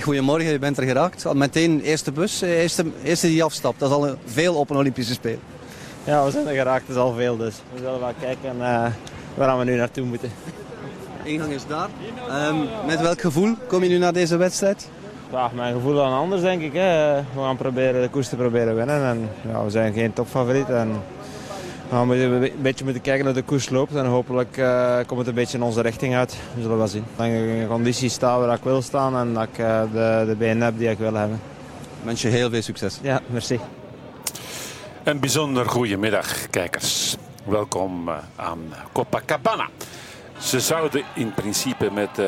Goedemorgen, 0.00 0.50
je 0.50 0.58
bent 0.58 0.78
er 0.78 0.84
geraakt. 0.84 1.26
Al 1.26 1.34
meteen 1.34 1.80
eerste 1.80 2.12
bus, 2.12 2.40
eerste, 2.40 2.84
eerste 3.04 3.26
die 3.26 3.44
afstapt. 3.44 3.78
Dat 3.78 3.90
is 3.90 3.96
al 3.96 4.16
veel 4.24 4.54
op 4.54 4.70
een 4.70 4.76
Olympische 4.76 5.12
Spelen. 5.12 5.40
Ja, 6.04 6.24
we 6.24 6.30
zijn 6.30 6.46
er 6.46 6.54
geraakt, 6.54 6.86
dat 6.86 6.96
is 6.96 7.02
al 7.02 7.12
veel 7.12 7.36
dus. 7.36 7.54
We 7.72 7.78
zullen 7.78 8.00
wel 8.00 8.12
kijken 8.20 8.56
uh, 8.58 8.86
waar 9.34 9.58
we 9.58 9.64
nu 9.64 9.76
naartoe 9.76 10.04
moeten. 10.04 10.30
Ingang 11.22 11.52
is 11.52 11.66
daar. 11.66 11.88
Um, 12.48 12.68
met 12.86 13.00
welk 13.00 13.20
gevoel 13.20 13.54
kom 13.68 13.82
je 13.82 13.88
nu 13.88 13.98
naar 13.98 14.12
deze 14.12 14.36
wedstrijd? 14.36 14.88
Ja, 15.32 15.50
mijn 15.54 15.74
gevoel 15.74 15.94
dan 15.94 16.12
anders 16.12 16.42
denk 16.42 16.62
ik. 16.62 16.72
Hè. 16.72 17.16
We 17.16 17.40
gaan 17.40 17.56
proberen 17.56 18.02
de 18.02 18.08
koers 18.08 18.28
te 18.28 18.36
proberen 18.36 18.74
winnen. 18.74 19.04
En, 19.04 19.28
ja, 19.52 19.64
we 19.64 19.70
zijn 19.70 19.92
geen 19.92 20.12
topfavoriet. 20.12 20.68
En 20.68 21.02
we 21.92 21.98
gaan 21.98 22.10
een 22.10 22.52
beetje 22.62 22.84
moeten 22.84 23.02
kijken 23.02 23.24
hoe 23.24 23.34
de 23.34 23.42
koers 23.42 23.68
loopt. 23.68 23.94
En 23.94 24.06
hopelijk 24.06 24.56
uh, 24.56 24.96
komt 25.06 25.18
het 25.18 25.28
een 25.28 25.34
beetje 25.34 25.56
in 25.56 25.62
onze 25.62 25.80
richting 25.80 26.14
uit. 26.14 26.36
We 26.54 26.62
zullen 26.62 26.76
wel 26.76 26.88
zien. 26.88 27.04
Dat 27.16 27.26
ik 27.26 27.32
in 27.32 27.66
conditie 27.68 28.08
sta 28.08 28.38
waar 28.38 28.56
ik 28.56 28.64
wil 28.64 28.82
staan. 28.82 29.16
En 29.16 29.34
dat 29.34 29.42
ik 29.42 29.58
uh, 29.58 29.82
de, 29.92 30.24
de 30.26 30.34
benen 30.38 30.62
heb 30.62 30.78
die 30.78 30.90
ik 30.90 30.98
wil 30.98 31.14
hebben. 31.14 31.40
Ik 31.98 32.04
wens 32.04 32.22
je 32.22 32.28
heel 32.28 32.50
veel 32.50 32.62
succes. 32.62 32.98
Ja, 33.02 33.20
merci. 33.26 33.60
Een 35.04 35.20
bijzonder 35.20 35.68
goede 35.68 35.96
middag, 35.96 36.50
kijkers. 36.50 37.16
Welkom 37.44 38.08
uh, 38.08 38.14
aan 38.36 38.58
Copacabana. 38.92 39.68
Ze 40.38 40.60
zouden 40.60 41.02
in 41.14 41.34
principe 41.34 41.90
met, 41.90 42.18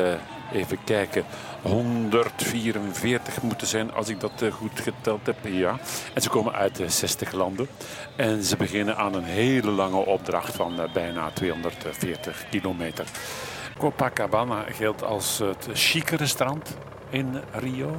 even 0.53 0.77
kijken, 0.83 1.23
144 1.61 3.41
moeten 3.41 3.67
zijn, 3.67 3.93
als 3.93 4.09
ik 4.09 4.19
dat 4.19 4.43
goed 4.51 4.79
geteld 4.79 5.25
heb. 5.25 5.37
Ja. 5.41 5.79
En 6.13 6.21
ze 6.21 6.29
komen 6.29 6.53
uit 6.53 6.81
60 6.87 7.31
landen. 7.31 7.67
En 8.15 8.43
ze 8.43 8.57
beginnen 8.57 8.97
aan 8.97 9.13
een 9.13 9.23
hele 9.23 9.71
lange 9.71 10.05
opdracht 10.05 10.55
van 10.55 10.73
bijna 10.93 11.29
240 11.33 12.45
kilometer. 12.49 13.05
Copacabana 13.77 14.65
geldt 14.71 15.03
als 15.03 15.37
het 15.37 15.67
chicere 15.73 16.25
strand 16.25 16.77
in 17.09 17.35
Rio. 17.51 17.95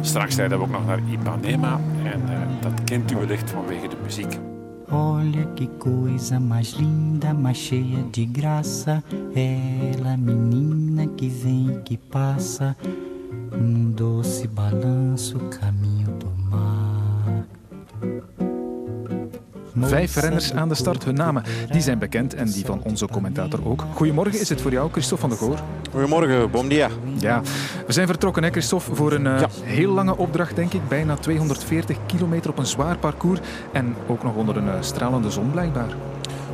Straks 0.00 0.36
rijden 0.36 0.58
we 0.58 0.64
ook 0.64 0.70
nog 0.70 0.86
naar 0.86 1.00
Ipanema. 1.10 1.80
En 2.04 2.28
dat 2.60 2.84
kent 2.84 3.10
u 3.10 3.16
wellicht 3.16 3.50
vanwege 3.50 3.88
de 3.88 3.96
muziek. 4.02 4.38
Olha 4.92 5.46
que 5.54 5.68
coisa 5.68 6.40
mais 6.40 6.72
linda, 6.72 7.32
mais 7.32 7.56
cheia 7.56 8.02
de 8.10 8.26
graça. 8.26 9.04
Ela, 9.34 10.16
menina 10.16 11.06
que 11.06 11.28
vem 11.28 11.70
e 11.70 11.80
que 11.82 11.96
passa, 11.96 12.76
num 13.52 13.92
doce 13.92 14.48
balanço, 14.48 15.38
caminho 15.50 16.08
do 16.18 16.30
mar. 16.50 17.46
Vijf 19.78 20.16
renners 20.16 20.52
aan 20.52 20.68
de 20.68 20.74
start. 20.74 21.04
Hun 21.04 21.14
namen 21.14 21.42
die 21.70 21.80
zijn 21.80 21.98
bekend 21.98 22.34
en 22.34 22.50
die 22.50 22.64
van 22.64 22.80
onze 22.82 23.06
commentator 23.06 23.60
ook. 23.64 23.84
Goedemorgen, 23.94 24.40
is 24.40 24.48
het 24.48 24.60
voor 24.60 24.70
jou, 24.70 24.90
Christophe 24.90 25.28
van 25.28 25.30
der 25.30 25.38
Goor? 25.38 25.58
Goedemorgen, 25.90 26.50
bom 26.50 26.68
dia. 26.68 26.88
Ja, 27.18 27.42
we 27.86 27.92
zijn 27.92 28.06
vertrokken, 28.06 28.42
hè, 28.42 28.50
Christophe, 28.50 28.94
voor 28.94 29.12
een 29.12 29.24
uh, 29.24 29.40
ja. 29.40 29.48
heel 29.62 29.92
lange 29.92 30.16
opdracht, 30.16 30.56
denk 30.56 30.72
ik. 30.72 30.88
Bijna 30.88 31.16
240 31.16 31.96
kilometer 32.06 32.50
op 32.50 32.58
een 32.58 32.66
zwaar 32.66 32.98
parcours. 32.98 33.40
En 33.72 33.96
ook 34.06 34.22
nog 34.22 34.34
onder 34.34 34.56
een 34.56 34.66
uh, 34.66 34.74
stralende 34.80 35.30
zon, 35.30 35.50
blijkbaar. 35.50 35.94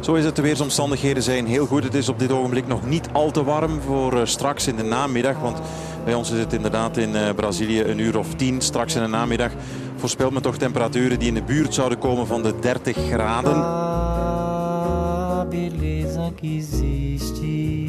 Zo 0.01 0.15
is 0.15 0.25
het. 0.25 0.37
De 0.37 0.43
weersomstandigheden 0.43 1.23
zijn 1.23 1.47
heel 1.47 1.67
goed. 1.67 1.85
Het 1.85 1.95
is 1.95 2.09
op 2.09 2.19
dit 2.19 2.33
ogenblik 2.33 2.67
nog 2.67 2.87
niet 2.87 3.09
al 3.13 3.31
te 3.31 3.45
warm 3.45 3.81
voor 3.81 4.15
uh, 4.15 4.21
straks 4.25 4.67
in 4.67 4.77
de 4.77 4.83
namiddag. 4.83 5.39
Want 5.41 5.59
bij 6.05 6.15
ons 6.15 6.31
is 6.31 6.39
het 6.39 6.53
inderdaad 6.53 6.97
in 6.97 7.35
Brazilië 7.37 7.83
een 7.83 7.99
uur 7.99 8.19
of 8.19 8.35
tien. 8.35 8.61
Straks 8.61 8.95
in 8.95 9.03
de 9.03 9.09
namiddag 9.09 9.51
voorspelt 9.97 10.33
men 10.33 10.43
toch 10.43 10.57
temperaturen 10.57 11.19
die 11.19 11.29
in 11.29 11.35
de 11.35 11.43
buurt 11.43 11.75
zouden 11.75 11.99
komen 11.99 12.27
van 12.27 12.43
de 12.43 12.59
30 12.59 12.97
graden. 12.97 13.55
A 13.55 15.47
beleza 15.51 16.31
que 16.35 16.57
existe. 16.57 17.87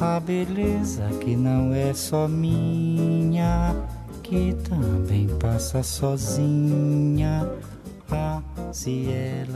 A 0.00 0.20
que 1.18 1.36
não 1.36 1.72
é 1.72 1.92
só 1.94 2.28
minha. 2.28 3.74
Que 4.22 4.54
também 4.68 5.26
passa 5.38 5.82
sozinha. 5.82 7.48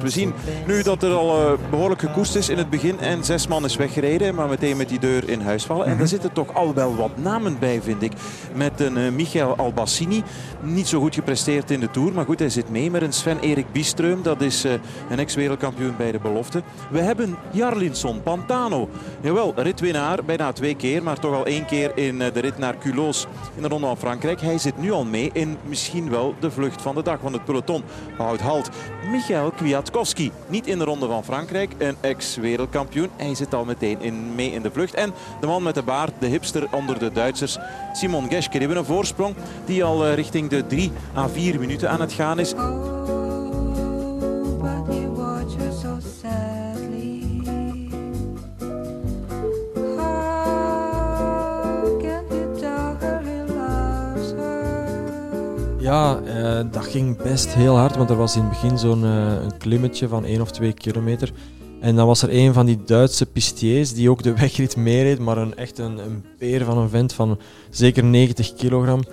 We 0.01 0.11
zien 0.11 0.33
nu 0.67 0.83
dat 0.83 1.03
er 1.03 1.13
al 1.13 1.53
uh, 1.53 1.59
behoorlijk 1.71 2.01
gekoest 2.01 2.35
is 2.35 2.49
in 2.49 2.59
het 2.59 2.71
begin 2.71 3.01
en 3.01 3.25
zes 3.25 3.47
man 3.47 3.65
is 3.65 3.77
weggereden, 3.77 4.35
maar 4.35 4.49
meteen 4.49 4.77
met 4.77 4.89
die 4.89 4.99
deur 4.99 5.29
in 5.29 5.41
huis 5.41 5.65
vallen. 5.65 5.87
En 5.87 5.99
daar 5.99 6.09
zitten 6.09 6.33
toch 6.33 6.55
al 6.55 6.75
wel 6.75 6.97
wat 6.97 7.17
namen 7.17 7.59
bij, 7.59 7.83
vind 7.83 8.03
ik. 8.03 8.13
Met 8.55 8.81
een 8.81 8.99
uh, 8.99 9.11
Michael 9.11 9.57
Albassini, 9.57 10.23
niet 10.61 10.89
zo 10.89 11.01
goed 11.01 11.15
gepresteerd 11.15 11.71
in 11.71 11.81
de 11.81 11.91
Tour, 11.91 12.13
maar 12.13 12.25
goed, 12.25 12.39
hij 12.39 12.49
zit 12.49 12.71
mee 12.71 12.91
met 12.91 13.03
een 13.03 13.13
Sven-Erik 13.13 13.73
Bistreum, 13.73 14.23
dat 14.23 14.41
is 14.41 14.65
uh, 14.65 14.73
een 15.11 15.19
ex-wereldkampioen 15.19 15.95
bij 15.97 16.13
de 16.13 16.19
belofte. 16.19 16.63
We 16.91 17.01
hebben 17.01 17.37
Jarlinson 17.51 18.23
Pantano, 18.23 18.89
jawel, 19.21 19.53
ritwinnaar, 19.57 20.25
bijna 20.25 20.53
twee 20.53 20.75
keer, 20.75 21.03
maar 21.03 21.19
toch 21.19 21.35
al 21.35 21.47
één 21.47 21.67
keer 21.67 21.93
in 21.95 22.19
de 22.19 22.41
rit 22.41 22.59
naar 22.59 22.79
Culoz 22.79 23.27
in 23.57 23.63
de 23.63 23.69
Ronde 23.69 23.87
van 23.87 23.97
Frankrijk. 23.97 24.41
Hij 24.41 24.59
zit 24.59 24.79
nu 24.79 24.93
al 24.93 25.05
mee 25.05 25.31
in 25.33 25.57
misschien 25.69 26.11
wel 26.11 26.35
de 26.41 26.51
vlucht 26.51 26.83
van 26.83 26.95
de 26.95 27.03
dag, 27.03 27.19
van 27.21 27.33
het 27.33 27.45
peloton 27.45 27.83
houdt 28.17 28.41
halt. 28.41 28.71
Michael 29.11 29.51
Kwiatkowski. 29.51 30.33
Niet 30.49 30.67
in 30.67 30.79
de 30.79 30.85
Ronde 30.85 31.07
van 31.07 31.25
Frankrijk, 31.25 31.73
een 31.79 31.97
ex-wereldkampioen. 32.01 33.11
Hij 33.17 33.35
zit 33.35 33.55
al 33.55 33.65
meteen 33.65 34.01
in, 34.01 34.35
mee 34.35 34.53
in 34.53 34.63
de 34.63 34.71
vlucht. 34.71 34.95
En 34.95 35.13
de 35.41 35.47
man 35.47 35.63
met 35.63 35.75
de 35.75 35.83
baard, 35.83 36.13
de 36.19 36.27
hipster 36.27 36.69
onder 36.73 36.99
de 36.99 37.13
Duitsers, 37.13 37.59
Simon 37.93 38.29
Geschke. 38.29 38.51
Die 38.51 38.61
hebben 38.61 38.79
een 38.79 38.85
voorsprong 38.85 39.35
die 39.65 39.85
al 39.85 40.09
richting 40.13 40.49
de 40.49 40.67
3 40.67 40.93
à 41.17 41.29
4 41.29 41.61
minuten 41.61 41.91
aan 41.91 42.01
het 42.01 42.13
gaan 42.13 42.39
is. 42.39 42.55
Ja, 55.83 56.21
uh, 56.21 56.61
dat 56.71 56.87
ging 56.87 57.23
best 57.23 57.55
heel 57.55 57.77
hard, 57.77 57.97
want 57.97 58.11
er 58.11 58.17
was 58.17 58.37
in 58.37 58.43
het 58.43 58.51
begin 58.51 58.79
zo'n 58.79 59.03
een 59.03 59.57
klimmetje 59.59 60.09
van 60.09 60.25
1 60.25 60.41
of 60.41 60.51
2 60.51 60.73
kilometer. 60.73 61.33
En 61.81 61.97
dan 61.97 62.07
was 62.07 62.23
er 62.23 62.29
een 62.33 62.53
van 62.53 62.67
die 62.67 62.85
Duitse 62.85 63.27
pistiers 63.27 63.95
die 63.95 64.11
ook 64.11 64.23
de 64.23 64.35
wegrit 64.43 64.77
meereed, 64.77 65.19
maar 65.19 65.39
een, 65.39 65.57
echt 65.57 65.79
een, 65.79 66.25
peer 66.39 66.65
van 66.65 66.79
een 66.79 66.89
vent 66.89 67.13
van 67.13 67.39
zeker 67.71 68.05
90 68.05 68.55
kilogram. 68.55 69.05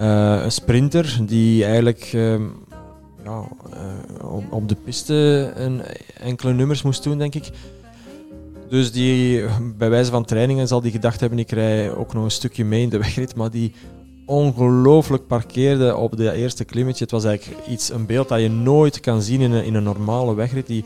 Uh, 0.00 0.42
een 0.42 0.52
sprinter 0.52 1.18
die 1.26 1.64
eigenlijk 1.64 2.04
ja, 3.24 3.48
op, 4.22 4.52
op, 4.52 4.68
de 4.68 4.76
piste 4.84 5.52
een, 5.56 5.82
enkele 6.20 6.52
nummers 6.52 6.82
moest 6.82 7.02
doen, 7.02 7.18
denk 7.18 7.34
ik. 7.34 7.50
Dus 8.68 8.92
die, 8.92 9.44
bij 9.76 9.90
wijze 9.90 10.10
van 10.10 10.24
trainingen 10.24 10.68
zal 10.68 10.80
die 10.80 10.92
gedacht 10.92 11.20
hebben, 11.20 11.38
ik 11.38 11.50
rij 11.50 11.94
ook 11.94 12.14
nog 12.14 12.24
een 12.24 12.30
stukje 12.30 12.64
mee 12.64 12.82
in 12.82 12.88
de 12.88 12.98
wegrit, 13.06 13.34
maar 13.34 13.50
die 13.50 13.72
ongelooflijk 14.28 15.26
parkeerde 15.26 15.96
op 15.96 16.16
de 16.16 16.32
eerste 16.32 16.64
klimmetje. 16.64 17.04
Het 17.04 17.12
was 17.12 17.24
eigenlijk 17.24 17.66
iets, 17.66 17.92
een 17.92 18.06
beeld 18.06 18.28
dat 18.28 18.40
je 18.40 18.50
nooit 18.50 19.00
kan 19.00 19.22
zien 19.22 19.40
in 19.40 19.52
een, 19.52 19.64
in 19.64 19.74
een 19.74 19.82
normale 19.82 20.34
wegrit. 20.34 20.66
Die 20.66 20.84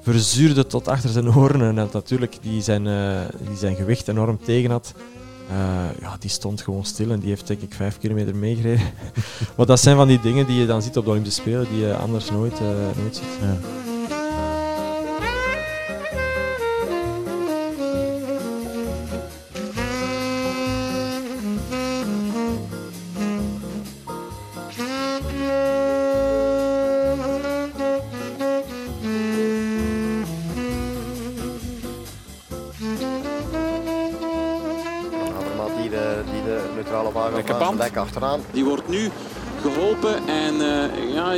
verzuurde 0.00 0.66
tot 0.66 0.88
achter 0.88 1.10
zijn 1.10 1.34
oren 1.36 1.62
en 1.62 1.74
dat 1.74 1.92
natuurlijk 1.92 2.36
die 2.40 2.62
zijn, 2.62 2.86
uh, 2.86 3.20
die 3.48 3.56
zijn 3.56 3.76
gewicht 3.76 4.08
enorm 4.08 4.38
tegen 4.44 4.70
had. 4.70 4.94
Uh, 5.50 6.00
ja, 6.00 6.16
die 6.18 6.30
stond 6.30 6.60
gewoon 6.60 6.84
stil 6.84 7.10
en 7.10 7.20
die 7.20 7.28
heeft 7.28 7.46
denk 7.46 7.60
ik 7.60 7.74
vijf 7.74 7.98
kilometer 7.98 8.36
meegereden. 8.36 8.84
maar 9.56 9.66
dat 9.66 9.80
zijn 9.80 9.96
van 9.96 10.08
die 10.08 10.20
dingen 10.20 10.46
die 10.46 10.60
je 10.60 10.66
dan 10.66 10.82
ziet 10.82 10.96
op 10.96 11.04
de 11.04 11.10
Olympische 11.10 11.40
Spelen 11.40 11.66
die 11.70 11.80
je 11.80 11.94
anders 11.94 12.30
nooit, 12.30 12.60
uh, 12.60 12.68
nooit 13.00 13.16
ziet. 13.16 13.38
Ja. 13.40 13.91
Achteraan. 37.96 38.40
Die 38.52 38.64
wordt 38.64 38.88
nu 38.88 39.10
geholpen 39.60 40.26
en 40.26 40.54
uh, 40.54 41.14
ja, 41.14 41.34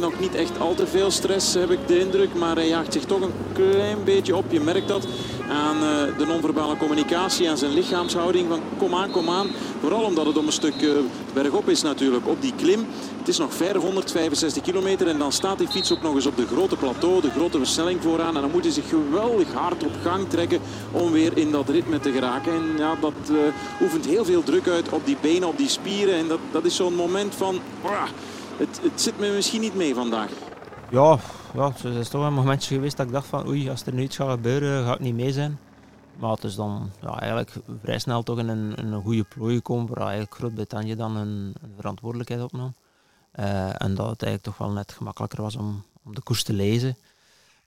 nog 0.00 0.20
niet 0.20 0.34
echt 0.34 0.58
al 0.58 0.74
te 0.74 0.86
veel 0.86 1.10
stress 1.10 1.54
heb 1.54 1.70
ik 1.70 1.78
de 1.86 1.98
indruk. 1.98 2.34
Maar 2.34 2.56
hij 2.56 2.68
jaagt 2.68 2.92
zich 2.92 3.04
toch 3.04 3.20
een 3.20 3.32
klein 3.52 4.04
beetje 4.04 4.36
op. 4.36 4.44
Je 4.48 4.60
merkt 4.60 4.88
dat 4.88 5.06
aan 5.48 5.76
uh, 5.76 6.18
de 6.18 6.26
non-verbale 6.26 6.76
communicatie, 6.76 7.50
aan 7.50 7.58
zijn 7.58 7.72
lichaamshouding. 7.72 8.48
Van 8.48 8.60
kom 8.78 8.94
aan, 8.94 9.10
kom 9.10 9.30
aan. 9.30 9.46
Vooral 9.80 10.02
omdat 10.02 10.26
het 10.26 10.38
om 10.38 10.46
een 10.46 10.52
stuk 10.52 10.82
uh, 10.82 10.90
bergop 11.32 11.68
is 11.68 11.82
natuurlijk 11.82 12.28
op 12.28 12.42
die 12.42 12.52
klim. 12.56 12.86
Het 13.26 13.34
is 13.34 13.40
nog 13.40 13.54
ver, 13.54 13.76
165 13.76 14.62
kilometer. 14.62 15.08
En 15.08 15.18
dan 15.18 15.32
staat 15.32 15.58
die 15.58 15.68
fiets 15.68 15.92
ook 15.92 16.02
nog 16.02 16.14
eens 16.14 16.26
op 16.26 16.36
de 16.36 16.46
grote 16.46 16.76
plateau, 16.76 17.20
de 17.20 17.30
grote 17.30 17.58
versnelling 17.58 18.02
vooraan. 18.02 18.34
En 18.34 18.40
dan 18.40 18.50
moet 18.50 18.64
hij 18.64 18.72
zich 18.72 18.88
geweldig 18.88 19.52
hard 19.52 19.84
op 19.84 19.92
gang 20.02 20.28
trekken 20.28 20.60
om 20.92 21.12
weer 21.12 21.36
in 21.36 21.50
dat 21.50 21.68
ritme 21.68 22.00
te 22.00 22.12
geraken. 22.12 22.52
En 22.52 22.76
ja, 22.76 22.94
dat 23.00 23.12
uh, 23.30 23.38
oefent 23.80 24.06
heel 24.06 24.24
veel 24.24 24.42
druk 24.42 24.68
uit 24.68 24.88
op 24.88 25.06
die 25.06 25.16
benen, 25.20 25.48
op 25.48 25.58
die 25.58 25.68
spieren. 25.68 26.14
En 26.14 26.28
dat, 26.28 26.38
dat 26.52 26.64
is 26.64 26.76
zo'n 26.76 26.94
moment 26.94 27.34
van... 27.34 27.60
Het, 28.56 28.80
het 28.82 29.00
zit 29.00 29.18
me 29.18 29.30
misschien 29.30 29.60
niet 29.60 29.74
mee 29.74 29.94
vandaag. 29.94 30.30
Ja, 30.90 31.18
ja, 31.54 31.72
het 31.82 31.84
is 31.84 32.08
toch 32.08 32.26
een 32.26 32.34
momentje 32.34 32.74
geweest 32.74 32.96
dat 32.96 33.06
ik 33.06 33.12
dacht 33.12 33.26
van 33.26 33.48
oei, 33.48 33.70
als 33.70 33.86
er 33.86 33.94
nu 33.94 34.02
iets 34.02 34.16
gaat 34.16 34.30
gebeuren, 34.30 34.84
ga 34.84 34.94
ik 34.94 35.00
niet 35.00 35.14
mee 35.14 35.32
zijn. 35.32 35.58
Maar 36.18 36.30
het 36.30 36.44
is 36.44 36.54
dan 36.54 36.90
ja, 37.00 37.20
eigenlijk 37.20 37.52
vrij 37.82 37.98
snel 37.98 38.22
toch 38.22 38.38
in 38.38 38.48
een, 38.48 38.72
een 38.76 39.02
goede 39.02 39.24
plooi 39.24 39.54
gekomen 39.56 39.88
waar 39.88 39.98
eigenlijk 40.06 40.34
Groot-Brittannië 40.34 40.96
dan 40.96 41.16
een, 41.16 41.54
een, 41.62 41.72
verantwoordelijkheid 41.76 42.42
opnam. 42.42 42.74
Uh, 43.40 43.82
en 43.82 43.94
dat 43.94 44.10
het 44.10 44.22
eigenlijk 44.22 44.42
toch 44.42 44.58
wel 44.58 44.70
net 44.70 44.92
gemakkelijker 44.92 45.42
was 45.42 45.56
om, 45.56 45.84
om 46.04 46.14
de 46.14 46.22
koers 46.22 46.42
te 46.42 46.52
lezen. 46.52 46.96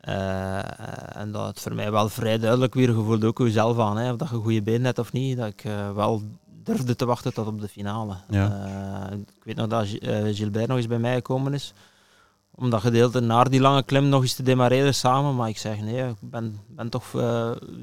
Uh, 0.07 1.17
en 1.17 1.31
dat 1.31 1.47
het 1.47 1.59
voor 1.59 1.75
mij 1.75 1.91
wel 1.91 2.09
vrij 2.09 2.37
duidelijk 2.37 2.73
weer 2.73 2.93
gevoeld 2.93 3.23
ook 3.23 3.37
jezelf 3.37 3.79
aan. 3.79 3.97
Hè, 3.97 4.11
of 4.11 4.17
dat 4.17 4.29
je 4.29 4.35
goede 4.35 4.61
been 4.61 4.85
hebt 4.85 4.99
of 4.99 5.11
niet. 5.11 5.37
Dat 5.37 5.47
ik 5.47 5.63
uh, 5.63 5.91
wel 5.91 6.21
durfde 6.63 6.95
te 6.95 7.05
wachten 7.05 7.33
tot 7.33 7.47
op 7.47 7.61
de 7.61 7.67
finale. 7.67 8.15
Ja. 8.29 9.09
ik 9.11 9.43
weet 9.43 9.55
nog 9.55 9.67
dat 9.67 9.87
Gilbert 10.35 10.67
nog 10.67 10.77
eens 10.77 10.87
bij 10.87 10.99
mij 10.99 11.13
gekomen 11.13 11.53
is 11.53 11.73
om 12.51 12.69
dat 12.69 12.81
gedeelte 12.81 13.19
naar 13.19 13.49
die 13.49 13.59
lange 13.59 13.83
klim 13.83 14.09
nog 14.09 14.21
eens 14.21 14.33
te 14.33 14.43
demareren 14.43 14.95
samen. 14.95 15.35
Maar 15.35 15.49
ik 15.49 15.57
zeg 15.57 15.81
nee, 15.81 16.07
ik 16.07 16.15
ben, 16.19 16.59
ben 16.67 16.89
toch 16.89 17.05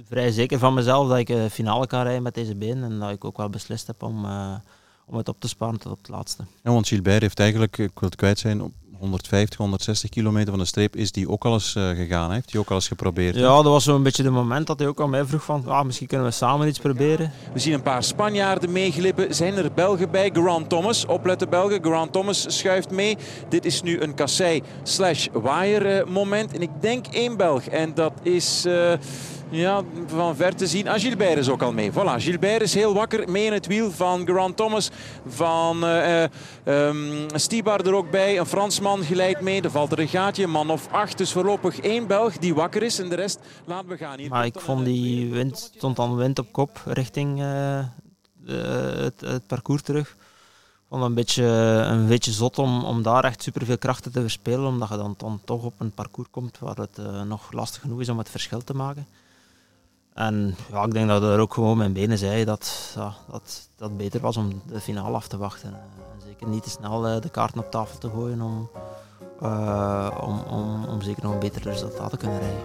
vrij 0.05 0.31
zeker 0.31 0.59
van 0.59 0.75
mezelf 0.75 1.09
dat 1.09 1.19
ik 1.19 1.27
de 1.27 1.51
finale 1.51 1.87
kan 1.87 2.03
rijden 2.03 2.23
met 2.23 2.35
deze 2.35 2.55
been. 2.55 2.83
En 2.83 2.99
dat 2.99 3.11
ik 3.11 3.25
ook 3.25 3.37
wel 3.37 3.51
beslist 3.51 3.87
heb 3.87 4.03
om, 4.03 4.27
om 5.07 5.17
het 5.17 5.29
op 5.29 5.41
te 5.41 5.49
sparen 5.49 5.79
tot 5.79 5.93
op 5.93 5.99
het 5.99 6.09
laatste. 6.09 6.45
Ja, 6.63 6.73
want 6.73 6.89
Gilbert 6.89 7.23
heeft 7.23 7.41
eigenlijk, 7.41 7.79
ik 7.79 7.99
wil 7.99 8.09
het 8.09 8.17
kwijt 8.17 8.39
zijn, 8.39 8.63
op 8.63 8.73
150, 8.99 9.59
160 9.59 10.11
kilometer 10.11 10.51
van 10.51 10.59
de 10.59 10.65
streep 10.65 10.97
is 10.97 11.13
die 11.13 11.29
ook 11.29 11.45
al 11.45 11.53
eens 11.53 11.75
uh, 11.75 11.89
gegaan. 11.89 12.33
Heeft 12.33 12.53
hij 12.53 12.61
ook 12.61 12.69
al 12.69 12.75
eens 12.75 12.89
geprobeerd? 12.89 13.35
Ja, 13.35 13.41
dat 13.41 13.65
was 13.65 13.85
zo'n 13.85 14.03
beetje 14.03 14.23
de 14.23 14.31
moment 14.31 14.67
dat 14.67 14.79
hij 14.79 14.89
ook 14.89 15.01
aan 15.01 15.11
mij 15.11 15.25
vroeg 15.25 15.45
van 15.45 15.67
ah, 15.67 15.85
misschien 15.85 16.07
kunnen 16.07 16.27
we 16.27 16.33
samen 16.33 16.69
iets 16.69 16.79
proberen. 16.79 17.33
We 17.53 17.59
zien 17.59 17.73
een 17.73 17.83
paar 17.83 18.03
Spanjaarden 18.03 18.73
meeglippen. 18.73 19.35
Zijn 19.35 19.55
er 19.55 19.73
Belgen 19.73 20.11
bij? 20.11 20.31
Grant 20.33 20.69
Thomas. 20.69 21.07
Opletten 21.07 21.49
Belgen. 21.49 21.83
Grant 21.83 22.13
Thomas 22.13 22.59
schuift 22.59 22.91
mee. 22.91 23.17
Dit 23.49 23.65
is 23.65 23.83
nu 23.83 24.01
een 24.01 24.15
kassei 24.15 24.63
slash 24.83 25.27
wire 25.33 26.05
moment. 26.09 26.53
En 26.53 26.63
ik 26.63 26.71
denk 26.81 27.07
één 27.07 27.37
Belg. 27.37 27.67
En 27.67 27.95
dat 27.95 28.13
is... 28.23 28.67
Uh, 28.67 28.93
ja, 29.51 29.83
van 30.07 30.37
ver 30.37 30.55
te 30.55 30.67
zien. 30.67 30.89
Ah, 30.89 31.01
Gilbert 31.01 31.39
is 31.39 31.49
ook 31.49 31.63
al 31.63 31.73
mee. 31.73 31.93
Voilà, 31.93 32.17
Gilbert 32.17 32.63
is 32.63 32.75
heel 32.75 32.95
wakker. 32.95 33.31
Mee 33.31 33.45
in 33.45 33.53
het 33.53 33.67
wiel 33.67 33.91
van 33.91 34.27
Grant 34.27 34.57
Thomas. 34.57 34.91
Van 35.27 35.85
uh, 35.85 36.23
um, 36.65 37.27
Stibar 37.35 37.87
er 37.87 37.95
ook 37.95 38.11
bij. 38.11 38.39
Een 38.39 38.47
Fransman 38.47 39.03
geleid 39.03 39.41
mee. 39.41 39.63
Er 39.63 39.71
valt 39.71 39.93
er 39.93 39.99
een 39.99 40.09
gaatje. 40.09 40.47
Man 40.47 40.71
of 40.71 40.89
acht. 40.91 41.19
Dus 41.19 41.33
voorlopig 41.33 41.81
één 41.81 42.07
Belg 42.07 42.39
die 42.39 42.55
wakker 42.55 42.83
is. 42.83 42.99
En 42.99 43.09
de 43.09 43.15
rest 43.15 43.39
laten 43.65 43.89
we 43.89 43.97
gaan. 43.97 44.19
Hier 44.19 44.29
maar 44.29 44.47
ik 44.47 44.61
vond 44.61 44.85
die 44.85 45.31
wind, 45.31 45.71
stond 45.77 45.97
dan 45.97 46.17
wind 46.17 46.39
op 46.39 46.53
kop 46.53 46.83
richting 46.85 47.41
uh, 47.41 47.79
het, 48.45 49.21
het 49.21 49.47
parcours 49.47 49.83
terug 49.83 50.17
vond 50.89 51.01
het 51.01 51.11
een 51.11 51.15
beetje, 51.15 51.45
een 51.91 52.07
beetje 52.07 52.33
zot 52.33 52.59
om, 52.59 52.85
om 52.85 53.03
daar 53.03 53.25
echt 53.25 53.43
superveel 53.43 53.79
krachten 53.79 54.13
te 54.13 54.21
verspelen, 54.21 54.67
omdat 54.67 54.89
je 54.89 54.97
dan, 54.97 55.15
dan 55.17 55.41
toch 55.45 55.65
op 55.65 55.75
een 55.79 55.91
parcours 55.91 56.29
komt 56.31 56.59
waar 56.59 56.77
het 56.77 56.99
uh, 56.99 57.23
nog 57.23 57.53
lastig 57.53 57.81
genoeg 57.81 58.01
is 58.01 58.09
om 58.09 58.19
het 58.19 58.31
verschil 58.31 58.65
te 58.65 58.75
maken. 58.75 59.07
En 60.17 60.57
ja, 60.73 60.85
ik 60.85 60.93
denk 60.93 61.09
dat 61.09 61.23
er 61.23 61.41
ook 61.41 61.55
gewoon 61.55 61.77
mijn 61.77 61.93
benen 61.93 62.19
zei 62.19 62.45
dat, 62.45 62.93
ja, 62.95 63.15
dat 63.31 63.69
dat 63.77 63.97
beter 63.97 64.21
was 64.21 64.37
om 64.37 64.63
de 64.67 64.81
finale 64.81 65.17
af 65.17 65.29
te 65.29 65.37
wachten. 65.37 65.69
En 65.69 66.21
zeker 66.27 66.49
niet 66.49 66.63
te 66.63 66.71
snel 66.71 67.09
uh, 67.09 67.21
de 67.21 67.29
kaarten 67.29 67.61
op 67.61 67.71
tafel 67.71 67.99
te 67.99 68.11
gooien 68.11 68.41
om, 68.41 68.69
uh, 69.43 70.11
om, 70.21 70.41
om, 70.41 70.85
om 70.85 71.03
zeker 71.03 71.23
nog 71.23 71.33
een 71.33 71.39
beter 71.39 71.63
resultaat 71.63 72.11
te 72.11 72.17
kunnen 72.17 72.39
rijden. 72.39 72.65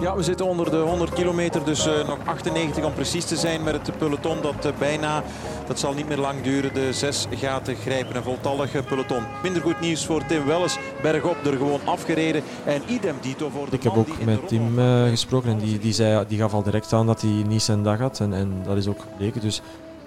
Ja, 0.00 0.16
we 0.16 0.22
zitten 0.22 0.46
onder 0.46 0.70
de 0.70 0.76
100 0.76 1.12
kilometer, 1.12 1.64
dus 1.64 1.86
uh, 1.86 2.06
nog 2.06 2.18
98 2.24 2.84
om 2.84 2.92
precies 2.92 3.24
te 3.24 3.36
zijn 3.36 3.62
met 3.62 3.86
het 3.86 3.98
peloton 3.98 4.42
dat 4.42 4.66
uh, 4.66 4.72
bijna, 4.78 5.22
dat 5.66 5.78
zal 5.78 5.94
niet 5.94 6.08
meer 6.08 6.18
lang 6.18 6.42
duren, 6.42 6.74
de 6.74 6.92
zes 6.92 7.26
gaten 7.30 7.76
grijpen. 7.76 8.16
Een 8.16 8.22
voltallig 8.22 8.86
peloton. 8.86 9.22
Minder 9.42 9.62
goed 9.62 9.80
nieuws 9.80 10.06
voor 10.06 10.26
Tim 10.26 10.46
Welles, 10.46 10.78
bergop 11.02 11.46
er 11.46 11.56
gewoon 11.56 11.80
afgereden 11.84 12.42
en 12.64 12.82
idem 12.86 13.14
dito 13.20 13.48
voor 13.48 13.70
de 13.70 13.76
Ik 13.76 13.82
heb 13.82 13.96
ook 13.96 14.24
met 14.24 14.48
Tim 14.48 14.78
uh, 14.78 15.08
gesproken 15.08 15.50
en 15.50 15.58
die, 15.58 15.78
die, 15.78 15.92
zei, 15.92 16.24
die 16.28 16.38
gaf 16.38 16.52
al 16.52 16.62
direct 16.62 16.92
aan 16.92 17.06
dat 17.06 17.20
hij 17.20 17.42
niet 17.46 17.62
zijn 17.62 17.82
dag 17.82 17.98
had 17.98 18.20
en, 18.20 18.32
en 18.32 18.62
dat 18.64 18.76
is 18.76 18.86
ook 18.86 19.00
gebleken. 19.00 19.40
Dus, 19.40 19.62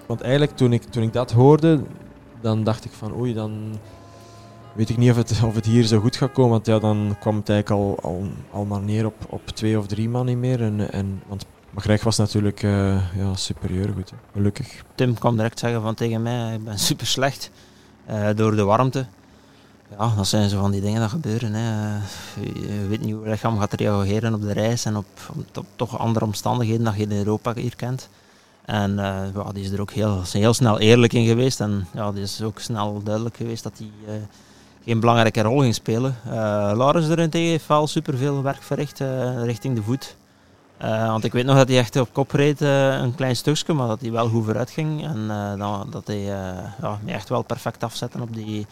want 0.06 0.20
eigenlijk 0.20 0.56
toen 0.56 0.72
ik, 0.72 0.82
toen 0.82 1.02
ik 1.02 1.12
dat 1.12 1.32
hoorde, 1.32 1.80
dan 2.40 2.64
dacht 2.64 2.84
ik 2.84 2.92
van 2.92 3.14
oei, 3.14 3.34
dan 3.34 3.78
weet 4.74 4.90
ik 4.90 4.96
niet 4.96 5.10
of 5.10 5.54
het, 5.54 5.66
hier 5.66 5.84
zo 5.84 6.00
goed 6.00 6.16
gaat 6.16 6.32
komen. 6.32 6.50
Want 6.50 6.66
ja, 6.66 6.78
dan 6.78 7.16
kwam 7.20 7.36
het 7.36 7.48
eigenlijk 7.48 7.82
al, 7.82 7.98
al, 8.02 8.26
al 8.50 8.64
maar 8.64 8.80
neer 8.80 9.06
op, 9.06 9.14
op 9.28 9.46
twee 9.46 9.78
of 9.78 9.86
drie 9.86 10.08
man 10.08 10.26
niet 10.26 10.36
meer. 10.38 10.62
En, 10.62 10.92
en, 10.92 11.22
want 11.26 11.46
was 12.02 12.16
natuurlijk 12.16 12.62
uh, 12.62 13.16
ja, 13.16 13.34
superieur 13.34 13.92
goed, 13.94 14.10
hè. 14.10 14.16
gelukkig. 14.32 14.84
Tim 14.94 15.14
kwam 15.14 15.36
direct 15.36 15.58
zeggen 15.58 15.82
van 15.82 15.94
tegen 15.94 16.22
mij, 16.22 16.54
ik 16.54 16.64
ben 16.64 16.78
super 16.78 17.06
slecht 17.06 17.50
uh, 18.10 18.28
door 18.36 18.56
de 18.56 18.64
warmte. 18.64 19.06
Ja, 19.98 20.14
dat 20.16 20.26
zijn 20.26 20.48
zo 20.48 20.60
van 20.60 20.70
die 20.70 20.80
dingen 20.80 21.00
dat 21.00 21.10
gebeuren. 21.10 21.54
Hè. 21.54 21.94
Je 22.40 22.86
weet 22.88 23.00
niet 23.00 23.14
hoe 23.14 23.24
je 23.24 23.30
lichaam 23.30 23.58
gaat 23.58 23.72
reageren 23.72 24.34
op 24.34 24.40
de 24.40 24.52
reis 24.52 24.84
en 24.84 24.96
op, 24.96 25.06
op, 25.54 25.66
toch 25.76 25.98
andere 25.98 26.24
omstandigheden 26.24 26.84
dat 26.84 26.96
je 26.96 27.02
in 27.02 27.12
Europa 27.12 27.54
hier 27.54 27.76
kent. 27.76 28.08
En 28.64 28.90
uh, 28.90 29.22
ja, 29.34 29.52
die 29.52 29.64
is 29.64 29.70
er 29.70 29.80
ook 29.80 29.90
heel, 29.90 30.22
heel 30.32 30.54
snel 30.54 30.78
eerlijk 30.78 31.12
in 31.12 31.26
geweest. 31.26 31.60
En 31.60 31.86
ja, 31.92 32.12
die 32.12 32.22
is 32.22 32.42
ook 32.42 32.58
snel 32.58 33.02
duidelijk 33.02 33.36
geweest 33.36 33.62
dat 33.62 33.78
hij 33.78 34.20
geen 34.84 35.00
belangrijke 35.00 35.42
rol 35.42 35.60
ging 35.60 35.74
spelen. 35.74 36.16
Uh, 36.26 36.32
Laurens 36.76 37.06
daarentegen 37.06 37.50
heeft 37.50 37.66
wel 37.66 37.86
superveel 37.86 38.42
werk 38.42 38.62
verricht 38.62 39.00
uh, 39.00 39.44
richting 39.44 39.74
de 39.74 39.82
voet. 39.82 40.16
Uh, 40.82 41.06
want 41.06 41.24
ik 41.24 41.32
weet 41.32 41.44
nog 41.44 41.56
dat 41.56 41.68
hij 41.68 41.78
echt 41.78 41.96
op 41.96 42.08
kop 42.12 42.30
reed, 42.30 42.60
een 42.60 43.14
klein 43.14 43.36
stukje, 43.36 43.72
maar 43.72 43.88
dat 43.88 44.00
hij 44.00 44.10
wel 44.10 44.28
goed 44.28 44.44
vooruit 44.44 44.70
ging. 44.70 45.04
En 45.04 45.28
dat 45.90 46.06
hij 46.06 46.20
ja, 46.20 46.98
echt 47.06 47.28
wel 47.28 47.42
perfect 47.42 47.84
afzetten 47.84 48.20
op 48.20 48.34
die, 48.34 48.66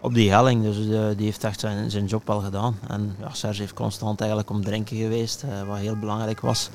op 0.00 0.14
die 0.14 0.32
helling. 0.32 0.62
Dus 0.62 0.76
die 1.16 1.24
heeft 1.24 1.44
echt 1.44 1.60
zijn, 1.60 1.90
zijn 1.90 2.06
job 2.06 2.26
wel 2.26 2.40
gedaan. 2.40 2.78
En 2.88 3.16
ja, 3.20 3.28
Serge 3.32 3.60
heeft 3.60 3.74
constant 3.74 4.20
eigenlijk 4.20 4.50
om 4.50 4.64
drinken 4.64 4.96
geweest, 4.96 5.44
wat 5.66 5.78
heel 5.78 5.96
belangrijk 5.96 6.40
was. 6.40 6.70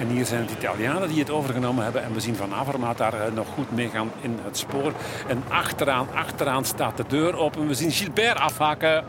En 0.00 0.08
hier 0.08 0.26
zijn 0.26 0.40
het 0.40 0.50
Italianen 0.50 1.08
die 1.08 1.18
het 1.18 1.30
overgenomen 1.30 1.84
hebben. 1.84 2.02
En 2.02 2.12
we 2.12 2.20
zien 2.20 2.36
Van 2.36 2.54
Avermaat 2.54 2.98
daar 2.98 3.14
nog 3.34 3.46
goed 3.54 3.70
meegaan 3.70 4.10
in 4.20 4.38
het 4.42 4.58
spoor. 4.58 4.92
En 5.28 5.42
achteraan, 5.48 6.06
achteraan 6.14 6.64
staat 6.64 6.96
de 6.96 7.04
deur 7.08 7.36
open. 7.36 7.66
We 7.66 7.74
zien 7.74 7.90
Gilbert 7.90 8.38
afhaken. 8.38 9.04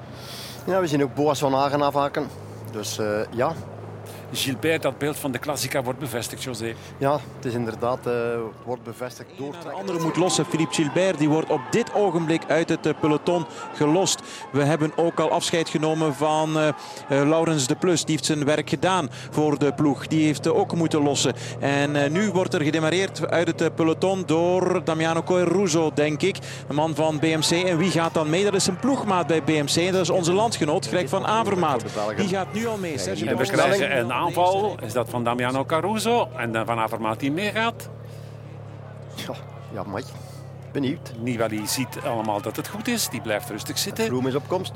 Ja, 0.66 0.80
we 0.80 0.88
zien 0.88 1.04
ook 1.04 1.16
Boas 1.16 1.40
van 1.40 1.54
Hagen 1.54 1.82
afhaken. 1.82 2.28
Dus 2.72 3.00
uh, 3.00 3.06
ja, 3.30 3.54
Gilbert, 4.34 4.82
dat 4.82 4.98
beeld 4.98 5.18
van 5.18 5.32
de 5.32 5.38
Klassica 5.38 5.84
wordt 5.84 6.00
bevestigd, 6.00 6.44
José. 6.44 6.74
Ja, 6.98 7.20
het 7.36 7.46
is 7.46 7.54
inderdaad 7.54 8.08
uh, 8.08 8.14
wordt 8.66 8.84
bevestigd 8.84 9.30
door 9.38 9.56
De 9.64 9.72
andere 9.72 10.00
moet 10.00 10.16
lossen. 10.16 10.46
Philippe 10.46 10.74
Gilbert 10.74 11.18
die 11.18 11.30
wordt 11.30 11.50
op 11.50 11.62
dit 11.72 11.94
ogenblik 11.94 12.42
uit 12.48 12.70
het 12.70 12.86
uh, 12.86 12.94
peloton 13.00 13.46
gelost. 13.74 14.22
We 14.52 14.64
hebben 14.64 14.92
ook 14.96 15.20
al 15.20 15.30
afscheid 15.30 15.70
genomen 15.70 16.16
van 16.16 16.58
uh, 16.58 16.70
Laurens 17.08 17.68
de 17.68 17.76
Plus. 17.76 18.06
Die 18.06 18.16
heeft 18.16 18.26
zijn 18.26 18.46
werk 18.46 18.70
gedaan 18.70 19.10
voor 19.32 19.60
de 19.60 19.74
ploeg. 19.74 20.08
Die 20.08 20.26
heeft 20.26 20.48
ook 20.48 20.76
moeten 20.76 21.04
lossen. 21.04 21.34
En 21.60 22.12
nu 22.12 22.32
wordt 22.32 22.54
er 22.54 22.62
gedemareerd 22.62 23.30
uit 23.30 23.60
het 23.60 23.76
peloton 23.76 24.24
door 24.26 24.82
Damiano 24.84 25.24
Coiruso, 25.24 25.92
denk 25.94 26.22
ik. 26.22 26.38
Een 26.68 26.76
man 26.76 26.96
van 26.96 27.20
BMC. 27.20 27.50
En 27.66 27.78
wie 27.78 27.92
gaat 27.92 28.14
dan 28.14 28.30
mee? 28.30 28.44
Dat 28.44 28.54
is 28.54 28.68
een 28.68 28.80
ploegmaat 28.80 29.28
bij 29.28 29.44
BMC. 29.44 29.92
Dat 29.92 30.02
is 30.02 30.10
onze 30.10 30.34
landgenoot, 30.34 30.88
Greg 30.88 31.10
van 31.10 31.26
Avermaat. 31.26 31.84
Die 32.16 32.28
gaat 32.28 32.54
nu 32.54 32.68
al 32.68 32.78
mee. 32.78 32.98
Sergio 32.98 33.28
en 33.28 33.38
we 33.38 33.48
krijgen 33.48 33.98
een 34.00 34.12
aanval 34.22 34.76
is 34.82 34.94
dat 34.94 35.10
van 35.10 35.24
Damiano 35.24 35.66
Caruso. 35.66 36.30
En 36.38 36.52
dan 36.52 36.66
van 36.66 36.80
Avermaat 36.80 37.20
die 37.20 37.32
meegaat. 37.32 37.90
Ja, 39.16 39.34
ja 39.74 39.84
maar 39.84 40.02
benieuwd. 40.72 41.14
Nibali 41.20 41.68
ziet 41.68 41.98
allemaal 42.06 42.42
dat 42.42 42.56
het 42.56 42.68
goed 42.68 42.88
is. 42.88 43.10
Die 43.10 43.22
blijft 43.22 43.50
rustig 43.50 43.78
zitten. 43.78 44.06
Vroom 44.06 44.28
is 44.28 44.36
op 44.36 44.48
komst. 44.48 44.74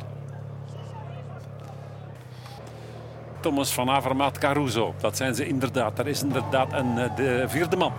Thomas 3.39 3.73
van 3.73 3.89
Avermaat 3.89 4.37
Caruso. 4.37 4.93
Dat 4.97 5.17
zijn 5.17 5.35
ze 5.35 5.47
inderdaad. 5.47 5.95
Daar 5.95 6.07
is 6.07 6.23
inderdaad 6.23 6.73
een, 6.73 6.95
de 7.15 7.43
vierde 7.47 7.75
man. 7.75 7.93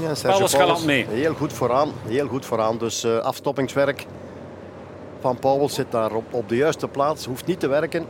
Ja, 0.00 0.12
Paulus 0.22 0.54
Galant 0.54 0.84
mee. 0.84 1.06
Heel 1.06 1.34
goed 1.34 1.52
vooraan. 1.52 1.92
Heel 2.06 2.28
goed 2.28 2.46
vooraan. 2.46 2.78
Dus 2.78 3.04
uh, 3.04 3.16
afstoppingswerk 3.18 4.06
van 5.20 5.38
Paul 5.38 5.68
zit 5.68 5.90
daar 5.90 6.12
op, 6.12 6.34
op 6.34 6.48
de 6.48 6.56
juiste 6.56 6.88
plaats. 6.88 7.24
Hoeft 7.24 7.46
niet 7.46 7.60
te 7.60 7.68
werken. 7.68 8.06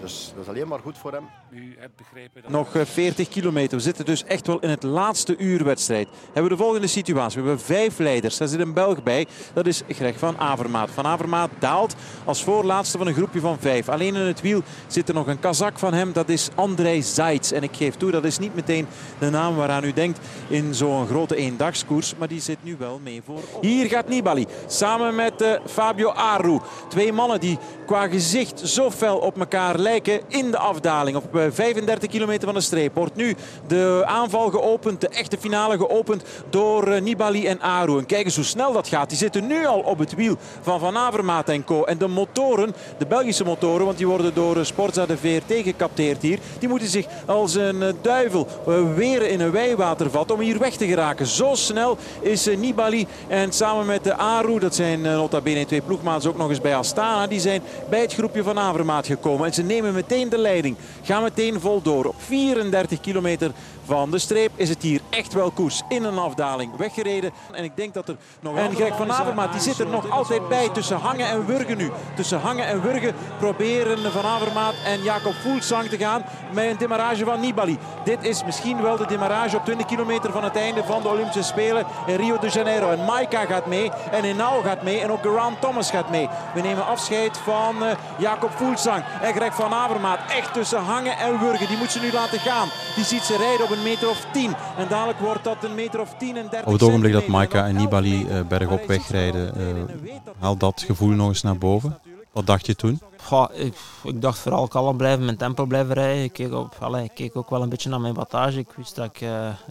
Dus 0.00 0.32
dat 0.34 0.42
is 0.42 0.48
alleen 0.48 0.68
maar 0.68 0.78
goed 0.78 0.98
voor 0.98 1.12
hem. 1.12 1.28
U 1.54 1.74
hebt 1.78 1.96
begrepen 1.96 2.42
dat... 2.42 2.50
Nog 2.50 2.68
40 2.84 3.28
kilometer. 3.28 3.76
We 3.76 3.82
zitten 3.82 4.04
dus 4.04 4.24
echt 4.24 4.46
wel 4.46 4.58
in 4.58 4.68
het 4.68 4.82
laatste 4.82 5.36
uur 5.36 5.64
wedstrijd. 5.64 6.08
Hebben 6.24 6.42
we 6.42 6.48
de 6.48 6.62
volgende 6.62 6.86
situatie. 6.86 7.42
We 7.42 7.48
hebben 7.48 7.66
vijf 7.66 7.98
leiders. 7.98 8.36
Daar 8.36 8.48
zit 8.48 8.60
een 8.60 8.72
Belg 8.72 9.02
bij. 9.02 9.26
Dat 9.52 9.66
is 9.66 9.82
Greg 9.88 10.18
van 10.18 10.38
Avermaat. 10.38 10.90
Van 10.90 11.04
Avermaat 11.06 11.50
daalt 11.58 11.94
als 12.24 12.44
voorlaatste 12.44 12.98
van 12.98 13.06
een 13.06 13.14
groepje 13.14 13.40
van 13.40 13.58
vijf. 13.58 13.88
Alleen 13.88 14.14
in 14.14 14.20
het 14.20 14.40
wiel 14.40 14.62
zit 14.86 15.08
er 15.08 15.14
nog 15.14 15.26
een 15.26 15.38
kazak 15.38 15.78
van 15.78 15.94
hem. 15.94 16.12
Dat 16.12 16.28
is 16.28 16.48
Andrei 16.54 17.02
Zaits. 17.02 17.52
En 17.52 17.62
ik 17.62 17.76
geef 17.76 17.94
toe, 17.94 18.10
dat 18.10 18.24
is 18.24 18.38
niet 18.38 18.54
meteen 18.54 18.86
de 19.18 19.30
naam 19.30 19.54
waaraan 19.54 19.84
u 19.84 19.92
denkt 19.92 20.18
in 20.48 20.74
zo'n 20.74 21.06
grote 21.06 21.36
eendagskoers. 21.36 22.14
Maar 22.18 22.28
die 22.28 22.40
zit 22.40 22.58
nu 22.62 22.76
wel 22.78 23.00
mee 23.02 23.22
voor. 23.24 23.40
Hier 23.60 23.86
gaat 23.86 24.08
Nibali. 24.08 24.46
Samen 24.66 25.14
met 25.14 25.42
uh, 25.42 25.52
Fabio 25.66 26.08
Aru. 26.08 26.58
Twee 26.88 27.12
mannen 27.12 27.40
die 27.40 27.58
qua 27.86 28.08
gezicht 28.08 28.60
zo 28.68 28.90
fel 28.90 29.18
op 29.18 29.38
elkaar 29.38 29.78
lijken 29.78 30.20
in 30.28 30.50
de 30.50 30.58
afdaling. 30.58 31.16
Op 31.16 31.36
uh, 31.36 31.43
35 31.52 32.10
kilometer 32.10 32.44
van 32.44 32.54
de 32.54 32.60
streep 32.60 32.94
wordt 32.94 33.16
nu 33.16 33.34
de 33.66 34.02
aanval 34.06 34.50
geopend, 34.50 35.00
de 35.00 35.08
echte 35.08 35.38
finale 35.38 35.76
geopend 35.76 36.22
door 36.50 37.02
Nibali 37.02 37.46
en 37.46 37.60
Aru. 37.60 37.98
En 37.98 38.06
kijk 38.06 38.24
eens 38.24 38.34
hoe 38.34 38.44
snel 38.44 38.72
dat 38.72 38.88
gaat. 38.88 39.08
Die 39.08 39.18
zitten 39.18 39.46
nu 39.46 39.66
al 39.66 39.80
op 39.80 39.98
het 39.98 40.14
wiel 40.14 40.36
van 40.62 40.80
Van 40.80 40.96
Avermaat 40.96 41.48
en 41.48 41.64
co. 41.64 41.84
En 41.84 41.98
de 41.98 42.08
motoren, 42.08 42.74
de 42.98 43.06
Belgische 43.06 43.44
motoren, 43.44 43.86
want 43.86 43.98
die 43.98 44.06
worden 44.06 44.34
door 44.34 44.64
Sportza 44.66 45.06
de 45.06 45.16
VRT 45.16 45.62
gecapteerd 45.62 46.22
hier. 46.22 46.38
Die 46.58 46.68
moeten 46.68 46.88
zich 46.88 47.06
als 47.26 47.54
een 47.54 47.96
duivel 48.02 48.46
weer 48.94 49.22
in 49.22 49.40
een 49.40 49.50
wijwater 49.50 50.10
vatten 50.10 50.36
om 50.36 50.42
hier 50.42 50.58
weg 50.58 50.76
te 50.76 50.86
geraken. 50.86 51.26
Zo 51.26 51.54
snel 51.54 51.98
is 52.20 52.48
Nibali 52.56 53.06
en 53.28 53.52
samen 53.52 53.86
met 53.86 54.04
de 54.04 54.14
Aru, 54.14 54.58
dat 54.58 54.74
zijn 54.74 55.00
nota 55.00 55.40
bene 55.40 55.66
twee 55.66 55.80
ploegmaats 55.80 56.26
ook 56.26 56.36
nog 56.36 56.48
eens 56.48 56.60
bij 56.60 56.76
Astana. 56.76 57.26
Die 57.26 57.40
zijn 57.40 57.62
bij 57.88 58.00
het 58.00 58.14
groepje 58.14 58.42
van 58.42 58.58
Avermaat 58.58 59.06
gekomen. 59.06 59.46
En 59.46 59.54
ze 59.54 59.62
nemen 59.62 59.94
meteen 59.94 60.28
de 60.28 60.38
leiding. 60.38 60.76
Gaan 61.02 61.22
meteen 61.36 61.60
vol 61.60 61.82
door. 61.82 62.04
Op 62.04 62.14
34 62.18 63.00
kilometer 63.00 63.50
van 63.84 64.10
de 64.10 64.18
streep 64.18 64.50
is 64.56 64.68
het 64.68 64.82
hier 64.82 65.00
echt 65.10 65.32
wel 65.32 65.50
koers. 65.50 65.82
In 65.88 66.04
een 66.04 66.18
afdaling 66.18 66.76
weggereden. 66.76 67.32
En 67.52 67.64
ik 67.64 67.76
denk 67.76 67.94
dat 67.94 68.08
er 68.08 68.16
nog... 68.40 68.56
En 68.56 68.74
Greg 68.74 68.96
van 68.96 69.12
Avermaat 69.12 69.52
die 69.52 69.60
zit 69.60 69.78
er 69.78 69.86
nog 69.86 70.10
altijd 70.10 70.48
bij 70.48 70.68
tussen 70.68 70.96
hangen 70.96 71.26
en 71.26 71.46
wurgen 71.46 71.76
nu. 71.76 71.90
Tussen 72.16 72.40
hangen 72.40 72.66
en 72.66 72.82
wurgen 72.82 73.14
proberen 73.38 74.12
Van 74.12 74.24
Avermaat 74.24 74.74
en 74.84 75.02
Jacob 75.02 75.34
Voelsang 75.34 75.88
te 75.88 75.96
gaan 75.96 76.24
met 76.52 76.64
een 76.64 76.76
demarrage 76.76 77.24
van 77.24 77.40
Nibali. 77.40 77.78
Dit 78.04 78.18
is 78.24 78.44
misschien 78.44 78.82
wel 78.82 78.96
de 78.96 79.06
demarrage 79.06 79.56
op 79.56 79.64
20 79.64 79.86
kilometer 79.86 80.32
van 80.32 80.44
het 80.44 80.56
einde 80.56 80.84
van 80.84 81.02
de 81.02 81.08
Olympische 81.08 81.42
Spelen 81.42 81.86
in 82.06 82.16
Rio 82.16 82.38
de 82.38 82.48
Janeiro. 82.48 82.90
En 82.90 83.04
Maika 83.04 83.44
gaat 83.44 83.66
mee 83.66 83.90
en 84.10 84.24
Enau 84.24 84.62
gaat 84.62 84.82
mee 84.82 85.00
en 85.00 85.10
ook 85.10 85.20
Grant 85.20 85.60
Thomas 85.60 85.90
gaat 85.90 86.10
mee. 86.10 86.28
We 86.54 86.60
nemen 86.60 86.86
afscheid 86.86 87.38
van 87.38 87.82
uh, 87.82 87.90
Jacob 88.18 88.50
Voelsang 88.56 89.04
en 89.22 89.34
Greg 89.34 89.54
van 89.54 89.72
Avermaat. 89.72 90.18
Echt 90.30 90.52
tussen 90.52 90.82
hangen 90.82 91.18
en 91.18 91.38
wurgen. 91.38 91.68
Die 91.68 91.76
moet 91.76 91.92
ze 91.92 92.00
nu 92.00 92.12
laten 92.12 92.38
gaan. 92.38 92.68
Die 92.94 93.04
ziet 93.04 93.22
ze 93.22 93.36
rijden 93.36 93.64
op 93.64 93.72
een 93.76 93.82
meter 93.82 94.08
of 94.08 94.26
10. 94.32 94.54
En 94.76 94.88
dadelijk 94.88 95.18
wordt 95.18 95.44
dat 95.44 95.64
een 95.64 95.74
meter 95.74 96.00
of 96.00 96.14
10 96.18 96.36
en 96.36 96.48
30 96.50 96.66
Op 96.66 96.72
het 96.72 96.82
ogenblik 96.82 97.12
dat 97.12 97.26
Maika 97.26 97.66
en 97.66 97.76
Nibali 97.76 98.26
uh, 98.26 98.40
bergop 98.48 98.86
wegrijden, 98.86 99.52
uh, 99.56 100.18
haalt 100.38 100.60
dat 100.60 100.82
gevoel 100.86 101.08
nog 101.08 101.28
eens 101.28 101.42
naar 101.42 101.58
boven. 101.58 101.98
Wat 102.32 102.46
dacht 102.46 102.66
je 102.66 102.74
toen? 102.74 103.00
Goh, 103.22 103.48
ik, 103.52 103.74
ik, 104.04 104.22
dacht 104.22 104.38
vooral 104.38 104.68
kalm 104.68 104.96
blijven, 104.96 105.24
mijn 105.24 105.36
tempo 105.36 105.66
blijven 105.66 105.94
rijden. 105.94 106.24
Ik 106.24 106.32
keek, 106.32 106.52
op, 106.52 106.76
allez, 106.80 107.04
ik 107.04 107.14
keek 107.14 107.36
ook 107.36 107.50
wel 107.50 107.62
een 107.62 107.68
beetje 107.68 107.88
naar 107.88 108.00
mijn 108.00 108.14
wattage. 108.14 108.58
Ik 108.58 108.72
wist 108.76 108.94
dat 108.94 109.04
ik 109.04 109.20
uh, 109.20 109.28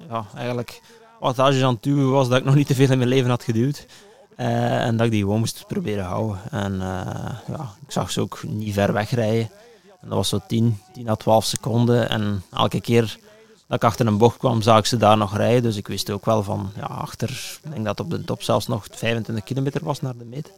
ja, 0.09 0.25
eigenlijk 0.35 0.81
wattage 1.19 1.65
aan 1.65 1.73
het 1.73 1.83
duwen 1.83 2.11
was 2.11 2.29
dat 2.29 2.37
ik 2.37 2.45
nog 2.45 2.55
niet 2.55 2.67
te 2.67 2.75
veel 2.75 2.91
in 2.91 2.97
mijn 2.97 3.09
leven 3.09 3.29
had 3.29 3.43
geduwd. 3.43 3.85
Uh, 4.37 4.85
en 4.85 4.97
dat 4.97 5.05
ik 5.05 5.11
die 5.11 5.21
gewoon 5.21 5.39
moest 5.39 5.63
proberen 5.67 6.05
houden. 6.05 6.37
En 6.51 6.73
uh, 6.73 6.79
ja, 7.47 7.73
ik 7.85 7.91
zag 7.91 8.11
ze 8.11 8.21
ook 8.21 8.43
niet 8.47 8.73
ver 8.73 8.93
wegrijden. 8.93 9.49
En 10.01 10.09
dat 10.09 10.17
was 10.17 10.29
zo 10.29 10.39
10, 10.47 10.79
10 10.93 11.09
à 11.09 11.15
12 11.15 11.45
seconden. 11.45 12.09
En 12.09 12.43
elke 12.51 12.81
keer 12.81 13.17
dat 13.73 13.81
ik 13.81 13.89
achter 13.89 14.07
een 14.07 14.17
bocht 14.17 14.37
kwam, 14.37 14.61
zag 14.61 14.77
ik 14.77 14.85
ze 14.85 14.97
daar 14.97 15.17
nog 15.17 15.37
rijden. 15.37 15.63
Dus 15.63 15.75
ik 15.75 15.87
wist 15.87 16.09
ook 16.09 16.25
wel 16.25 16.43
van, 16.43 16.71
ja, 16.75 16.83
achter, 16.83 17.59
ik 17.63 17.71
denk 17.71 17.85
dat 17.85 17.99
op 17.99 18.09
de 18.09 18.23
top 18.23 18.43
zelfs 18.43 18.67
nog 18.67 18.87
25 18.91 19.43
kilometer 19.43 19.83
was 19.83 20.01
naar 20.01 20.17
de 20.17 20.25
meet. 20.25 20.51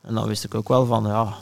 En 0.00 0.14
dan 0.14 0.26
wist 0.26 0.44
ik 0.44 0.54
ook 0.54 0.68
wel 0.68 0.86
van, 0.86 1.06
ja, 1.06 1.34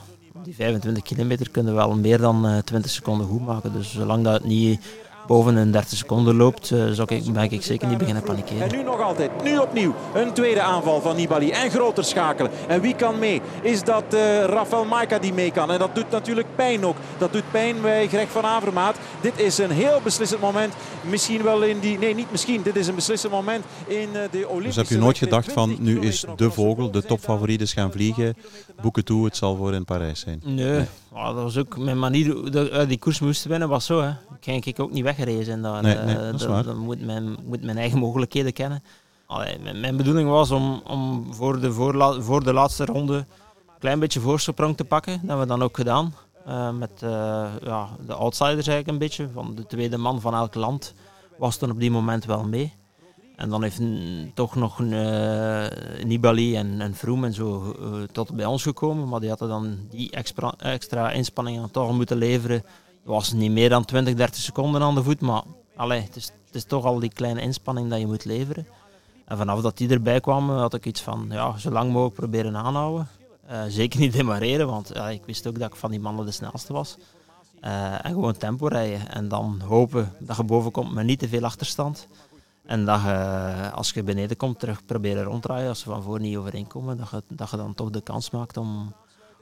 die 0.43 0.55
25 0.55 1.03
kilometer 1.03 1.49
kunnen 1.49 1.73
we 1.73 1.79
wel 1.79 1.95
meer 1.95 2.17
dan 2.17 2.49
uh, 2.49 2.57
20 2.57 2.91
seconden 2.91 3.27
goed 3.27 3.45
maken. 3.45 3.73
Dus 3.73 3.91
zolang 3.91 4.23
dat 4.23 4.33
het 4.33 4.43
niet 4.43 4.81
boven 5.27 5.55
een 5.55 5.71
30 5.71 5.97
seconden 5.97 6.35
loopt, 6.35 6.69
uh, 6.69 6.89
zou 6.91 7.15
ik, 7.15 7.33
ben 7.33 7.51
ik 7.51 7.63
zeker 7.63 7.87
niet 7.87 7.97
beginnen 7.97 8.23
panikeren. 8.23 8.61
En 8.61 8.77
nu 8.77 8.83
nog 8.83 9.01
altijd, 9.01 9.43
nu 9.43 9.57
opnieuw, 9.57 9.93
een 10.13 10.33
tweede 10.33 10.61
aanval 10.61 11.01
van 11.01 11.15
Nibali 11.15 11.51
en 11.51 11.71
groter 11.71 12.03
schakelen. 12.03 12.51
En 12.67 12.81
wie 12.81 12.95
kan 12.95 13.19
mee? 13.19 13.41
Is 13.61 13.83
dat 13.83 14.03
uh, 14.13 14.43
Rafael 14.43 14.85
Maika 14.85 15.19
die 15.19 15.33
mee 15.33 15.51
kan? 15.51 15.71
En 15.71 15.79
dat 15.79 15.95
doet 15.95 16.09
natuurlijk 16.09 16.47
pijn 16.55 16.85
ook. 16.85 16.95
Dat 17.17 17.33
doet 17.33 17.51
pijn 17.51 17.81
bij 17.81 18.07
Greg 18.07 18.29
van 18.29 18.43
Avermaat. 18.43 18.95
Dit 19.21 19.39
is 19.39 19.57
een 19.57 19.71
heel 19.71 19.99
beslissend 20.03 20.41
moment. 20.41 20.73
Misschien 21.01 21.43
wel 21.43 21.63
in 21.63 21.79
die... 21.79 21.97
Nee, 21.99 22.15
niet 22.15 22.31
misschien. 22.31 22.61
Dit 22.61 22.75
is 22.75 22.87
een 22.87 22.95
beslissend 22.95 23.31
moment 23.31 23.65
in 23.87 24.09
uh, 24.13 24.19
de 24.31 24.47
Olympische... 24.47 24.63
Dus 24.65 24.75
heb 24.75 24.87
je 24.87 24.97
nooit 24.97 25.17
gedacht 25.17 25.51
van, 25.51 25.75
nu 25.79 25.99
is 25.99 26.25
de 26.35 26.51
vogel, 26.51 26.91
de 26.91 27.03
topfavoriet 27.03 27.61
is 27.61 27.73
gaan 27.73 27.91
vliegen. 27.91 28.35
Boeken 28.81 29.05
toe, 29.05 29.25
het 29.25 29.37
zal 29.37 29.55
voor 29.55 29.73
in 29.73 29.85
Parijs 29.85 30.19
zijn. 30.19 30.41
Nee, 30.43 30.65
nee. 30.65 30.85
Oh, 31.13 31.25
dat 31.25 31.35
was 31.35 31.57
ook 31.57 31.77
mijn 31.77 31.99
manier. 31.99 32.51
Dat, 32.51 32.89
die 32.89 32.97
koers 32.97 33.19
moesten 33.19 33.49
winnen 33.49 33.69
was 33.69 33.85
zo. 33.85 34.01
Hè. 34.01 34.11
Ik 34.45 34.65
ik 34.65 34.79
ook 34.79 34.91
niet 34.91 35.03
weggerezen. 35.15 35.61
Dan, 35.61 35.83
nee, 35.83 35.97
nee, 35.97 36.15
dat 36.15 36.33
is 36.33 36.45
waar. 36.45 36.63
dan 36.63 36.77
moet 36.77 37.05
mijn, 37.05 37.37
moet 37.45 37.63
mijn 37.63 37.77
eigen 37.77 37.99
mogelijkheden 37.99 38.53
kennen. 38.53 38.83
Allee, 39.25 39.59
mijn, 39.59 39.79
mijn, 39.79 39.97
bedoeling 39.97 40.29
was 40.29 40.51
om, 40.51 40.81
om 40.87 41.33
voor, 41.33 41.59
de 41.59 41.71
voorla, 41.71 42.21
voor 42.21 42.43
de 42.43 42.53
laatste 42.53 42.85
ronde 42.85 43.15
een 43.15 43.79
klein 43.79 43.99
beetje 43.99 44.19
voorsprong 44.19 44.77
te 44.77 44.85
pakken. 44.85 45.13
Dat 45.13 45.21
hebben 45.21 45.39
we 45.39 45.45
dan 45.45 45.63
ook 45.63 45.75
gedaan. 45.75 46.13
Uh, 46.47 46.71
met 46.71 46.91
uh, 47.03 47.09
ja, 47.63 47.89
de 48.05 48.13
outsiders 48.13 48.67
eigenlijk 48.67 48.87
een 48.87 48.97
beetje. 48.97 49.29
Van 49.33 49.55
de 49.55 49.65
tweede 49.65 49.97
man 49.97 50.21
van 50.21 50.33
elk 50.33 50.55
land 50.55 50.93
was 51.37 51.57
toen 51.57 51.71
op 51.71 51.79
die 51.79 51.91
moment 51.91 52.25
wel 52.25 52.43
mee. 52.43 52.73
En 53.35 53.49
dan 53.49 53.63
heeft 53.63 53.81
toch 54.33 54.55
nog 54.55 54.79
een, 54.79 54.91
uh, 54.91 56.05
Nibali 56.05 56.55
en, 56.55 56.81
en 56.81 56.95
Froome 56.95 57.25
en 57.25 57.33
zo 57.33 57.75
uh, 57.79 58.03
tot 58.11 58.35
bij 58.35 58.45
ons 58.45 58.63
gekomen. 58.63 59.07
Maar 59.07 59.19
die 59.19 59.29
hadden 59.29 59.47
dan 59.47 59.77
die 59.89 60.11
extra, 60.11 60.53
extra 60.57 61.11
inspanningen 61.11 61.71
toch 61.71 61.93
moeten 61.93 62.17
leveren. 62.17 62.63
Was 63.05 63.31
niet 63.31 63.51
meer 63.51 63.69
dan 63.69 63.85
20, 63.85 64.13
30 64.13 64.41
seconden 64.41 64.81
aan 64.81 64.95
de 64.95 65.03
voet. 65.03 65.21
Maar 65.21 65.43
allee, 65.75 66.01
het, 66.01 66.15
is, 66.15 66.25
het 66.45 66.55
is 66.55 66.63
toch 66.63 66.85
al 66.85 66.99
die 66.99 67.13
kleine 67.13 67.41
inspanning 67.41 67.89
dat 67.89 67.99
je 67.99 68.07
moet 68.07 68.25
leveren. 68.25 68.67
En 69.25 69.37
vanaf 69.37 69.61
dat 69.61 69.77
die 69.77 69.89
erbij 69.89 70.19
kwam, 70.19 70.49
had 70.49 70.73
ik 70.73 70.85
iets 70.85 71.01
van 71.01 71.27
ja, 71.29 71.57
zo 71.57 71.71
lang 71.71 71.91
mogelijk 71.91 72.15
proberen 72.15 72.55
aanhouden. 72.55 73.07
Uh, 73.51 73.61
zeker 73.67 73.99
niet 73.99 74.13
demareren, 74.13 74.67
want 74.67 74.95
ik 74.95 75.21
wist 75.25 75.47
ook 75.47 75.59
dat 75.59 75.69
ik 75.69 75.75
van 75.75 75.91
die 75.91 75.99
mannen 75.99 76.25
de 76.25 76.31
snelste 76.31 76.73
was. 76.73 76.97
en 77.59 78.11
gewoon 78.11 78.37
tempo 78.37 78.67
rijden. 78.67 79.09
En 79.09 79.27
dan 79.27 79.61
hopen 79.67 80.13
dat 80.19 80.37
je 80.37 80.43
boven 80.43 80.71
komt 80.71 80.93
met 80.93 81.05
niet 81.05 81.19
te 81.19 81.27
veel 81.27 81.43
achterstand. 81.43 82.07
En 82.65 82.85
dat 82.85 83.01
je, 83.01 83.71
als 83.73 83.91
je 83.91 84.03
beneden 84.03 84.37
komt, 84.37 84.59
terug 84.59 84.85
proberen 84.85 85.23
ronddraaien. 85.23 85.69
Als 85.69 85.79
ze 85.79 85.89
van 85.89 86.03
voor 86.03 86.19
niet 86.19 86.37
overeenkomen, 86.37 86.97
dat 86.97 87.23
dat 87.27 87.49
je 87.49 87.57
dan 87.57 87.73
toch 87.73 87.89
de 87.89 88.01
kans 88.01 88.29
maakt 88.29 88.57
om, 88.57 88.93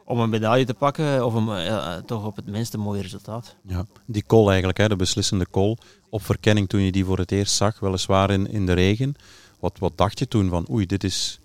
om 0.06 0.20
een 0.20 0.30
medaille 0.30 0.66
te 0.66 0.74
pakken. 0.74 1.26
Of 1.26 1.34
een, 1.34 1.48
uh, 1.48 1.96
toch 1.96 2.26
op 2.26 2.36
het 2.36 2.46
minste 2.46 2.78
een 2.78 2.84
mooi 2.84 3.02
resultaat. 3.02 3.56
Ja, 3.68 3.86
die 4.06 4.24
call 4.24 4.48
eigenlijk, 4.48 4.78
hè, 4.78 4.88
de 4.88 4.96
beslissende 4.96 5.48
call. 5.52 5.78
Op 6.10 6.24
verkenning 6.24 6.70
toen 6.70 6.82
je 6.82 6.92
die 6.92 7.06
voor 7.06 7.18
het 7.18 7.32
eerst 7.32 7.56
zag, 7.56 7.80
weliswaar 7.80 8.30
in, 8.30 8.48
in 8.48 8.66
de 8.66 8.74
regen. 8.74 9.16
Wat, 9.60 9.80
wat 9.80 9.98
dacht 9.98 10.20
je 10.20 10.28
toen 10.28 10.50
van, 10.50 10.68
oei, 10.72 10.86
dit 10.86 11.04
is 11.04 11.40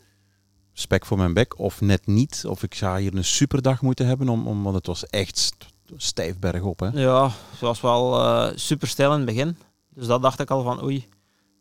spek 0.73 1.07
voor 1.07 1.19
mijn 1.19 1.35
bek. 1.35 1.59
Of 1.59 1.81
net 1.81 2.07
niet. 2.07 2.45
Of 2.47 2.63
ik 2.63 2.75
ga 2.75 2.97
hier 2.97 3.15
een 3.15 3.25
superdag 3.25 3.83
moeten 3.83 4.07
hebben, 4.07 4.29
om, 4.29 4.47
om, 4.47 4.63
want 4.63 4.77
het 4.77 4.87
was 4.87 5.07
echt 5.07 5.53
stijf 5.97 6.39
bergop. 6.39 6.81
Hè? 6.81 6.89
Ja, 6.89 7.25
het 7.51 7.61
was 7.61 7.81
wel 7.81 8.21
uh, 8.21 8.51
super 8.55 8.89
stijl 8.89 9.11
in 9.13 9.17
het 9.17 9.27
begin. 9.27 9.57
Dus 9.95 10.07
dat 10.07 10.23
dacht 10.23 10.41
ik 10.41 10.51
al 10.51 10.63
van, 10.63 10.83
oei 10.83 11.09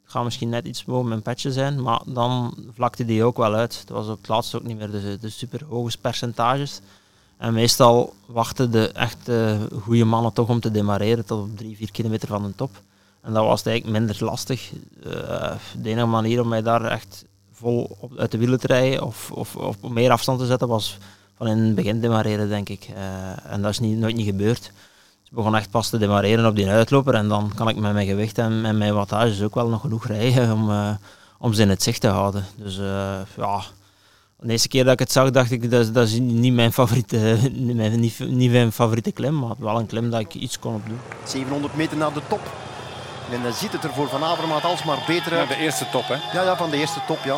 gaat 0.08 0.24
misschien 0.24 0.50
net 0.50 0.66
iets 0.66 0.84
boven 0.84 1.08
mijn 1.08 1.22
petje 1.22 1.52
zijn, 1.52 1.82
maar 1.82 2.02
dan 2.06 2.56
vlakte 2.74 3.06
die 3.06 3.24
ook 3.24 3.38
wel 3.38 3.54
uit. 3.54 3.80
Het 3.80 3.90
was 3.90 4.08
op 4.08 4.18
het 4.18 4.28
laatst 4.28 4.56
ook 4.56 4.64
niet 4.64 4.78
meer 4.78 4.92
de, 4.92 5.18
de 5.22 5.30
super 5.30 5.66
hoge 5.70 5.98
percentages. 5.98 6.82
En 7.38 7.54
meestal 7.54 8.14
wachten 8.26 8.72
de 8.72 8.92
echt 8.92 9.30
goede 9.82 10.06
mannen 10.06 10.34
toch 10.34 10.50
om 10.50 10.60
te 10.60 10.72
demareren 10.72 11.26
tot 11.26 11.42
op 11.44 11.58
3, 11.58 11.78
4 11.78 11.92
kilometer 11.92 12.28
van 12.28 12.44
de 12.44 12.56
top. 12.56 12.72
En 13.22 13.34
dat 13.34 13.46
was 13.46 13.64
eigenlijk 13.64 14.00
minder 14.00 14.26
lastig. 14.26 14.72
Uh, 15.06 15.12
de 15.82 15.90
enige 15.90 16.06
manier 16.06 16.42
om 16.42 16.48
mij 16.48 16.62
daar 16.62 16.86
echt 16.86 17.26
vol 17.52 17.98
op, 18.00 18.18
uit 18.18 18.32
de 18.32 18.38
wielen 18.38 18.60
te 18.60 18.68
rijden 18.68 19.04
of, 19.04 19.32
of, 19.32 19.56
of 19.56 19.82
meer 19.82 20.12
afstand 20.12 20.40
te 20.40 20.46
zetten 20.46 20.68
was 20.68 20.98
van 21.36 21.48
in 21.48 21.58
het 21.58 21.76
begin 21.76 22.02
demareren, 22.02 22.50
denk 22.50 22.70
ik. 22.70 22.88
Uh, 22.90 23.54
en 23.54 23.62
dat 23.62 23.72
is 23.72 23.80
nooit 23.80 24.16
niet 24.16 24.26
gebeurd. 24.26 24.72
Ze 25.28 25.36
begon 25.36 25.56
echt 25.56 25.70
pas 25.70 25.90
te 25.90 25.98
demareren 25.98 26.46
op 26.46 26.56
die 26.56 26.70
uitloper 26.70 27.14
en 27.14 27.28
dan 27.28 27.52
kan 27.56 27.70
ik 27.70 27.76
met 27.76 27.94
mijn 27.94 28.08
gewicht 28.08 28.38
en, 28.38 28.66
en 28.66 28.78
mijn 28.78 28.94
wattages 28.94 29.42
ook 29.42 29.56
wel 29.56 29.68
nog 29.68 29.82
genoeg 29.82 30.08
rijden 30.08 30.52
om, 30.52 30.70
uh, 30.70 30.90
om 31.40 31.54
ze 31.54 31.62
in 31.62 31.70
het 31.70 31.84
zicht 31.84 32.02
te 32.02 32.08
houden. 32.08 32.46
Dus 32.56 32.78
uh, 32.78 32.86
ja, 33.38 33.62
de 34.40 34.52
eerste 34.52 34.68
keer 34.68 34.84
dat 34.84 34.94
ik 34.94 35.00
het 35.00 35.12
zag 35.12 35.30
dacht 35.30 35.52
ik 35.52 35.72
dat, 35.72 35.94
dat 35.94 36.08
is 36.08 36.20
niet 36.20 36.54
mijn 36.54 36.74
favoriete, 36.74 37.18
niet, 37.98 38.20
niet 38.20 38.52
mijn 38.52 38.72
favoriete 38.72 39.12
klim, 39.12 39.40
maar 39.40 39.56
wel 39.58 39.80
een 39.80 39.86
klim 39.86 40.10
dat 40.10 40.20
ik 40.20 40.34
iets 40.34 40.60
kon 40.60 40.74
opdoen. 40.74 41.00
700 41.24 41.76
meter 41.76 41.98
naar 41.98 42.14
de 42.14 42.22
top. 42.28 42.52
En 43.32 43.44
dan 43.44 43.54
ziet 43.54 43.72
het 43.72 43.84
er 43.84 43.94
voor 43.94 44.10
Van 44.10 44.24
Avermaat 44.24 44.64
alsmaar 44.64 45.04
beter 45.08 45.32
uit. 45.32 45.50
Ja, 45.50 45.56
de 45.56 45.62
eerste 45.62 45.88
top, 45.92 46.08
hè? 46.08 46.38
Ja, 46.38 46.44
ja, 46.44 46.58
van 46.58 46.70
de 46.70 46.78
eerste 46.78 47.00
top, 47.08 47.20
ja. 47.24 47.38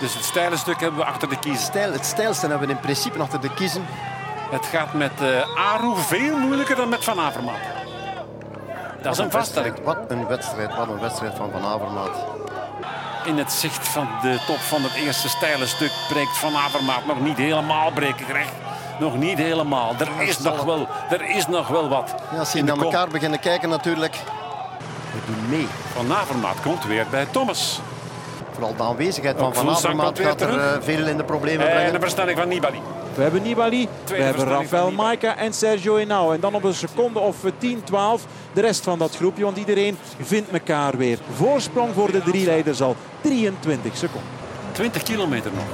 Dus 0.00 0.14
het 0.14 0.24
steile 0.24 0.56
stuk 0.56 0.80
hebben 0.80 1.00
we 1.00 1.06
achter 1.06 1.28
de 1.28 1.38
kiezen. 1.38 1.64
Stijl, 1.64 1.92
het 1.92 2.04
stijlste 2.04 2.46
hebben 2.46 2.68
we 2.68 2.74
in 2.74 2.80
principe 2.80 3.18
achter 3.18 3.40
de 3.40 3.54
kiezen. 3.54 3.82
Het 4.50 4.66
gaat 4.66 4.92
met 4.92 5.12
uh, 5.22 5.28
Aru 5.72 5.96
veel 5.96 6.36
moeilijker 6.36 6.76
dan 6.76 6.88
met 6.88 7.04
Van 7.04 7.20
Avermaat. 7.20 7.58
Dat 9.02 9.12
is 9.12 9.18
een 9.18 9.30
vaststelling. 9.30 9.74
Wat 9.84 9.98
een 10.08 10.26
wedstrijd, 10.26 10.76
wat 10.76 10.88
een 10.88 11.00
wedstrijd 11.00 11.34
van 11.36 11.50
Van 11.50 11.64
Avermaat. 11.64 12.24
In 13.24 13.38
het 13.38 13.52
zicht 13.52 13.88
van 13.88 14.08
de 14.22 14.38
top 14.46 14.58
van 14.58 14.82
het 14.82 14.94
eerste 14.94 15.28
steile 15.28 15.66
stuk 15.66 15.92
breekt 16.08 16.36
Van 16.36 16.56
Avermaat 16.56 17.06
nog 17.06 17.20
niet 17.20 17.36
helemaal 17.36 17.90
breken 17.90 18.26
recht. 18.26 18.52
Nog 18.98 19.16
niet 19.16 19.38
helemaal. 19.38 19.94
Er 19.98 20.28
is 20.28 20.38
nog 20.38 20.64
wel, 20.64 20.88
er 21.10 21.36
is 21.36 21.46
nog 21.46 21.68
wel 21.68 21.88
wat. 21.88 22.14
Ja, 22.32 22.38
als 22.38 22.52
je 22.52 22.64
naar 22.64 22.78
elkaar 22.78 23.08
beginnen 23.08 23.40
kijken 23.40 23.68
natuurlijk. 23.68 24.16
We 25.12 25.18
doen 25.26 25.48
mee. 25.48 25.68
Van 25.94 26.12
Avermaat 26.12 26.60
komt 26.62 26.84
weer 26.84 27.06
bij 27.10 27.26
Thomas. 27.30 27.80
Vooral 28.52 28.76
de 28.76 28.82
aanwezigheid 28.82 29.38
van 29.38 29.54
Van 29.54 29.70
Avermaat 29.70 30.18
gaat 30.18 30.40
er 30.40 30.54
uh, 30.54 30.64
veel 30.80 31.06
in 31.06 31.16
de 31.16 31.24
problemen 31.24 31.66
brengen. 31.66 31.86
En 31.86 31.92
de 31.92 32.00
verstelling 32.00 32.38
van 32.38 32.48
Nibali. 32.48 32.80
We 33.16 33.22
hebben 33.22 33.42
Nibali, 33.42 33.88
we 34.06 34.14
hebben 34.14 34.44
Rafael 34.44 34.90
Maika 34.90 35.36
en 35.36 35.52
Sergio 35.52 35.96
Henao. 35.96 36.32
En 36.32 36.40
dan 36.40 36.54
op 36.54 36.64
een 36.64 36.74
seconde 36.74 37.18
of 37.18 37.36
10, 37.58 37.84
12 37.84 38.26
de 38.52 38.60
rest 38.60 38.84
van 38.84 38.98
dat 38.98 39.16
groepje. 39.16 39.44
Want 39.44 39.56
iedereen 39.56 39.96
vindt 40.20 40.50
elkaar 40.50 40.96
weer. 40.96 41.18
Voorsprong 41.32 41.94
voor 41.94 42.12
de 42.12 42.22
drie 42.22 42.44
leiders 42.44 42.80
al 42.80 42.96
23 43.20 43.96
seconden. 43.96 44.30
20 44.72 45.02
kilometer 45.02 45.50
nog. 45.54 45.64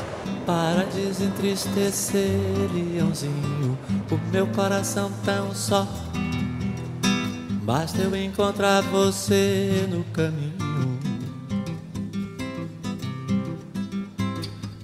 Para 0.44 0.84
desentristecer, 0.94 2.70
leãozinho, 2.74 3.78
o 4.10 4.18
meu 4.30 4.46
coração 4.46 5.10
tão 5.24 5.54
só. 5.54 5.86
Basta 7.64 8.02
eu 8.02 8.14
encontrar 8.14 8.82
você 8.82 9.86
no 9.88 10.04
caminho. 10.12 10.61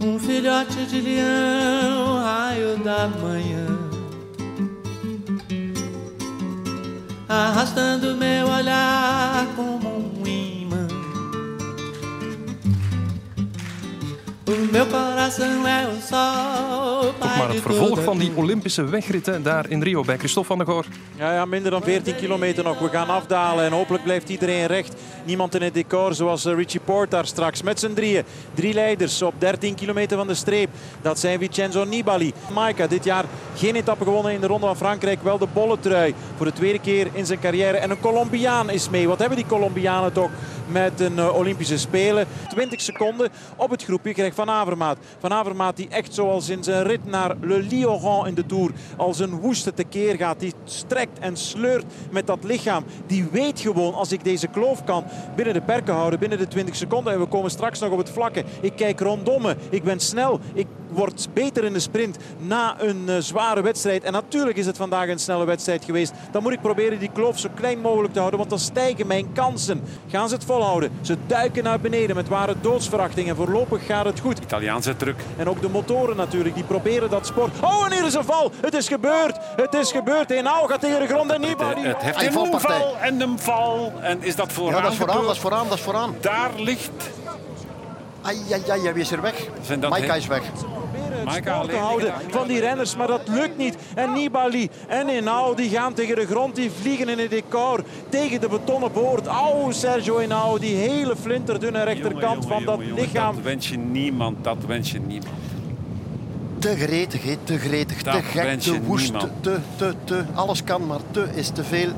Um 0.08 0.18
filhote 0.18 0.86
de 0.86 1.02
leão, 1.02 2.22
raio 2.22 2.78
da 2.78 3.08
manhã. 3.08 3.66
Arrastando 7.28 8.16
meu 8.16 8.48
olhar 8.48 9.46
como 9.54 9.98
um 9.98 10.17
Maar 17.18 17.48
het 17.48 17.60
vervolg 17.60 18.02
van 18.02 18.18
die 18.18 18.32
Olympische 18.34 18.84
wegritten 18.84 19.42
daar 19.42 19.68
in 19.68 19.82
Rio 19.82 20.02
bij 20.02 20.18
Christophe 20.18 20.48
van 20.48 20.58
der 20.58 20.66
Goor. 20.66 20.84
Ja, 21.16 21.32
ja, 21.32 21.44
minder 21.44 21.70
dan 21.70 21.82
14 21.82 22.16
kilometer 22.16 22.64
nog. 22.64 22.78
We 22.78 22.88
gaan 22.88 23.08
afdalen 23.08 23.64
en 23.64 23.72
hopelijk 23.72 24.04
blijft 24.04 24.28
iedereen 24.28 24.66
recht. 24.66 24.94
Niemand 25.24 25.54
in 25.54 25.62
het 25.62 25.74
decor 25.74 26.14
zoals 26.14 26.44
eh, 26.44 26.54
Richie 26.54 26.80
Port 26.80 27.10
daar 27.10 27.26
straks. 27.26 27.62
Met 27.62 27.80
z'n 27.80 27.92
drieën. 27.92 28.24
Drie 28.54 28.74
leiders 28.74 29.22
op 29.22 29.34
13 29.38 29.74
kilometer 29.74 30.16
van 30.16 30.26
de 30.26 30.34
streep. 30.34 30.70
Dat 31.02 31.18
zijn 31.18 31.38
Vincenzo 31.38 31.84
Nibali. 31.84 32.32
Maika 32.52 32.86
dit 32.86 33.04
jaar 33.04 33.24
geen 33.56 33.76
etappe 33.76 34.04
gewonnen 34.04 34.32
in 34.32 34.40
de 34.40 34.46
Ronde 34.46 34.66
van 34.66 34.76
Frankrijk. 34.76 35.22
Wel 35.22 35.38
de 35.38 35.48
bolletrui 35.52 36.14
voor 36.36 36.46
de 36.46 36.52
tweede 36.52 36.80
keer 36.80 37.08
in 37.12 37.26
zijn 37.26 37.40
carrière. 37.40 37.76
En 37.76 37.90
een 37.90 38.00
Colombiaan 38.00 38.70
is 38.70 38.90
mee. 38.90 39.08
Wat 39.08 39.18
hebben 39.18 39.36
die 39.36 39.46
Colombianen 39.46 40.12
toch 40.12 40.30
met 40.66 41.00
een 41.00 41.16
uh, 41.16 41.36
Olympische 41.36 41.78
Spelen? 41.78 42.26
20 42.48 42.80
seconden 42.80 43.28
op 43.56 43.70
het 43.70 43.84
groepje 43.84 44.12
krijgt 44.12 44.36
Van 44.38 44.50
Avermaat. 44.50 44.98
Van 45.18 45.32
Avermaat 45.32 45.76
die 45.76 45.88
echt 45.88 46.14
zoals 46.14 46.48
in 46.48 46.64
zijn 46.64 46.82
rit 46.82 47.04
naar 47.04 47.36
Le 47.40 47.58
Lioran 47.58 48.26
in 48.26 48.34
de 48.34 48.46
Tour 48.46 48.70
als 48.96 49.18
een 49.18 49.40
woeste 49.40 49.74
tekeer 49.74 50.16
gaat. 50.16 50.40
Die 50.40 50.52
strekt 50.64 51.18
en 51.18 51.36
sleurt 51.36 51.84
met 52.10 52.26
dat 52.26 52.44
lichaam. 52.44 52.84
Die 53.06 53.28
weet 53.30 53.60
gewoon 53.60 53.94
als 53.94 54.12
ik 54.12 54.24
deze 54.24 54.46
kloof 54.46 54.84
kan 54.84 55.04
binnen 55.36 55.54
de 55.54 55.60
perken 55.60 55.94
houden, 55.94 56.18
binnen 56.18 56.38
de 56.38 56.48
20 56.48 56.76
seconden. 56.76 57.12
En 57.12 57.20
we 57.20 57.26
komen 57.26 57.50
straks 57.50 57.80
nog 57.80 57.90
op 57.90 57.98
het 57.98 58.10
vlakke. 58.10 58.44
Ik 58.60 58.72
kijk 58.76 59.00
rondom 59.00 59.42
me. 59.42 59.56
Ik 59.70 59.84
ben 59.84 60.00
snel. 60.00 60.40
Ik 60.54 60.66
word 60.90 61.28
beter 61.32 61.64
in 61.64 61.72
de 61.72 61.80
sprint 61.80 62.16
na 62.38 62.82
een 62.82 63.04
uh, 63.06 63.16
zware 63.18 63.62
wedstrijd. 63.62 64.04
En 64.04 64.12
natuurlijk 64.12 64.56
is 64.56 64.66
het 64.66 64.76
vandaag 64.76 65.08
een 65.08 65.18
snelle 65.18 65.44
wedstrijd 65.44 65.84
geweest. 65.84 66.12
Dan 66.30 66.42
moet 66.42 66.52
ik 66.52 66.60
proberen 66.60 66.98
die 66.98 67.10
kloof 67.12 67.38
zo 67.38 67.48
klein 67.54 67.80
mogelijk 67.80 68.12
te 68.12 68.18
houden. 68.18 68.38
Want 68.38 68.50
dan 68.50 68.58
stijgen 68.58 69.06
mijn 69.06 69.32
kansen. 69.32 69.82
Gaan 70.08 70.28
ze 70.28 70.34
het 70.34 70.44
volhouden? 70.44 70.90
Ze 71.00 71.16
duiken 71.26 71.64
naar 71.64 71.80
beneden 71.80 72.16
met 72.16 72.28
ware 72.28 72.54
doodsverachting. 72.60 73.28
En 73.28 73.36
voorlopig 73.36 73.86
gaat 73.86 74.04
het 74.04 74.20
goed. 74.20 74.27
Italiaanse 74.36 74.96
druk. 74.96 75.20
En 75.36 75.48
ook 75.48 75.60
de 75.60 75.68
motoren 75.68 76.16
natuurlijk. 76.16 76.54
Die 76.54 76.64
proberen 76.64 77.10
dat 77.10 77.26
sport. 77.26 77.50
Oh, 77.60 77.84
en 77.84 77.92
hier 77.92 78.04
is 78.04 78.14
een 78.14 78.24
val. 78.24 78.52
Het 78.60 78.74
is 78.74 78.88
gebeurd. 78.88 79.36
Het 79.56 79.74
is 79.74 79.92
gebeurd. 79.92 80.28
Henao 80.28 80.66
gaat 80.66 80.80
tegen 80.80 81.00
de 81.00 81.06
grond 81.06 81.30
en 81.30 81.40
Nibali. 81.40 81.82
Het, 81.82 82.02
het 82.02 82.16
heeft 82.16 82.36
een 82.36 82.60
val 82.60 82.96
en 83.00 83.20
een 83.20 83.38
val. 83.38 83.92
En 84.00 84.22
is 84.22 84.36
dat 84.36 84.52
vooraan? 84.52 84.76
Ja, 84.76 84.82
dat 84.82 84.92
is 84.92 84.98
vooraan. 84.98 85.22
Dat 85.22 85.34
is 85.34 85.40
vooraan. 85.40 85.68
Dat 85.68 85.78
is 85.78 85.84
vooraan. 85.84 86.16
Daar 86.20 86.50
ligt... 86.56 87.10
Ai, 88.28 88.36
ai, 88.52 88.62
ai, 88.70 88.80
hij 88.80 88.92
is 88.92 89.10
er 89.10 89.20
weg. 89.20 89.48
Maika 89.88 90.14
is 90.14 90.26
weg. 90.26 90.42
Maika 91.24 91.60
te 91.66 91.76
houden 91.76 92.12
van 92.30 92.48
die 92.48 92.60
renners, 92.60 92.96
maar 92.96 93.06
dat 93.06 93.28
lukt 93.28 93.56
niet. 93.56 93.76
En 93.94 94.12
Nibali 94.12 94.70
en 94.88 95.08
Henao 95.08 95.54
die 95.54 95.70
gaan 95.70 95.94
tegen 95.94 96.16
de 96.16 96.26
grond, 96.26 96.54
die 96.54 96.70
vliegen 96.70 97.08
in 97.08 97.18
het 97.18 97.30
decor 97.30 97.84
tegen 98.08 98.40
de 98.40 98.48
betonnen 98.48 98.92
boord. 98.92 99.26
Au, 99.26 99.72
Sergio 99.72 100.18
Henao, 100.18 100.58
die 100.58 100.74
hele 100.74 101.16
flinterdunne 101.16 101.82
rechterkant 101.82 102.22
jongen, 102.22 102.48
jongen, 102.48 102.48
van 102.48 102.64
dat 102.64 102.86
jongen, 102.86 103.02
lichaam. 103.02 103.34
Dat 103.34 103.44
wens 103.44 103.68
je 103.68 103.76
niemand, 103.78 104.44
dat 104.44 104.56
wens 104.66 104.92
je 104.92 105.00
niemand. 105.00 105.34
Te 106.58 106.76
gretig, 106.76 107.22
he, 107.22 107.36
te 107.44 107.58
gretig, 107.58 108.02
Dat 108.02 108.14
te 108.14 108.22
gek, 108.22 108.60
te 108.60 108.82
woest, 108.82 109.12
niemand. 109.12 109.32
te, 109.40 109.58
te, 109.76 109.94
te. 110.04 110.24
Alles 110.34 110.64
kan, 110.64 110.86
maar 110.86 111.00
te 111.10 111.28
is 111.34 111.48
te 111.48 111.64
veel. 111.64 111.90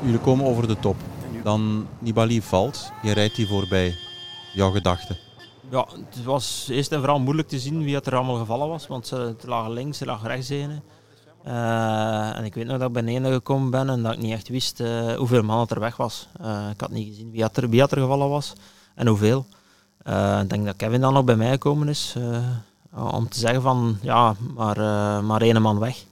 Jullie 0.00 0.20
komen 0.20 0.46
over 0.46 0.68
de 0.68 0.76
top. 0.80 0.96
Dan 1.42 1.86
Nibali 1.98 2.42
valt. 2.42 2.92
Je 3.02 3.12
rijdt 3.12 3.36
die 3.36 3.46
voorbij. 3.46 3.94
Jouw 4.52 4.70
gedachten. 4.70 5.25
Ja, 5.70 5.86
het 6.10 6.24
was 6.24 6.66
eerst 6.70 6.92
en 6.92 6.98
vooral 6.98 7.20
moeilijk 7.20 7.48
te 7.48 7.58
zien 7.58 7.84
wie 7.84 7.94
het 7.94 8.06
er 8.06 8.14
allemaal 8.14 8.38
gevallen 8.38 8.68
was. 8.68 8.86
Want 8.86 9.06
ze 9.06 9.36
lagen 9.44 9.72
links, 9.72 9.98
ze 9.98 10.04
lagen 10.04 10.28
rechts 10.28 10.48
ene. 10.48 10.82
Eh, 11.46 12.36
en 12.36 12.44
ik 12.44 12.54
weet 12.54 12.66
nog 12.66 12.78
dat 12.78 12.88
ik 12.88 12.94
beneden 12.94 13.32
gekomen 13.32 13.70
ben 13.70 13.88
en 13.88 14.02
dat 14.02 14.12
ik 14.12 14.18
niet 14.18 14.32
echt 14.32 14.48
wist 14.48 14.80
eh, 14.80 15.14
hoeveel 15.14 15.42
man 15.42 15.60
het 15.60 15.70
er 15.70 15.80
weg 15.80 15.96
was. 15.96 16.28
Eh, 16.40 16.68
ik 16.72 16.80
had 16.80 16.90
niet 16.90 17.08
gezien 17.08 17.30
wie 17.30 17.42
het 17.42 17.56
er, 17.56 17.68
wie 17.68 17.80
het 17.80 17.90
er 17.90 17.98
gevallen 17.98 18.28
was 18.28 18.52
en 18.94 19.06
hoeveel. 19.06 19.46
Ik 20.40 20.48
denk 20.48 20.64
dat 20.64 20.76
Kevin 20.76 21.00
dan 21.00 21.12
nog 21.12 21.24
bij 21.24 21.36
mij 21.36 21.50
gekomen 21.50 21.88
is 21.88 22.16
om 22.94 23.28
te 23.28 23.38
zeggen 23.38 23.62
van 23.62 23.98
ja, 24.02 24.34
maar, 24.54 24.78
maar 25.24 25.40
één 25.40 25.62
man 25.62 25.78
weg. 25.78 26.04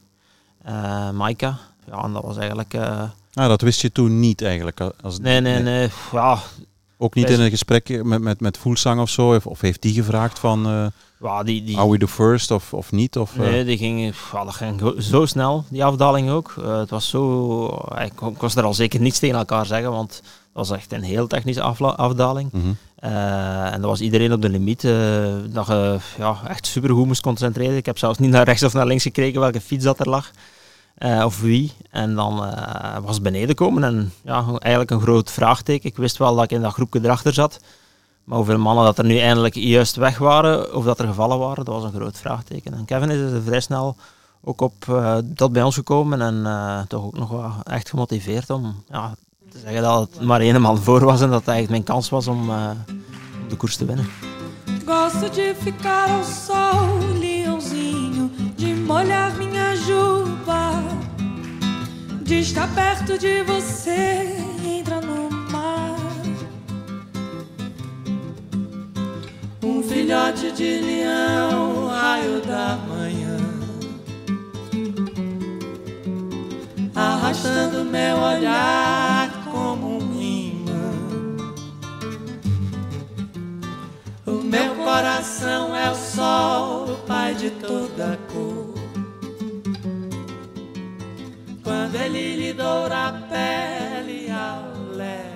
Maika, 1.13 1.59
ja, 1.87 2.03
en 2.03 2.13
dat 2.13 2.23
was 2.23 2.37
eigenlijk... 2.37 2.75
Ah, 2.75 3.49
dat 3.49 3.61
wist 3.61 3.81
je 3.81 3.93
toen 3.93 4.21
niet 4.21 4.43
eigenlijk. 4.43 4.81
Als, 4.81 5.19
nee, 5.19 5.41
nee, 5.41 5.63
nee. 5.63 5.91
Ja, 6.13 6.39
Ook 7.05 7.15
niet 7.15 7.31
in 7.31 7.41
een 7.41 7.51
gesprek 7.51 8.05
met, 8.05 8.21
met, 8.21 8.41
met 8.41 8.59
Voelsang 8.59 9.01
of 9.01 9.11
zo? 9.11 9.35
Of, 9.35 9.47
of 9.47 9.61
heeft 9.61 9.83
die 9.83 9.95
gevraagd 9.95 10.39
van... 10.39 10.67
eh 10.67 10.87
ja, 11.21 11.43
die, 11.43 11.65
die, 11.65 11.79
Are 11.79 11.91
we 11.91 11.99
the 11.99 12.09
first 12.09 12.51
of, 12.51 12.75
of 12.75 12.93
niet? 12.93 13.19
Of, 13.19 13.33
eh, 13.33 13.39
Nee, 13.39 13.65
die 13.65 13.79
ging, 13.79 14.15
ja, 14.33 14.45
dat 14.45 14.55
ging 14.55 14.95
zo 14.99 15.27
snel, 15.27 15.65
die 15.69 15.85
afdaling 15.85 16.31
ook. 16.31 16.55
Eh, 16.59 16.79
het 16.79 16.91
was 16.91 17.09
zo... 17.09 17.65
Ik 18.05 18.13
kon, 18.15 18.37
er 18.55 18.63
al 18.63 18.75
zeker 18.75 19.01
niets 19.01 19.19
tegen 19.19 19.37
elkaar 19.37 19.67
zeggen, 19.67 19.91
want 19.91 20.15
het 20.15 20.23
was 20.53 20.71
echt 20.71 20.93
een 20.93 21.03
heel 21.03 21.27
technische 21.27 21.63
afdaling. 21.97 22.53
mhm. 22.53 22.73
En 23.73 23.81
dat 23.81 23.91
was 23.91 24.01
iedereen 24.01 24.33
op 24.33 24.43
de 24.43 24.49
limiet. 24.49 24.83
dat 25.53 25.67
je 25.67 25.99
ja, 26.19 26.41
echt 26.49 26.67
supergoed 26.67 27.07
moest 27.07 27.23
concentreren. 27.23 27.77
Ik 27.77 27.87
heb 27.87 27.99
zelfs 27.99 28.19
niet 28.19 28.31
naar 28.31 28.45
rechts 28.45 28.63
of 28.63 28.73
naar 28.73 28.87
links 28.87 29.03
gekeken 29.03 29.41
welke 29.41 29.61
fiets 29.61 29.85
dat 29.85 30.01
er 30.01 30.09
lag. 30.09 30.31
Eh, 30.95 31.25
of 31.25 31.41
wie. 31.41 31.73
En 31.91 32.15
dan 32.15 32.45
eh, 32.45 32.97
was 33.03 33.21
beneden 33.21 33.55
komen 33.55 33.85
en 33.85 34.13
ja, 34.23 34.45
eigenlijk 34.47 34.91
een 34.91 35.01
groot 35.01 35.31
vraagteken. 35.31 35.89
Ik 35.89 35.97
wist 35.97 36.17
wel 36.17 36.35
dat 36.35 36.45
ik 36.45 36.51
in 36.51 36.63
dat 36.63 36.73
groepje 36.73 37.01
erachter 37.03 37.33
zat. 37.33 37.61
Maar 38.25 38.37
hoeveel 38.37 38.59
mannen 38.59 38.85
dat 38.85 38.99
er 38.99 39.05
nu 39.05 39.19
eindelijk 39.19 39.55
juist 39.55 39.97
weg 39.97 40.19
waren, 40.19 40.75
of 40.75 40.85
dat 40.85 40.99
er 40.99 41.07
gevallen 41.07 41.39
waren, 41.39 41.65
dat 41.65 41.75
was 41.75 41.85
een 41.85 42.01
groot 42.01 42.19
vraagteken. 42.19 42.75
En 42.75 42.85
Kevin 42.85 43.11
is 43.11 43.33
er 43.33 43.43
vrij 43.43 43.61
snel 43.61 43.97
ook 44.45 44.61
op 44.61 44.75
eh, 44.89 45.17
dat 45.25 45.53
bij 45.53 45.63
ons 45.63 45.75
gekomen 45.75 46.21
en 46.21 46.87
toch 46.89 47.05
ook 47.05 47.19
nog 47.19 47.31
wel 47.31 47.53
echt 47.65 47.89
gemotiveerd 47.89 48.51
om 48.51 48.83
ja, 48.89 49.15
te 49.51 49.59
zeggen 49.59 49.83
dat 49.83 50.01
het 50.01 50.21
maar 50.21 50.41
één 50.41 50.61
man 50.61 50.79
voor 50.79 51.05
was 51.05 51.21
en 51.21 51.31
dat 51.31 51.39
het 51.39 51.49
eigenlijk 51.49 51.71
mijn 51.71 51.97
kans 51.97 52.11
was 52.11 52.27
om, 52.27 52.51
om 52.51 52.77
de 53.49 53.57
koers 53.57 53.77
te 53.77 53.85
winnen. 53.85 54.07
Molhar 58.85 59.35
minha 59.37 59.75
juba, 59.77 60.83
de 62.23 62.41
estar 62.41 62.69
perto 62.75 63.19
de 63.19 63.43
você, 63.43 64.37
entra 64.65 65.01
no 65.01 65.31
mar. 65.51 65.97
Um 69.63 69.83
filhote 69.83 70.53
de 70.53 70.81
leão, 70.81 71.89
raio 71.89 72.41
da 72.43 72.79
manhã. 72.89 73.39
Arrastando 76.95 77.85
meu 77.85 78.17
olhar 78.19 79.31
como 79.51 79.99
um 79.99 80.21
imã. 80.21 80.93
O 84.27 84.43
meu 84.45 84.75
coração 84.77 85.75
é 85.75 85.91
o 85.91 85.95
sol, 85.95 86.93
o 86.93 86.97
pai 87.07 87.35
de 87.35 87.51
toda 87.51 88.19
Ele 91.95 92.37
lhe 92.37 92.53
doura 92.53 93.07
a 93.09 93.13
pele. 93.13 94.14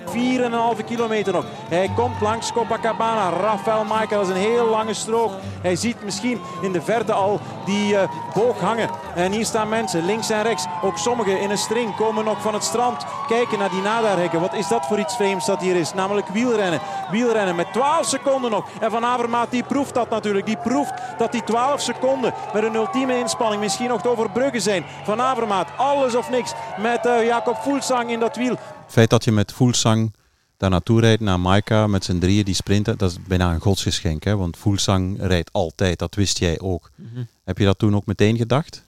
4,5 0.09 0.85
kilometer 0.85 1.33
nog. 1.33 1.45
Hij 1.69 1.91
komt 1.95 2.21
langs 2.21 2.51
Copacabana. 2.51 3.29
Rafael 3.29 3.85
dat 4.09 4.21
is 4.21 4.29
een 4.29 4.35
heel 4.35 4.65
lange 4.65 4.93
strook. 4.93 5.31
Hij 5.61 5.75
ziet 5.75 6.03
misschien 6.03 6.41
in 6.61 6.71
de 6.71 6.81
verte 6.81 7.13
al 7.13 7.39
die 7.65 7.97
eh, 7.97 8.09
boog 8.33 8.59
hangen. 8.59 8.89
En 9.15 9.31
hier 9.31 9.45
staan 9.45 9.69
mensen, 9.69 10.05
links 10.05 10.29
en 10.29 10.43
rechts. 10.43 10.65
Ook 10.81 10.97
sommigen 10.97 11.39
in 11.39 11.49
een 11.49 11.57
string 11.57 11.95
komen 11.95 12.25
nog 12.25 12.41
van 12.41 12.53
het 12.53 12.63
strand. 12.63 13.05
Kijken 13.27 13.59
naar 13.59 13.69
die 13.69 13.81
nadarhekken. 13.81 14.39
Wat 14.39 14.53
is 14.53 14.67
dat 14.67 14.85
voor 14.85 14.99
iets 14.99 15.15
vreemds 15.15 15.45
dat 15.45 15.61
hier 15.61 15.75
is? 15.75 15.93
Namelijk 15.93 16.27
wielrennen. 16.27 16.79
Wielrennen 17.11 17.55
met 17.55 17.73
12 17.73 18.05
seconden 18.05 18.51
nog. 18.51 18.65
En 18.79 18.91
Van 18.91 19.05
Avermaat 19.05 19.51
die 19.51 19.63
proeft 19.63 19.93
dat 19.93 20.09
natuurlijk. 20.09 20.45
Die 20.45 20.57
proeft 20.57 20.93
dat 21.17 21.31
die 21.31 21.43
12 21.43 21.81
seconden 21.81 22.33
met 22.53 22.63
een 22.63 22.75
ultieme 22.75 23.17
inspanning 23.19 23.61
misschien 23.61 23.87
nog 23.87 24.01
te 24.01 24.09
overbruggen 24.09 24.61
zijn. 24.61 24.85
Van 25.03 25.21
Avermaat, 25.21 25.69
alles 25.77 26.15
of 26.15 26.29
niks 26.29 26.53
met 26.77 27.05
eh, 27.05 27.25
Jacob 27.25 27.57
Fuglsang 27.57 28.09
in 28.09 28.19
dat 28.19 28.35
wiel. 28.35 28.57
Het 28.89 28.97
feit 28.97 29.09
dat 29.09 29.23
je 29.23 29.31
met 29.31 29.51
Voelsang 29.51 30.13
daar 30.57 30.69
naartoe 30.69 31.01
rijdt 31.01 31.21
naar 31.21 31.39
Maika 31.39 31.87
met 31.87 32.03
z'n 32.03 32.17
drieën 32.17 32.45
die 32.45 32.53
sprinten, 32.53 32.97
dat 32.97 33.11
is 33.11 33.17
bijna 33.27 33.53
een 33.53 33.59
godsgeschenk. 33.59 34.23
Hè? 34.23 34.37
Want 34.37 34.57
Voelsang 34.57 35.17
rijdt 35.21 35.53
altijd, 35.53 35.99
dat 35.99 36.15
wist 36.15 36.39
jij 36.39 36.59
ook. 36.59 36.91
Mhm. 36.95 37.23
Heb 37.43 37.57
je 37.57 37.65
dat 37.65 37.79
toen 37.79 37.95
ook 37.95 38.05
meteen 38.05 38.37
gedacht? 38.37 38.83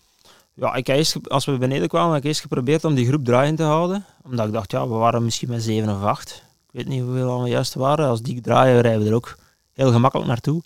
Ja, 0.54 0.74
ik 0.76 0.88
heb 0.88 0.98
eerst, 0.98 1.30
als 1.30 1.46
we 1.46 1.58
beneden 1.58 1.88
kwamen, 1.88 2.14
heb 2.14 2.22
ik 2.22 2.28
eerst 2.28 2.42
geprobeerd 2.42 2.84
om 2.84 2.94
die 2.94 3.08
groep 3.08 3.26
draaiend 3.26 3.58
te 3.58 3.64
houden. 3.64 4.06
Omdat 4.24 4.48
ik 4.48 4.54
dacht, 4.54 4.72
ja, 4.72 4.88
we 4.88 4.94
waren 4.94 5.24
misschien 5.24 5.50
met 5.50 5.64
7 5.64 5.96
of 5.96 6.04
8. 6.04 6.44
Ik 6.68 6.70
weet 6.72 6.88
niet 6.88 7.02
hoeveel 7.02 7.44
we 7.44 7.50
juist 7.50 7.74
waren. 7.74 8.08
Als 8.08 8.22
die 8.22 8.42
draaien, 8.42 8.82
rijden 8.82 9.04
we 9.04 9.10
er 9.10 9.16
ook 9.16 9.38
heel 9.74 9.92
gemakkelijk 9.92 10.28
naartoe. 10.30 10.62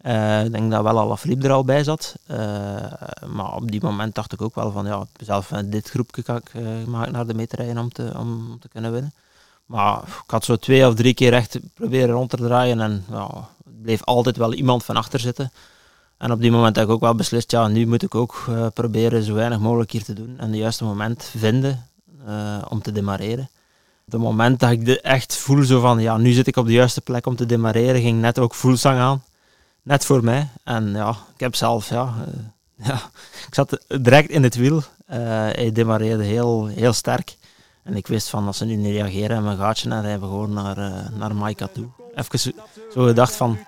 Eh, 0.00 0.44
ik 0.44 0.52
denk 0.52 0.70
dat 0.70 0.82
wel 0.82 0.98
Alaphilippe 0.98 1.46
er 1.46 1.52
al 1.52 1.64
bij 1.64 1.84
zat. 1.84 2.14
Eh, 2.26 2.36
maar 3.26 3.54
op 3.54 3.70
die 3.70 3.82
moment 3.82 4.14
dacht 4.14 4.32
ik 4.32 4.42
ook 4.42 4.54
wel 4.54 4.72
van, 4.72 4.86
ja, 4.86 5.06
zelf 5.22 5.50
met 5.50 5.72
dit 5.72 5.90
groepje 5.90 6.22
ga 6.22 6.36
ik, 6.36 6.50
eh, 6.52 6.80
ik 6.80 7.10
naar 7.10 7.26
de 7.26 7.34
meter 7.34 7.58
rijden 7.58 7.78
om 7.78 7.92
te, 7.92 8.12
om 8.18 8.58
te 8.60 8.68
kunnen 8.68 8.92
winnen. 8.92 9.12
Maar 9.66 10.02
ik 10.02 10.30
had 10.30 10.44
zo 10.44 10.56
twee 10.56 10.86
of 10.86 10.94
drie 10.94 11.14
keer 11.14 11.32
echt 11.32 11.58
proberen 11.74 12.14
rond 12.14 12.30
te 12.30 12.36
draaien 12.36 12.80
en 12.80 13.04
er 13.10 13.44
bleef 13.82 14.04
altijd 14.04 14.36
wel 14.36 14.54
iemand 14.54 14.84
van 14.84 14.96
achter 14.96 15.20
zitten. 15.20 15.52
En 16.20 16.32
op 16.32 16.40
die 16.40 16.50
moment 16.50 16.76
heb 16.76 16.84
ik 16.84 16.90
ook 16.90 17.00
wel 17.00 17.14
beslist, 17.14 17.50
ja, 17.50 17.68
nu 17.68 17.86
moet 17.86 18.02
ik 18.02 18.14
ook 18.14 18.44
eh, 18.48 18.66
proberen 18.74 19.22
zo 19.22 19.34
weinig 19.34 19.58
mogelijk 19.58 19.90
hier 19.90 20.04
te 20.04 20.12
doen 20.12 20.34
en 20.38 20.48
het 20.48 20.56
juiste 20.56 20.84
moment 20.84 21.30
vinden 21.36 21.86
eh, 22.26 22.62
om 22.68 22.82
te 22.82 22.92
demareren. 22.92 23.50
Het 24.04 24.20
moment 24.20 24.60
dat 24.60 24.70
ik 24.70 24.84
de 24.84 25.00
echt 25.00 25.36
voel 25.36 25.62
zo 25.62 25.80
van, 25.80 26.00
ja, 26.00 26.16
nu 26.16 26.32
zit 26.32 26.46
ik 26.46 26.56
op 26.56 26.66
de 26.66 26.72
juiste 26.72 27.00
plek 27.00 27.26
om 27.26 27.36
te 27.36 27.46
demareren, 27.46 28.00
ging 28.00 28.20
net 28.20 28.38
ook 28.38 28.54
Voelsang 28.54 28.98
aan. 28.98 29.22
Net 29.82 30.04
voor 30.04 30.24
mij. 30.24 30.48
En 30.64 30.90
ja, 30.90 31.10
ik 31.10 31.40
heb 31.40 31.54
zelf, 31.54 31.88
ja, 31.88 32.14
eh, 32.26 32.86
ja 32.88 32.94
ik 33.46 33.54
zat 33.54 33.84
direct 34.00 34.30
in 34.30 34.42
het 34.42 34.54
wiel. 34.54 34.82
Eh, 35.06 35.18
hij 35.28 35.72
demareerde 35.72 36.24
heel, 36.24 36.66
heel 36.66 36.92
sterk. 36.92 37.36
En 37.82 37.96
ik 37.96 38.06
wist 38.06 38.28
van, 38.28 38.46
als 38.46 38.56
ze 38.56 38.64
nu 38.64 38.74
niet 38.76 38.92
reageren 38.92 39.36
en 39.36 39.44
mijn 39.44 39.56
gaatje, 39.56 39.88
dan 39.88 40.00
rijden 40.00 40.20
we 40.20 40.26
gewoon 40.26 40.52
naar, 40.52 40.78
eh 40.78 41.08
naar 41.18 41.34
Maika 41.34 41.68
toe. 41.72 41.88
Even 42.14 42.38
zo 42.92 43.04
gedacht 43.04 43.36
van, 43.36 43.58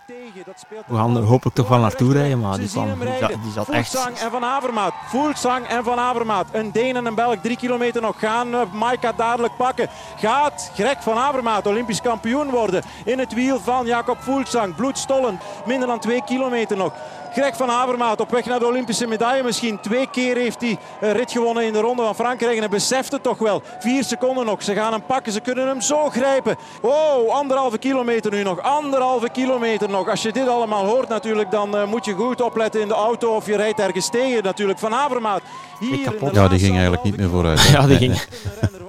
we 0.87 0.94
gaan 0.94 1.16
er 1.16 1.22
hopelijk 1.22 1.57
toch 1.57 1.68
wel 1.68 1.78
naartoe 1.78 2.12
rijden, 2.12 2.40
maar 2.40 2.59
die, 2.59 2.68
kwam, 2.68 2.98
die, 3.42 3.52
zat, 3.52 3.68
echt... 3.68 3.90
Voelsang 3.90 4.16
en 4.16 4.31
Van 4.31 4.44
Avermaat. 4.44 4.92
Voelsang 5.07 5.66
en 5.66 5.85
Van 5.85 5.98
Avermaat. 5.98 6.46
Een 6.52 6.72
Deen 6.72 6.96
en 6.96 7.07
een 7.07 7.14
Belg. 7.14 7.37
Drie 7.40 7.57
kilometer 7.57 8.02
nog. 8.02 8.18
Gaan 8.18 8.55
uh, 8.55 8.61
Maika 8.72 9.12
dadelijk 9.12 9.57
pakken. 9.57 9.88
Gaat 10.16 10.70
Greg 10.74 11.02
Van 11.02 11.16
Avermaat 11.16 11.66
Olympisch 11.66 12.00
kampioen 12.00 12.50
worden. 12.50 12.83
In 13.05 13.18
het 13.18 13.35
wiel 13.35 13.61
van 13.61 13.87
Jacob 13.87 14.22
Voelsang. 14.22 14.74
Bloedstollend. 14.74 15.42
Minder 15.66 15.88
dan 15.88 15.98
twee 15.98 16.24
kilometer 16.24 16.76
nog. 16.76 16.92
Greg 17.33 17.57
van 17.57 17.71
Avermaat 17.71 18.21
op 18.21 18.31
weg 18.31 18.45
naar 18.45 18.59
de 18.59 18.66
Olympische 18.66 19.07
medaille 19.07 19.42
misschien. 19.42 19.81
Twee 19.81 20.11
keer 20.11 20.37
heeft 20.37 20.61
hij 20.61 20.79
een 21.01 21.12
rit 21.12 21.33
gewonnen 21.33 21.64
in 21.64 21.73
de 21.73 21.81
Ronde 21.81 22.03
van 22.03 22.14
Frankrijk. 22.14 22.53
En 22.53 22.59
hij 22.59 22.68
beseft 22.68 23.12
het 23.12 23.23
toch 23.23 23.38
wel. 23.38 23.62
Vier 23.79 24.05
seconden 24.05 24.47
nog. 24.47 24.62
Ze 24.62 24.75
gaan 24.75 24.92
hem 24.92 25.07
pakken. 25.07 25.33
Ze 25.33 25.40
kunnen 25.40 25.66
hem 25.66 25.81
zo 25.81 26.09
grijpen. 26.09 26.57
Oh, 26.81 27.35
anderhalve 27.35 27.79
kilometer 27.79 28.31
nu 28.31 28.42
nog. 28.42 28.62
Anderhalve 28.62 29.29
kilometer 29.29 29.88
nog. 29.88 30.09
Als 30.09 30.23
je 30.23 30.33
dit 30.33 30.49
allemaal 30.49 30.85
hoort 30.85 31.09
natuurlijk, 31.09 31.51
dan 31.51 31.77
uh, 31.77 31.87
moet 31.87 32.05
je 32.05 32.12
goed 32.12 32.40
opletten 32.40 32.81
in 32.81 32.88
de 32.88 32.95
auto. 32.95 33.35
Of 33.35 33.47
je 33.47 33.57
rijdt 33.57 33.81
ergens 33.81 34.11
tegen 34.11 34.42
natuurlijk. 34.42 34.79
Van 34.79 34.95
Avermaat. 34.95 35.42
Hier 35.79 36.33
Ja, 36.33 36.49
die 36.49 36.59
ging 36.59 36.73
eigenlijk 36.73 37.03
niet 37.03 37.16
meer 37.16 37.29
vooruit. 37.29 37.62
Ja, 37.73 37.87
die 37.87 37.97
ging. 37.97 38.21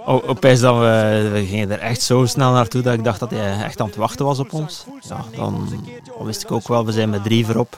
Oh, 0.06 0.30
opeens 0.30 0.60
dat 0.60 0.78
we, 0.78 1.30
we 1.34 1.46
gingen 1.46 1.72
er 1.72 1.80
echt 1.80 2.02
zo 2.02 2.26
snel 2.26 2.52
naartoe 2.52 2.82
dat 2.82 2.94
ik 2.94 3.04
dacht 3.04 3.20
dat 3.20 3.32
hij 3.32 3.64
echt 3.64 3.82
aan 3.82 3.88
het 3.88 3.96
wachten 3.96 4.26
was 4.26 4.40
op 4.40 4.54
ons. 4.54 4.86
Ja, 5.00 5.26
dan, 5.36 5.68
dan 6.18 6.26
wist 6.26 6.44
ik 6.44 6.52
ook 6.52 6.68
wel, 6.68 6.86
we 6.86 6.92
zijn 6.92 7.10
met 7.10 7.24
drie 7.24 7.46
voorop. 7.46 7.78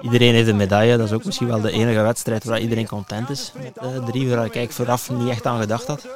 Iedereen 0.00 0.34
heeft 0.34 0.48
een 0.48 0.56
medaille. 0.56 0.96
Dat 0.96 1.06
is 1.06 1.12
ook 1.12 1.24
misschien 1.24 1.46
wel 1.46 1.60
de 1.60 1.70
enige 1.70 2.00
wedstrijd 2.00 2.44
waar 2.44 2.60
iedereen 2.60 2.86
content 2.86 3.30
is. 3.30 3.52
Met 3.54 3.76
uh, 3.82 4.04
drie, 4.04 4.34
waar 4.34 4.56
ik 4.56 4.72
vooraf 4.72 5.10
niet 5.10 5.28
echt 5.28 5.46
aan 5.46 5.60
gedacht 5.60 5.86
had. 5.86 6.06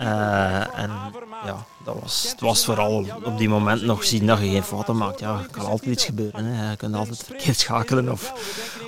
Uh, 0.00 0.78
en 0.78 0.90
ja, 1.44 1.56
dat 1.84 1.96
was, 2.02 2.26
het 2.30 2.40
was 2.40 2.64
vooral 2.64 3.04
op 3.24 3.38
die 3.38 3.48
moment 3.48 3.82
nog 3.82 4.04
zien 4.04 4.26
dat 4.26 4.38
je 4.38 4.50
geen 4.50 4.62
fouten 4.62 4.96
maakt. 4.96 5.20
Ja, 5.20 5.38
er 5.38 5.48
kan 5.50 5.66
altijd 5.66 5.90
iets 5.90 6.04
gebeuren. 6.04 6.44
Hè. 6.44 6.70
Je 6.70 6.76
kunt 6.76 6.94
altijd 6.94 7.22
verkeerd 7.24 7.58
schakelen 7.58 8.12
of, 8.12 8.32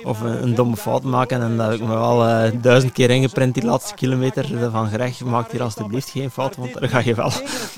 of 0.03 0.21
een, 0.21 0.43
een, 0.43 0.55
domme 0.55 0.77
fout 0.77 1.03
maken. 1.03 1.41
En 1.41 1.57
dat 1.57 1.65
heb 1.65 1.79
ik 1.79 1.87
me 1.87 1.93
wel 1.93 2.27
uh, 2.27 2.51
duizend 2.61 2.91
keer 2.91 3.09
ingeprint 3.09 3.53
die 3.53 3.63
laatste 3.63 3.93
kilometer 3.93 4.71
van 4.71 4.89
gerecht. 4.89 5.23
Maak 5.23 5.51
hier 5.51 5.63
alsjeblieft 5.63 6.09
geen 6.09 6.31
fout, 6.31 6.55
want 6.55 6.73
daar 6.73 6.89
ga 6.89 6.99
je 6.99 7.15
wel, 7.15 7.31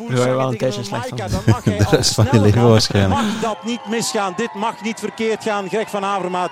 daar 0.07 0.17
ga 0.17 0.27
je 0.27 0.35
wel 0.35 0.51
een 0.51 0.57
tijdje 0.57 0.83
slecht 0.83 1.07
van. 1.07 1.17
De 1.63 1.85
rest 1.89 2.13
van 2.13 2.27
je 2.31 2.41
leven 2.41 2.69
waarschijnlijk. 2.69 3.21
Mag 3.21 3.39
dat 3.41 3.63
niet 3.63 3.85
misgaan. 3.85 4.33
Dit 4.35 4.53
mag 4.53 4.81
niet 4.81 4.99
verkeerd 4.99 5.43
gaan, 5.43 5.67
Greg 5.67 5.89
van 5.89 6.03
Avermaat. 6.03 6.51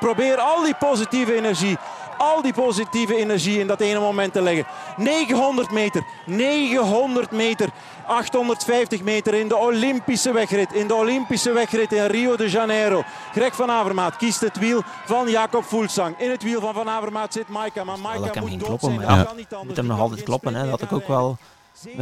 Probeer 0.00 0.36
al 0.36 0.62
die 0.62 0.74
positieve 0.74 1.34
energie 1.34 1.76
al 2.18 2.42
die 2.42 2.52
positieve 2.52 3.16
energie 3.16 3.58
in 3.60 3.66
dat 3.66 3.80
ene 3.80 3.98
moment 3.98 4.32
te 4.32 4.42
leggen. 4.42 4.66
900 4.96 5.70
meter, 5.70 6.02
900 6.26 7.30
meter, 7.30 7.68
850 8.06 9.02
meter 9.02 9.34
in 9.34 9.48
de 9.48 9.56
Olympische 9.56 10.32
wegrit. 10.32 10.72
In 10.72 10.86
de 10.86 10.94
Olympische 10.94 11.52
wegrit 11.52 11.92
in 11.92 12.06
Rio 12.06 12.36
de 12.36 12.48
Janeiro. 12.48 13.02
Greg 13.32 13.54
van 13.54 13.70
Avermaat 13.70 14.16
kiest 14.16 14.40
het 14.40 14.58
wiel 14.58 14.82
van 15.04 15.30
Jacob 15.30 15.64
Voelsang. 15.64 16.18
In 16.18 16.30
het 16.30 16.42
wiel 16.42 16.60
van 16.60 16.74
Van 16.74 16.88
Avermaat 16.88 17.32
zit 17.32 17.48
Maika, 17.48 17.84
maar 17.84 17.98
Maika 17.98 18.20
dat 18.20 18.30
kan 18.30 18.42
moet 18.42 18.50
dood 18.50 18.62
kloppen, 18.62 18.88
zijn. 18.88 19.00
maar 19.00 19.10
ja, 19.10 19.16
Dat 19.16 19.26
kan 19.26 19.36
niet 19.36 19.46
anders. 19.50 19.68
moet 19.68 19.76
hem 19.76 19.86
nog 19.86 20.00
altijd 20.00 20.22
kloppen. 20.22 20.54
Hè. 20.54 20.60
Dat 20.60 20.70
had 20.70 20.82
ik 20.82 20.92
ook 20.92 21.08
wel 21.08 21.38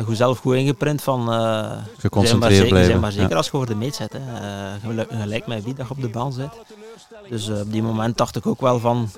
goed 0.04 0.16
zelf 0.16 0.38
goed 0.38 0.54
ingeprint 0.54 1.02
van... 1.02 1.32
Uh, 1.32 1.72
Geconcentreerd 1.98 2.54
zijn 2.54 2.68
blijven. 2.68 2.90
Zijn 2.90 3.00
maar 3.00 3.12
zeker 3.12 3.30
ja. 3.30 3.36
als 3.36 3.44
je 3.44 3.50
voor 3.50 3.66
de 3.66 3.74
meet. 3.74 3.98
Hè. 3.98 4.06
Uh, 4.12 4.80
gelijk, 4.82 5.10
gelijk 5.12 5.46
met 5.46 5.64
wie 5.64 5.74
dat 5.74 5.86
je 5.88 5.94
op 5.94 6.00
de 6.00 6.08
baan 6.08 6.32
zit. 6.32 6.50
Dus 7.28 7.48
uh, 7.48 7.60
op 7.60 7.72
die 7.72 7.82
moment 7.82 8.16
dacht 8.16 8.36
ik 8.36 8.46
ook 8.46 8.60
wel 8.60 8.78
van... 8.78 9.08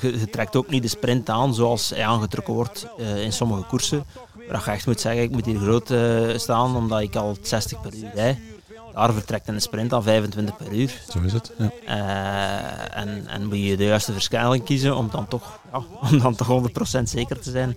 Je, 0.00 0.18
je, 0.18 0.30
trekt 0.30 0.56
ook 0.56 0.68
niet 0.68 0.82
de 0.82 0.88
sprint 0.88 1.30
aan 1.30 1.54
zoals 1.54 1.90
hij 1.90 2.06
aangetrokken 2.06 2.54
wordt 2.54 2.86
uh, 2.98 3.22
in 3.22 3.32
sommige 3.32 3.62
koersen. 3.62 4.04
Waar 4.48 4.62
je 4.64 4.70
echt 4.70 4.86
moet 4.86 5.00
zeggen, 5.00 5.22
ik 5.22 5.30
moet 5.30 5.46
hier 5.46 5.58
groot 5.58 5.92
staan 6.40 6.76
omdat 6.76 7.00
ik 7.00 7.16
al 7.16 7.36
60 7.42 7.80
per 7.80 7.94
uur 7.94 8.10
rijd. 8.14 8.38
Daar 8.94 9.12
vertrekt 9.12 9.48
een 9.48 9.60
sprint 9.60 9.92
aan 9.92 10.02
25 10.02 10.56
per 10.56 10.72
uur. 10.72 11.02
Zo 11.08 11.20
is 11.20 11.32
het. 11.32 11.52
Ja. 11.58 11.70
En, 12.90 13.26
en 13.26 13.46
moet 13.46 13.58
je 13.58 13.76
de 13.76 13.84
juiste 13.84 14.12
versnelling 14.12 14.64
kiezen 14.64 14.96
om 14.96 15.08
dan 15.10 15.28
toch, 15.28 15.58
ja, 15.72 15.82
om 16.10 16.18
dan 16.18 16.34
toch 16.34 16.70
100% 16.98 17.02
zeker 17.02 17.40
te 17.40 17.50
zijn. 17.50 17.76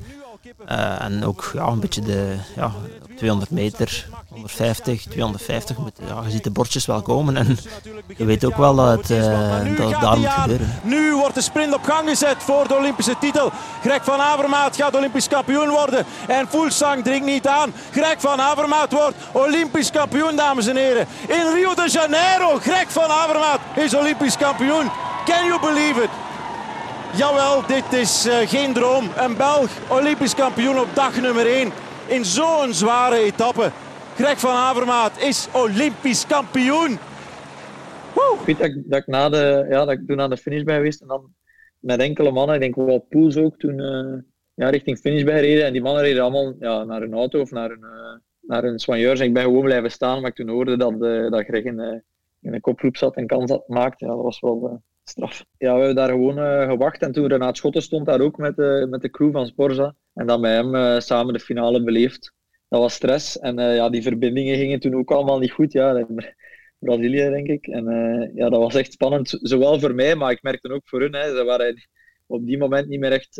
Uh, 0.70 1.02
en 1.02 1.26
ook 1.26 1.52
ja, 1.54 1.68
een 1.68 1.80
beetje 1.80 2.02
de 2.02 2.36
ja, 2.56 2.72
200 3.18 3.52
meter, 3.52 4.08
150, 4.30 5.04
250. 5.04 5.78
Moet, 5.78 5.92
ja, 6.08 6.22
je 6.24 6.32
ziet 6.32 6.44
de 6.44 6.52
bordjes 6.52 6.86
wel 6.86 7.02
komen 7.02 7.38
en 7.38 7.58
je 8.18 8.26
weet 8.26 8.46
ook 8.46 8.58
wel 8.58 8.76
dat 8.76 8.98
het, 8.98 9.10
uh, 9.10 9.78
dat 9.78 9.92
het 9.92 10.02
daar 10.02 10.18
moet 10.18 10.30
gebeuren. 10.30 10.80
Nu 10.84 11.16
wordt 11.16 11.36
de 11.36 11.42
sprint 11.42 11.74
op 11.74 11.84
gang 11.84 12.10
gezet 12.10 12.36
voor 12.38 12.68
de 12.68 12.76
Olympische 12.76 13.16
titel. 13.20 13.52
Greg 13.82 14.04
van 14.04 14.20
Avermaat 14.20 14.76
gaat 14.76 14.96
Olympisch 14.96 15.28
kampioen 15.28 15.70
worden. 15.70 16.06
En 16.28 16.48
Fuglsang 16.48 17.04
dringt 17.04 17.26
niet 17.26 17.48
aan. 17.48 17.74
Greg 17.92 18.16
van 18.18 18.42
Avermaat 18.42 18.92
wordt 18.92 19.16
Olympisch 19.32 19.92
kampioen, 19.92 20.36
dames 20.36 20.68
en 20.68 20.76
heren. 20.76 21.08
In 21.28 21.54
Rio 21.54 21.74
de 21.74 21.90
Janeiro, 21.90 22.58
Greg 22.58 22.92
van 22.92 23.10
Avermaat 23.10 23.60
is 23.76 23.96
Olympisch 23.96 24.38
kampioen. 24.38 24.90
Can 25.26 25.46
you 25.46 25.60
believe 25.60 26.04
it? 26.04 26.10
Jawel, 27.16 27.68
dit 27.68 27.94
is 27.94 28.28
uh, 28.28 28.34
geen 28.34 28.74
droom. 28.74 29.10
Een 29.18 29.38
Belg, 29.38 29.92
Olympisch 30.00 30.36
kampioen 30.36 30.80
op 30.80 30.88
dag 30.94 31.22
nummer 31.22 31.46
1. 31.46 31.72
In 32.08 32.26
zo'n 32.26 32.74
zware 32.74 33.16
etappe. 33.16 33.72
Greg 34.16 34.40
van 34.40 34.56
Avermaat 34.56 35.22
is 35.22 35.48
Olympisch 35.54 36.28
kampioen. 36.28 36.98
Woe! 38.14 38.38
Ik 38.46 38.46
weet 38.46 38.84
dat 38.90 39.00
ik, 39.00 39.08
na 39.08 39.30
de, 39.30 39.66
ja, 39.70 39.86
dat 39.86 39.94
ik 39.94 40.08
toen 40.08 40.22
aan 40.22 40.30
de 40.30 40.38
finish 40.38 40.64
ben 40.64 40.76
geweest. 40.76 41.02
En 41.02 41.08
dan 41.08 41.34
met 41.80 42.00
enkele 42.00 42.32
mannen, 42.32 42.56
ik 42.56 42.62
denk 42.62 42.76
wel 42.76 43.06
Poels 43.10 43.38
ook, 43.38 43.58
toen 43.58 43.80
uh, 43.80 44.22
ja, 44.54 44.70
richting 44.70 44.98
finish 44.98 45.24
bij 45.24 45.40
reden. 45.40 45.66
En 45.66 45.74
die 45.74 45.82
mannen 45.82 46.04
reden 46.04 46.22
allemaal 46.22 46.56
ja, 46.60 46.84
naar 46.84 47.02
hun 47.02 47.14
auto 47.14 47.40
of 47.40 47.52
naar 47.52 47.70
hun, 47.70 47.84
uh, 47.84 48.18
naar 48.42 48.64
hun. 48.64 48.78
En 48.78 49.22
ik 49.22 49.34
ben 49.34 49.44
gewoon 49.44 49.64
blijven 49.64 49.92
staan, 49.92 50.22
maar 50.22 50.30
ik 50.30 50.36
toen 50.36 50.50
hoorde 50.50 50.78
dat, 50.78 51.00
dat 51.32 51.46
Greg 51.46 51.64
in, 51.64 52.04
in 52.42 52.54
een 52.54 52.62
kopgroep 52.62 52.98
zat 52.98 53.16
en 53.16 53.28
kans 53.28 53.52
had 53.52 53.68
maakte. 53.68 54.06
Ja, 54.06 54.12
dat 54.12 54.24
was 54.24 54.40
wel 54.40 54.82
straf. 55.12 55.46
Ja, 55.58 55.72
we 55.74 55.78
hebben 55.78 55.96
daar 55.96 56.10
gewoon 56.10 56.38
uh, 56.38 56.70
gewacht 56.70 57.02
en 57.02 57.12
toen 57.12 57.28
Renaat 57.28 57.58
Schotten 57.58 57.82
stond 57.82 58.06
daar 58.06 58.22
ook 58.22 58.38
met, 58.38 58.58
uh, 58.58 58.86
met 58.86 59.02
de 59.02 59.10
crew 59.10 59.32
van 59.32 59.46
Sporza. 59.46 59.96
En 60.14 60.28
dan 60.28 60.42
bij 60.42 60.54
hem 60.54 60.76
uh, 60.76 61.00
samen 61.00 61.34
de 61.34 61.40
finale 61.40 61.84
beleefd. 61.84 62.34
Dat 62.68 62.80
was 62.80 62.94
stress 62.94 63.40
en 63.40 63.56
ja, 63.56 63.90
die 63.90 64.02
verbindingen 64.02 64.56
gingen 64.56 64.80
toen 64.80 64.96
ook 64.96 65.12
allemaal 65.12 65.40
niet 65.40 65.52
goed. 65.52 65.72
Ja, 65.72 66.08
Brazilië 66.80 67.30
denk 67.30 67.48
ik. 67.48 67.68
En 67.68 67.86
ja, 68.36 68.50
dat 68.50 68.60
was 68.60 68.76
echt 68.76 68.92
spannend, 68.92 69.38
zowel 69.42 69.80
voor 69.80 69.96
mij, 69.96 70.16
maar 70.16 70.32
ik 70.32 70.42
merkte 70.42 70.74
ook 70.74 70.88
voor 70.88 71.02
hun. 71.02 71.16
Hè. 71.16 71.36
Ze 71.36 71.44
waren 71.44 71.88
op 72.26 72.46
die 72.46 72.58
moment 72.58 72.88
niet 72.88 73.00
meer 73.00 73.12
echt 73.12 73.36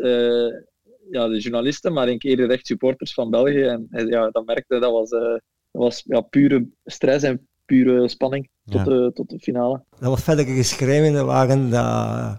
ja, 1.10 1.28
de 1.28 1.38
journalisten, 1.38 1.92
maar 1.92 2.06
denk 2.06 2.22
eerder 2.22 2.50
echt 2.50 2.66
supporters 2.66 3.14
van 3.14 3.30
België. 3.30 3.64
En 3.90 4.06
ja, 4.06 4.30
dat 4.30 4.46
merkte, 4.46 4.78
dat 4.78 4.92
was, 4.92 5.10
dat 5.10 5.40
was 5.70 6.02
ja, 6.06 6.20
pure 6.20 6.68
stress 6.84 7.24
en 7.24 7.48
pure 7.64 8.08
spanning 8.08 8.48
tot, 8.64 8.74
ja. 8.74 8.84
de, 8.84 9.10
tot 9.14 9.30
de 9.30 9.38
finale. 9.38 9.82
Dat 9.98 10.08
was 10.08 10.22
verder 10.22 10.44
geschreven 10.44 11.06
in 11.06 11.12
de 11.12 11.24
wagen, 11.24 11.70
dat, 11.70 11.80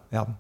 ja, 0.10 0.40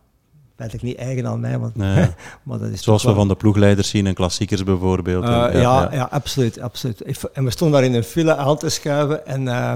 feitelijk 0.55 0.83
niet 0.83 0.97
eigen 0.97 1.27
aan 1.27 1.39
mij. 1.39 1.57
Maar, 1.57 1.71
nee. 1.73 2.07
maar 2.43 2.59
dat 2.59 2.69
is 2.69 2.83
Zoals 2.83 3.01
we 3.01 3.07
wel... 3.07 3.17
van 3.17 3.27
de 3.27 3.35
ploegleiders 3.35 3.89
zien 3.89 4.07
in 4.07 4.13
klassiekers 4.13 4.63
bijvoorbeeld. 4.63 5.23
Uh, 5.23 5.29
ja, 5.29 5.49
ja, 5.49 5.59
ja. 5.59 5.89
ja, 5.91 6.07
absoluut, 6.11 6.59
absoluut. 6.59 7.01
En 7.33 7.43
we 7.43 7.51
stonden 7.51 7.81
daar 7.81 7.89
in 7.89 7.95
een 7.95 8.03
file 8.03 8.35
aan 8.35 8.57
te 8.57 8.69
schuiven 8.69 9.25
en 9.25 9.41
uh, 9.41 9.73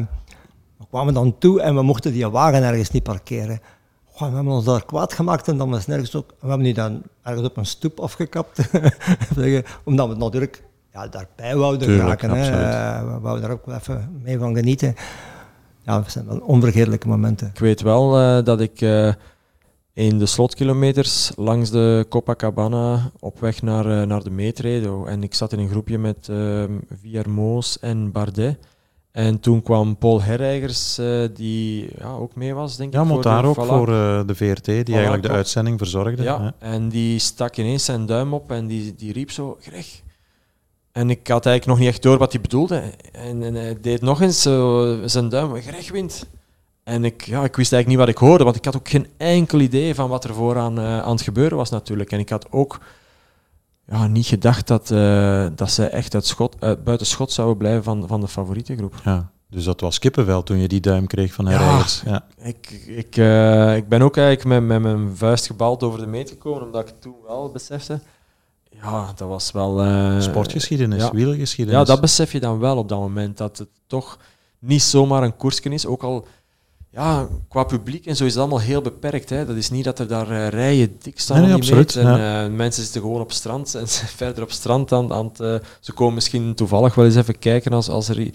we 0.78 0.86
kwamen 0.90 1.14
dan 1.14 1.38
toe 1.38 1.62
en 1.62 1.76
we 1.76 1.82
mochten 1.82 2.12
die 2.12 2.28
wagen 2.28 2.64
ergens 2.64 2.92
niet 2.92 3.04
parkeren. 3.04 3.60
Goh, 4.06 4.30
we 4.30 4.36
hebben 4.36 4.54
ons 4.54 4.66
daar 4.66 4.86
kwaad 4.86 5.14
gemaakt 5.14 5.48
en 5.48 5.58
dan 5.58 5.70
was 5.70 5.88
nergens 5.88 6.16
ook. 6.16 6.34
We 6.40 6.48
hebben 6.48 6.66
die 6.66 6.74
dan 6.74 7.02
ergens 7.24 7.48
op 7.48 7.58
een 7.58 7.66
stoep 7.66 8.00
afgekapt. 8.00 8.60
omdat 9.84 10.10
we 10.10 10.16
natuurlijk 10.16 10.64
ja, 10.94 11.08
daarbij 11.08 11.56
wouden 11.56 11.88
Tuurlijk, 11.88 12.08
raken. 12.08 12.30
Hè. 12.30 12.52
Eh, 12.52 13.14
we 13.14 13.20
wouden 13.20 13.46
er 13.46 13.52
ook 13.52 13.66
wel 13.66 13.76
even 13.76 14.20
mee 14.24 14.38
van 14.38 14.56
genieten. 14.56 14.96
Ja, 15.88 15.98
dat 16.00 16.12
zijn 16.12 16.26
wel 16.26 16.38
onvergetelijke 16.40 17.08
momenten. 17.08 17.48
Ik 17.48 17.60
weet 17.60 17.82
wel 17.82 18.18
eh, 18.20 18.44
dat 18.44 18.62
ik 18.62 18.82
eh, 18.82 19.14
in 19.94 20.18
de 20.20 20.26
slotkilometers 20.26 21.32
langs 21.36 21.70
de 21.70 22.06
Copacabana 22.10 23.12
op 23.20 23.40
weg 23.40 23.62
naar, 23.62 24.02
eh, 24.02 24.08
naar 24.08 24.24
de 24.24 24.30
meet 24.30 24.60
reed. 24.60 24.88
Oh, 24.88 25.10
En 25.10 25.24
ik 25.24 25.34
zat 25.34 25.54
in 25.54 25.60
een 25.60 25.70
groepje 25.70 25.98
met 25.98 26.28
ehm 26.30 26.72
Villermoos 27.02 27.80
en 27.80 28.12
Bardet. 28.12 28.58
En 29.12 29.40
toen 29.40 29.62
kwam 29.62 29.98
Paul 29.98 30.22
Herreigers, 30.22 30.98
eh, 30.98 31.24
die 31.34 31.90
ja, 31.98 32.10
ook 32.12 32.36
mee 32.36 32.54
was, 32.54 32.78
denk 32.78 32.94
Ja, 32.94 33.02
ik. 33.02 33.08
Montaar 33.08 33.42
de- 33.42 33.48
ook 33.48 33.56
voilà. 33.56 33.68
voor 33.68 33.88
eh, 33.94 34.22
de 34.26 34.36
VRT, 34.36 34.66
die 34.66 34.74
eigenlijk 34.76 35.14
de 35.14 35.20
klopt. 35.20 35.36
uitzending 35.36 35.78
verzorgde. 35.78 36.24
Ja, 36.24 36.40
Ja. 36.42 36.54
en 36.60 36.90
die 36.90 37.20
stak 37.20 37.58
ineens 37.58 37.86
zijn 37.86 38.06
duim 38.06 38.34
op 38.34 38.52
en 38.52 38.68
die, 38.68 38.96
die 38.96 39.14
riep 39.14 39.32
zo, 39.32 39.58
Greg. 39.62 40.02
En 40.98 41.10
ik 41.10 41.28
had 41.28 41.46
eigenlijk 41.46 41.66
nog 41.66 41.78
niet 41.78 41.88
echt 41.88 42.04
door 42.04 42.18
wat 42.18 42.32
hij 42.32 42.42
bedoelde. 42.42 42.84
En, 43.12 43.44
en 43.44 43.56
hij 43.56 43.78
deed 43.82 44.02
nog 44.02 44.22
eens 44.22 44.42
zo 44.42 44.98
zijn 45.06 45.30
duim, 45.30 45.54
wint. 45.92 46.26
En 46.84 47.06
ik, 47.06 47.22
ja, 47.22 47.44
ik 47.44 47.56
wist 47.56 47.74
eigenlijk 47.74 47.88
niet 47.88 47.98
wat 47.98 48.08
ik 48.08 48.18
hoorde, 48.18 48.44
want 48.44 48.56
ik 48.56 48.66
had 48.66 48.76
ook 48.76 48.90
geen 48.90 49.08
enkel 49.18 49.60
idee 49.60 49.96
van 49.96 50.10
wat 50.10 50.24
er 50.24 50.34
vooraan 50.34 50.80
eh, 50.80 51.00
aan 51.00 51.12
het 51.12 51.22
gebeuren 51.22 51.58
was 51.58 51.70
natuurlijk. 51.70 52.12
En 52.12 52.20
ik 52.20 52.30
had 52.30 52.52
ook 52.52 52.80
ja, 53.86 54.08
niet 54.08 54.26
gedacht 54.26 54.68
dat, 54.68 54.92
eh, 54.92 55.48
dat 55.56 55.72
zij 55.72 55.90
echt 55.90 56.14
uit 56.14 56.26
schot, 56.26 56.56
uit, 56.60 56.84
buiten 56.84 57.08
schot 57.08 57.32
zouden 57.32 57.58
blijven 57.58 57.84
van, 57.84 58.08
van 58.08 58.22
de 58.22 58.28
favoriete 58.28 58.76
groep. 58.76 58.94
Ja, 59.04 59.32
dus 59.50 59.64
dat 59.64 59.82
was 59.82 60.00
kippenvel 60.00 60.44
toen 60.44 60.58
je 60.58 60.68
die 60.68 60.82
duim 60.82 61.08
kreeg 61.08 61.34
van 61.34 61.48
Herreigers. 61.48 62.02
Ja. 62.06 62.26
Ik, 62.38 62.70
ik, 62.88 63.18
eh, 63.18 63.76
ik 63.76 63.88
ben 63.88 64.02
ook 64.02 64.18
eigenlijk 64.18 64.48
met, 64.48 64.64
met 64.64 64.82
mijn 64.82 65.16
vuist 65.16 65.46
gebald 65.46 65.84
over 65.84 66.00
de 66.00 66.08
meet 66.08 66.30
gekomen, 66.30 66.64
omdat 66.64 66.90
ik 66.90 66.96
toen 67.00 67.16
wel 67.28 67.52
besefte. 67.52 68.00
Ja, 68.82 69.14
dat 69.16 69.28
was 69.28 69.52
wel. 69.52 69.84
eh, 69.84 70.20
Sportgeschiedenis, 70.20 71.02
ja. 71.02 71.12
wielergeschiedenis. 71.12 71.80
Ja, 71.80 71.86
dat 71.86 72.02
besef 72.02 72.32
je 72.32 72.40
dan 72.40 72.60
wel 72.60 72.78
op 72.78 72.90
dat 72.90 73.00
moment. 73.00 73.38
Dat 73.38 73.58
het 73.58 73.68
toch 73.88 74.18
niet 74.60 74.82
zomaar 74.82 75.24
een 75.24 75.36
koersje 75.36 75.70
is. 75.70 75.86
Ook 75.86 76.04
al 76.04 76.28
ja, 76.92 77.28
qua 77.50 77.64
publiek 77.64 78.06
en 78.06 78.16
zo 78.16 78.26
is 78.26 78.32
het 78.32 78.40
allemaal 78.42 78.60
heel 78.60 78.82
beperkt. 78.82 79.30
Hè. 79.30 79.46
Dat 79.46 79.56
is 79.56 79.70
niet 79.70 79.84
dat 79.84 80.00
er 80.00 80.08
daar 80.08 80.30
eh, 80.32 80.48
rijen 80.48 80.96
dik 81.02 81.20
staan. 81.20 81.38
Nee, 81.38 81.46
nee, 81.46 81.56
absoluut. 81.56 81.96
En, 81.96 82.18
ja. 82.18 82.44
eh, 82.46 82.52
mensen 82.52 82.84
zitten 82.84 83.02
gewoon 83.02 83.22
op 83.22 83.32
strand 83.32 83.76
en 83.76 83.88
verder 84.22 84.44
op 84.44 84.52
strand 84.52 84.92
aan, 84.92 85.14
aan 85.14 85.32
het. 85.34 85.64
ze 85.80 85.92
komen 85.94 86.14
misschien 86.14 86.56
toevallig 86.56 86.96
wel 86.96 87.06
eens 87.06 87.16
even 87.16 87.40
kijken 87.40 87.74
als, 87.74 87.90
als, 87.90 88.10
er, 88.10 88.30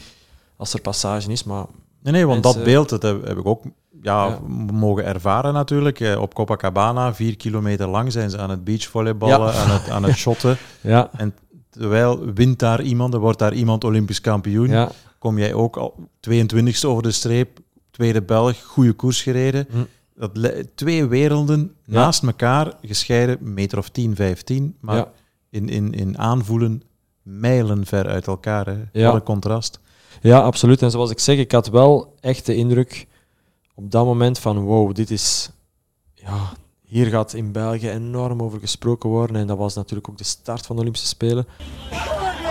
als 0.56 0.72
er 0.74 0.80
passage 0.80 1.30
is. 1.30 1.44
Maar 1.44 1.64
Nee, 2.02 2.12
nee, 2.12 2.26
want 2.26 2.42
dat 2.42 2.64
beeld 2.64 2.88
dat 2.88 3.02
heb, 3.02 3.26
heb 3.26 3.38
ik 3.38 3.46
ook 3.46 3.62
ja, 4.02 4.38
mogen 4.72 5.04
ervaren 5.04 5.52
natuurlijk. 5.52 6.00
Eh, 6.00 6.20
Op 6.20 6.34
Copacabana, 6.34 7.14
vier 7.14 7.36
kilometer 7.36 7.88
lang, 7.88 8.12
zijn 8.12 8.30
ze 8.30 8.38
aan 8.38 8.50
het 8.50 8.64
beachvolleyballen, 8.64 9.52
Ja. 9.54 9.60
aan 9.62 9.70
het, 9.70 9.88
aan 9.90 10.02
het 10.04 10.16
shotten. 10.16 10.56
Ja. 10.80 11.10
En 11.16 11.34
terwijl 11.70 12.32
wint 12.34 12.58
daar 12.58 12.82
iemand, 12.82 13.14
er 13.14 13.20
wordt 13.20 13.38
daar 13.38 13.54
iemand 13.54 13.84
Olympisch 13.84 14.20
kampioen, 14.20 14.68
Ja. 14.68 14.90
kom 15.18 15.38
jij 15.38 15.54
ook 15.54 15.76
al 15.76 15.94
22e 16.20 16.84
over 16.86 17.02
de 17.02 17.10
streep, 17.10 17.58
tweede 17.90 18.22
Belg, 18.22 18.62
goede 18.62 18.92
koers 18.92 19.22
gereden. 19.22 19.66
Hm. 19.70 19.78
Dat 20.14 20.30
twee 20.74 21.06
werelden 21.06 21.74
naast 21.86 22.22
elkaar, 22.22 22.72
gescheiden, 22.82 23.52
meter 23.54 23.78
of 23.78 23.88
10, 23.88 24.16
15, 24.16 24.76
maar 24.80 25.06
in, 25.50 25.68
in, 25.68 25.92
in 25.92 26.18
aanvoelen 26.18 26.82
mijlen 27.22 27.86
ver 27.86 28.06
uit 28.08 28.26
elkaar. 28.26 28.66
Hè. 28.66 28.76
Ja. 28.92 29.06
Wat 29.06 29.14
een 29.14 29.22
contrast. 29.22 29.80
Ja, 30.20 30.40
absoluut. 30.40 30.82
En 30.82 30.90
zoals 30.90 31.10
ik 31.10 31.18
zeg, 31.18 31.38
ik 31.38 31.52
had 31.52 31.68
wel 31.68 32.14
echt 32.20 32.46
de 32.46 32.54
indruk 32.54 33.06
op 33.74 33.90
dat 33.90 34.04
moment 34.04 34.38
van 34.38 34.58
wow, 34.58 34.94
dit 34.94 35.10
is... 35.10 35.50
Ja, 36.14 36.52
hier 36.82 37.06
gaat 37.06 37.32
in 37.32 37.52
België 37.52 37.90
enorm 37.90 38.42
over 38.42 38.60
gesproken 38.60 39.10
worden. 39.10 39.36
En 39.36 39.46
dat 39.46 39.58
was 39.58 39.74
natuurlijk 39.74 40.08
ook 40.08 40.18
de 40.18 40.24
start 40.24 40.66
van 40.66 40.76
de 40.76 40.80
Olympische 40.82 41.08
Spelen. 41.08 41.46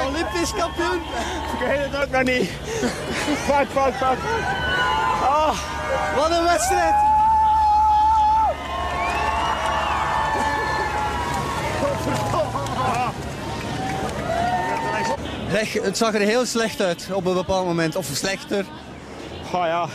Olympisch 0.07 0.53
kampioen! 0.53 0.99
Ik 1.53 1.67
weet 1.67 1.91
het 1.91 1.95
ook 2.03 2.11
nog 2.11 2.23
niet. 2.23 2.49
Fuck, 3.45 3.67
fuck, 3.69 3.93
fuck. 3.93 4.17
Oh, 5.21 5.59
wat 6.15 6.31
een 6.31 6.43
wedstrijd! 6.43 7.09
Leg, 15.51 15.73
het 15.73 15.97
zag 15.97 16.13
er 16.13 16.19
heel 16.19 16.45
slecht 16.45 16.81
uit 16.81 17.09
op 17.13 17.25
een 17.25 17.33
bepaald 17.33 17.65
moment. 17.65 17.95
Of 17.95 18.05
slechter. 18.05 18.65
Oh 19.45 19.65
ja, 19.65 19.87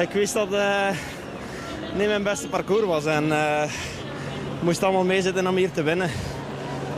ik 0.00 0.10
wist 0.10 0.34
dat 0.34 0.48
het 0.50 0.96
niet 1.94 2.06
mijn 2.06 2.22
beste 2.22 2.48
parcours 2.48 2.84
was. 2.84 3.04
En 3.04 3.32
eh 3.32 3.62
moest 4.64 4.82
allemaal 4.82 5.04
meezitten 5.04 5.46
om 5.46 5.56
hier 5.56 5.70
te 5.70 5.82
winnen. 5.82 6.10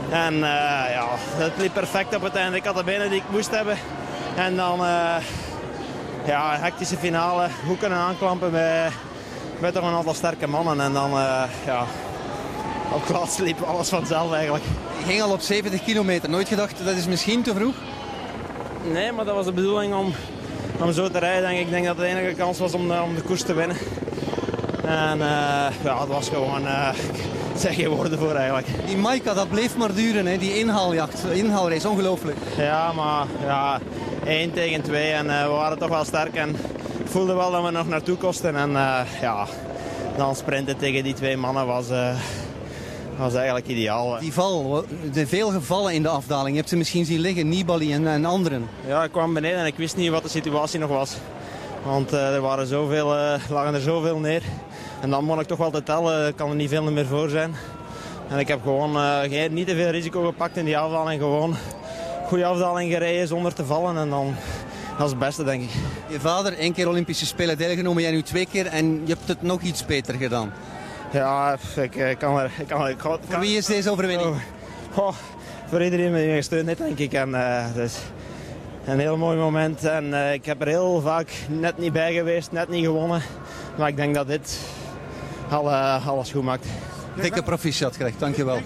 En 0.09 0.33
eh, 0.33 0.91
ja, 0.91 1.07
het 1.17 1.53
liep 1.57 1.73
perfect 1.73 2.15
op 2.15 2.21
het 2.21 2.35
einde. 2.35 2.57
Ik 2.57 2.63
had 2.63 2.75
de 2.75 2.83
benen 2.83 3.09
die 3.09 3.19
ik 3.19 3.29
moest 3.31 3.51
hebben. 3.51 3.77
En 4.35 4.55
dan 4.55 4.79
eh, 4.79 5.15
ja, 6.25 6.53
een 6.53 6.61
hectische 6.61 6.97
finale. 6.97 7.47
Hoe 7.65 7.77
kunnen 7.77 7.97
aanklampen 7.97 8.51
bij, 8.51 8.89
bij 9.59 9.71
toch 9.71 9.83
een 9.83 9.95
aantal 9.95 10.13
sterke 10.13 10.47
mannen. 10.47 10.81
En 10.81 10.93
dan 10.93 11.11
eh, 11.11 11.43
ja, 11.65 11.85
op 12.93 13.01
het 13.01 13.09
laatste 13.09 13.43
liep 13.43 13.61
alles 13.61 13.89
vanzelf 13.89 14.33
eigenlijk. 14.33 14.63
Je 14.97 15.05
ging 15.05 15.21
al 15.21 15.31
op 15.31 15.41
70 15.41 15.83
kilometer. 15.83 16.29
Nooit 16.29 16.47
gedacht, 16.47 16.85
dat 16.85 16.95
is 16.95 17.07
misschien 17.07 17.43
te 17.43 17.53
vroeg? 17.53 17.75
Nee, 18.91 19.11
maar 19.11 19.25
dat 19.25 19.35
was 19.35 19.45
de 19.45 19.51
bedoeling 19.51 19.95
om, 19.95 20.13
om 20.81 20.91
zo 20.91 21.09
te 21.09 21.19
rijden. 21.19 21.49
Denk 21.49 21.59
ik. 21.59 21.69
denk 21.69 21.85
dat 21.85 21.97
de 21.97 22.05
enige 22.05 22.33
kans 22.35 22.59
was 22.59 22.73
om, 22.73 22.87
de- 22.87 23.01
om 23.01 23.15
de 23.15 23.21
koers 23.21 23.41
te 23.43 23.53
winnen. 23.53 23.77
En 24.85 25.21
eh, 25.21 25.67
ja, 25.83 25.99
het 25.99 26.07
was 26.07 26.29
gewoon, 26.29 26.67
eh 26.67 26.89
ik 27.53 27.59
zeg 27.63 27.75
geen 27.75 27.89
woorden 27.89 28.19
voor 28.19 28.35
eigenlijk. 28.35 28.67
Die 28.85 28.97
Maika, 28.97 29.33
dat 29.33 29.49
bleef 29.49 29.77
maar 29.77 29.93
duren, 29.93 30.25
hè? 30.25 30.37
die 30.37 30.59
inhaaljacht, 30.59 31.23
inhaalrace, 31.33 31.89
ongelooflijk. 31.89 32.37
Ja, 32.57 32.91
maar 32.91 33.25
ja, 33.45 33.79
1 34.25 34.53
tegen 34.53 34.81
2 34.81 35.11
en 35.11 35.29
eh, 35.29 35.43
we 35.43 35.49
waren 35.49 35.77
toch 35.77 35.89
wel 35.89 36.05
sterk 36.05 36.35
en 36.35 36.55
voelde 37.05 37.33
wel 37.33 37.51
dat 37.51 37.63
we 37.63 37.71
nog 37.71 37.87
naartoe 37.87 38.17
kosten. 38.17 38.55
En 38.55 38.75
eh, 38.75 38.99
ja, 39.21 39.45
dan 40.17 40.35
sprinten 40.35 40.77
tegen 40.77 41.03
die 41.03 41.13
twee 41.13 41.37
mannen 41.37 41.65
was, 41.65 41.89
eh, 41.89 42.15
was 43.17 43.33
eigenlijk 43.33 43.67
ideaal. 43.67 44.19
Die 44.19 44.33
val, 44.33 44.85
er 45.15 45.27
veel 45.27 45.49
gevallen 45.49 45.93
in 45.93 46.01
de 46.01 46.09
afdaling. 46.09 46.49
Je 46.49 46.55
hebt 46.55 46.69
ze 46.69 46.75
misschien 46.75 47.05
zien 47.05 47.19
liggen, 47.19 47.49
Nibali 47.49 47.93
en, 47.93 48.07
en 48.07 48.25
anderen. 48.25 48.69
Ja, 48.87 49.03
ik 49.03 49.11
kwam 49.11 49.33
beneden 49.33 49.59
en 49.59 49.65
ik 49.65 49.77
wist 49.77 49.95
niet 49.95 50.09
wat 50.09 50.23
de 50.23 50.29
situatie 50.29 50.79
nog 50.79 50.89
was. 50.89 51.15
Want 51.85 52.13
eh, 52.13 52.33
er 52.33 52.41
waren 52.41 52.67
zoveel, 52.67 53.15
eh, 53.15 53.39
lagen 53.49 53.73
er 53.73 53.81
zoveel 53.81 54.19
neer. 54.19 54.41
En 55.01 55.09
dan 55.09 55.23
moet 55.23 55.39
ik 55.39 55.47
toch 55.47 55.57
wel 55.57 55.71
te 55.71 55.83
tellen, 55.83 56.25
er 56.25 56.33
kan 56.33 56.49
er 56.49 56.55
niet 56.55 56.69
veel 56.69 56.91
meer 56.91 57.05
voor 57.05 57.29
zijn. 57.29 57.55
En 58.29 58.39
ik 58.39 58.47
heb 58.47 58.61
gewoon 58.61 58.95
eh, 58.95 59.19
geen, 59.19 59.53
niet 59.53 59.67
te 59.67 59.75
veel 59.75 59.89
risico 59.89 60.25
gepakt 60.25 60.57
in 60.57 60.65
die 60.65 60.77
afdaling. 60.77 61.21
Gewoon 61.21 61.55
goede 62.27 62.45
afdaling 62.45 62.91
gereden 62.91 63.27
zonder 63.27 63.53
te 63.53 63.65
vallen. 63.65 63.97
En 63.97 64.09
dan, 64.09 64.35
dat 64.97 65.05
is 65.05 65.11
het 65.11 65.19
beste, 65.19 65.43
denk 65.43 65.61
ik. 65.61 65.69
Je 66.07 66.19
vader, 66.19 66.57
één 66.57 66.73
keer 66.73 66.87
Olympische 66.87 67.25
Spelen 67.25 67.57
deelgenomen, 67.57 68.01
jij 68.01 68.11
nu 68.11 68.21
twee 68.21 68.47
keer 68.51 68.65
en 68.65 69.01
je 69.05 69.13
hebt 69.13 69.27
het 69.27 69.41
nog 69.41 69.61
iets 69.61 69.85
beter 69.85 70.15
gedaan. 70.15 70.53
Ja, 71.11 71.57
ik, 71.75 71.95
ik 71.95 72.17
kan 72.17 72.39
er... 72.39 72.51
Ik 72.59 72.67
kan, 72.67 72.87
ik, 72.87 72.97
kan- 72.97 73.19
Voor 73.29 73.39
wie 73.39 73.57
is 73.57 73.65
deze 73.65 73.91
overwinning? 73.91 74.35
Goh, 74.93 75.13
voor 75.69 75.83
iedereen 75.83 76.13
die 76.13 76.27
me 76.29 76.35
gesteund 76.35 76.67
heeft, 76.67 76.79
denk 76.79 76.97
ik. 76.97 77.13
En, 77.13 77.35
eh, 77.35 77.73
dus 77.73 77.97
een 78.85 78.99
heel 78.99 79.17
mooi 79.17 79.37
moment. 79.37 79.83
En 79.83 80.13
eh, 80.13 80.33
ik 80.33 80.45
heb 80.45 80.61
er 80.61 80.67
heel 80.67 81.01
vaak 81.01 81.31
net 81.49 81.77
niet 81.77 81.93
bij 81.93 82.13
geweest, 82.13 82.51
net 82.51 82.69
niet 82.69 82.85
gewonnen. 82.85 83.21
Maar 83.77 83.87
ik 83.87 83.95
denk 83.95 84.15
dat 84.15 84.27
dit 84.27 84.59
alle, 85.49 85.75
alles 86.05 86.31
goed 86.31 86.43
maakt. 86.43 86.65
Dikke 87.21 87.43
proficiat, 87.43 87.95
Greg, 87.95 88.17
dankjewel. 88.17 88.59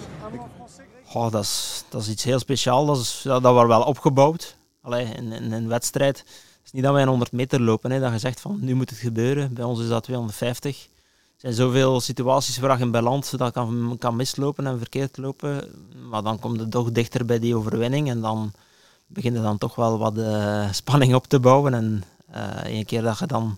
Goh, 1.04 1.30
dat, 1.32 1.42
is, 1.42 1.84
dat 1.88 2.02
is 2.02 2.08
iets 2.08 2.24
heel 2.24 2.38
speciaals. 2.38 2.86
Dat, 2.86 2.96
is, 2.98 3.20
dat, 3.24 3.42
dat 3.42 3.52
wordt 3.52 3.68
wel 3.68 3.82
opgebouwd 3.82 4.56
Allee, 4.82 5.04
in, 5.04 5.32
in 5.32 5.52
een 5.52 5.68
wedstrijd. 5.68 6.18
Het 6.18 6.60
is 6.64 6.72
niet 6.72 6.82
dat 6.82 6.92
wij 6.92 7.02
een 7.02 7.08
100 7.08 7.32
meter 7.32 7.60
lopen, 7.60 7.90
hè, 7.90 8.00
dat 8.00 8.12
je 8.12 8.18
zegt 8.18 8.40
van 8.40 8.58
nu 8.60 8.74
moet 8.74 8.90
het 8.90 8.98
gebeuren. 8.98 9.54
Bij 9.54 9.64
ons 9.64 9.80
is 9.80 9.88
dat 9.88 10.02
250. 10.02 10.88
Er 11.42 11.52
zijn 11.52 11.68
zoveel 11.68 12.00
situaties 12.00 12.58
waar 12.58 12.78
je 12.78 12.84
in 12.84 12.90
balans 12.90 13.30
dat 13.30 13.52
kan, 13.52 13.96
kan 13.98 14.16
mislopen 14.16 14.66
en 14.66 14.78
verkeerd 14.78 15.16
lopen. 15.16 15.68
Maar 16.08 16.22
dan 16.22 16.38
komt 16.38 16.60
het 16.60 16.70
toch 16.70 16.92
dichter 16.92 17.24
bij 17.24 17.38
die 17.38 17.56
overwinning. 17.56 18.08
En 18.08 18.20
dan 18.20 18.52
begint 19.06 19.36
er 19.36 19.42
dan 19.42 19.58
toch 19.58 19.74
wel 19.74 19.98
wat 19.98 20.18
eh, 20.18 20.72
spanning 20.72 21.14
op 21.14 21.26
te 21.26 21.40
bouwen. 21.40 21.74
En 21.74 22.04
uh, 22.34 22.76
een 22.76 22.84
keer 22.84 23.02
dat 23.02 23.18
je 23.18 23.26
dan 23.26 23.56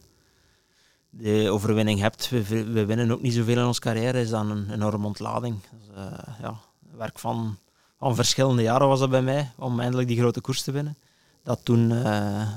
de 1.11 1.49
overwinning 1.51 2.01
hebt, 2.01 2.29
we, 2.29 2.65
we, 2.65 2.85
winnen 2.85 3.11
ook 3.11 3.23
niet 3.23 3.35
zoveel 3.35 3.59
in 3.59 3.67
onze 3.67 3.81
carrière, 3.81 4.21
is 4.21 4.31
dan 4.31 4.51
een 4.51 4.71
enorme 4.73 5.07
ontlading. 5.07 5.57
Dus, 5.71 5.97
uh, 5.97 6.13
ja, 6.41 6.55
werk 6.97 7.19
van, 7.19 7.59
van 7.99 8.15
verschillende 8.15 8.63
jaren 8.63 8.89
was 8.89 8.99
dat 8.99 9.11
bij 9.11 9.23
mij, 9.23 9.51
om 9.57 9.81
eindelijk 9.81 10.09
die 10.09 10.19
grote 10.19 10.41
koers 10.41 10.63
te 10.63 10.73
winnen. 10.73 10.97
Dat 11.43 11.61
toen 11.63 11.89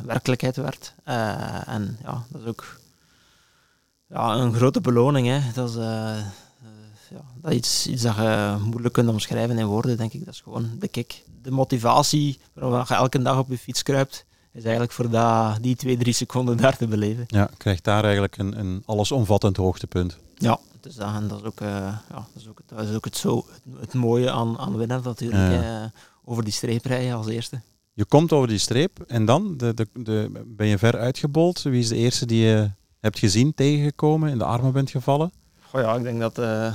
werkelijkheid 0.06 0.56
werd. 0.56 0.94
En 1.66 1.98
ja, 2.04 2.24
dat 2.30 2.42
is 2.42 2.48
ook 2.48 2.66
ja, 4.10 4.36
een 4.36 4.54
grote 4.54 4.82
beloning. 4.82 5.28
Hè. 5.28 5.39
Dat 5.54 5.70
is 5.70 5.76
uh, 5.76 6.17
ja, 7.10 7.22
dat 7.41 7.54
iets, 7.54 7.88
iets 7.88 8.02
dat 8.02 8.15
je 8.15 8.58
moeilijk 8.63 8.93
kunt 8.93 9.10
omschrijven 9.10 9.58
in 9.58 9.65
woorden, 9.65 9.98
denk 9.98 10.13
ik. 10.13 10.26
Dat 10.26 10.34
is 10.34 10.41
gewoon 10.41 10.70
de 10.80 10.88
kick. 10.88 11.24
De 11.41 11.52
motivatie 11.52 12.39
waarom 12.54 12.84
je 12.88 12.93
elke 12.93 13.22
dag 13.22 13.38
op 13.38 13.50
je 13.50 13.58
fiets 13.58 13.84
kruipt, 13.84 14.26
is 14.52 14.63
eigenlijk 14.63 14.91
voor 14.91 15.10
dat, 15.10 15.58
die 15.62 15.76
twee, 15.76 15.98
drie 15.98 16.13
seconden 16.13 16.58
daar 16.58 16.78
te 16.78 16.88
beleven. 16.88 17.24
Ja, 17.28 17.50
krijgt 17.58 17.84
daar 17.84 18.04
eigenlijk 18.04 18.38
een, 18.38 18.60
een 18.60 18.84
allesomvattend 18.86 19.58
hoogtepunt. 19.58 20.17
Ja, 20.36 20.60
dus 20.80 20.96
dat, 20.96 21.13
en 21.13 21.28
dat, 21.28 21.39
is 21.39 21.46
ook, 21.46 21.62
uh, 21.62 21.67
ja, 22.10 22.28
dat, 22.34 22.41
is 22.41 22.48
ook, 22.48 22.60
dat 22.65 22.88
is 22.88 22.96
ook 22.96 23.06
het, 23.06 23.17
zo, 23.17 23.46
het, 23.52 23.80
het 23.80 23.93
mooie 23.93 24.32
aan, 24.32 24.58
aan 24.58 24.78
winnen 24.78 25.02
natuurlijk. 25.04 25.52
Ja. 25.52 25.82
Uh, 25.82 25.89
over 26.24 26.43
die 26.43 26.54
streep 26.54 26.86
rijden 26.86 27.15
als 27.15 27.28
eerste. 27.28 27.62
Je 27.93 28.06
komt 28.06 28.34
over 28.34 28.48
die 28.48 28.58
streep 28.58 29.00
en 29.08 29.26
dan 29.26 29.58
de, 29.58 29.74
de, 29.74 29.88
de, 29.93 30.43
ben 30.46 30.67
je 30.67 30.78
ver 30.78 30.98
uitgebold. 30.98 31.62
Wie 31.62 31.80
is 31.80 31.88
de 31.88 31.96
eerste 31.96 32.26
die 32.26 32.46
je 32.46 32.70
hebt 33.00 33.20
gezien, 33.20 33.54
tegengekomen, 33.54 34.30
in 34.30 34.38
de 34.38 34.44
armen 34.44 34.72
bent 34.72 34.90
gevallen? 34.90 35.32
Goh 35.62 35.82
ja, 35.82 35.96
ik 35.96 36.04
denk 36.04 36.20
dat 36.20 36.40
uh, 36.40 36.74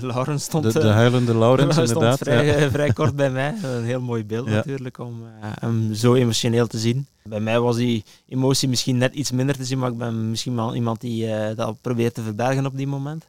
Laurens 0.00 0.44
stond... 0.44 0.72
De, 0.72 0.80
de 0.80 0.88
huilende 0.88 1.36
Laurens, 1.36 1.76
inderdaad. 1.88 2.18
Vrij, 2.18 2.60
ja. 2.60 2.70
vrij 2.70 2.92
kort 2.92 3.16
bij 3.16 3.30
mij. 3.30 3.54
Een 3.62 3.84
heel 3.84 4.00
mooi 4.00 4.24
beeld 4.24 4.48
ja. 4.48 4.54
natuurlijk, 4.54 4.98
om 4.98 5.22
hem 5.60 5.94
zo 5.94 6.14
emotioneel 6.14 6.66
te 6.66 6.78
zien. 6.78 7.06
Bij 7.22 7.40
mij 7.40 7.60
was 7.60 7.76
die 7.76 8.04
emotie 8.28 8.68
misschien 8.68 8.98
net 8.98 9.14
iets 9.14 9.30
minder 9.30 9.56
te 9.56 9.64
zien, 9.64 9.78
maar 9.78 9.90
ik 9.90 9.98
ben 9.98 10.30
misschien 10.30 10.54
wel 10.54 10.74
iemand 10.74 11.00
die 11.00 11.54
dat 11.54 11.80
probeert 11.80 12.14
te 12.14 12.22
verbergen 12.22 12.66
op 12.66 12.76
die 12.76 12.86
moment. 12.86 13.26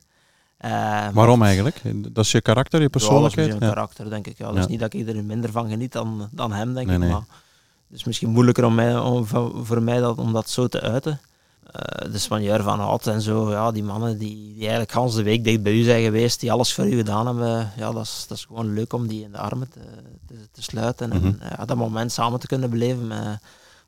Uh, 0.65 1.08
Waarom 1.13 1.43
eigenlijk? 1.43 1.82
Dat 2.13 2.25
is 2.25 2.32
je 2.32 2.41
karakter, 2.41 2.82
je 2.82 2.89
persoonlijkheid? 2.89 3.47
Ja, 3.47 3.53
dat 3.53 3.53
is 3.53 3.60
mijn 3.60 3.73
karakter, 3.73 4.10
denk 4.10 4.27
ik. 4.27 4.38
Ja. 4.38 4.45
Dat 4.45 4.58
is 4.58 4.67
niet 4.67 4.79
dat 4.79 4.93
ik 4.93 5.08
er 5.08 5.23
minder 5.23 5.51
van 5.51 5.69
geniet 5.69 5.91
dan, 5.91 6.29
dan 6.32 6.51
hem, 6.51 6.73
denk 6.73 6.88
nee, 6.88 6.95
ik. 6.95 7.01
Nee. 7.01 7.12
Maar 7.12 7.25
het 7.88 7.97
is 7.97 8.03
misschien 8.03 8.29
moeilijker 8.29 8.65
om 8.65 8.75
mij, 8.75 8.99
om, 8.99 9.25
voor 9.63 9.82
mij 9.82 9.99
dat, 9.99 10.17
om 10.17 10.34
dat 10.34 10.49
zo 10.49 10.67
te 10.67 10.82
uiten. 10.82 11.19
Uh, 11.73 12.12
de 12.12 12.17
Spanjaar 12.17 12.62
van 12.62 12.79
Hout 12.79 13.07
en 13.07 13.21
zo, 13.21 13.51
ja, 13.51 13.71
die 13.71 13.83
mannen 13.83 14.17
die, 14.17 14.36
die 14.53 14.59
eigenlijk 14.59 14.91
gans 14.91 15.15
de 15.15 15.23
week 15.23 15.43
dicht 15.43 15.63
bij 15.63 15.73
u 15.73 15.83
zijn 15.83 16.03
geweest, 16.03 16.39
die 16.39 16.51
alles 16.51 16.73
voor 16.73 16.86
u 16.86 16.95
gedaan 16.95 17.25
hebben, 17.25 17.71
ja, 17.77 17.91
dat 17.91 18.03
is, 18.03 18.25
dat 18.27 18.38
is 18.38 18.45
gewoon 18.45 18.73
leuk 18.73 18.93
om 18.93 19.07
die 19.07 19.23
in 19.23 19.31
de 19.31 19.38
armen 19.38 19.69
te, 19.69 19.79
te, 20.27 20.33
te 20.51 20.62
sluiten 20.62 21.12
en 21.12 21.17
mm-hmm. 21.17 21.38
ja, 21.57 21.65
dat 21.65 21.77
moment 21.77 22.12
samen 22.12 22.39
te 22.39 22.47
kunnen 22.47 22.69
beleven 22.69 23.07
met, 23.07 23.39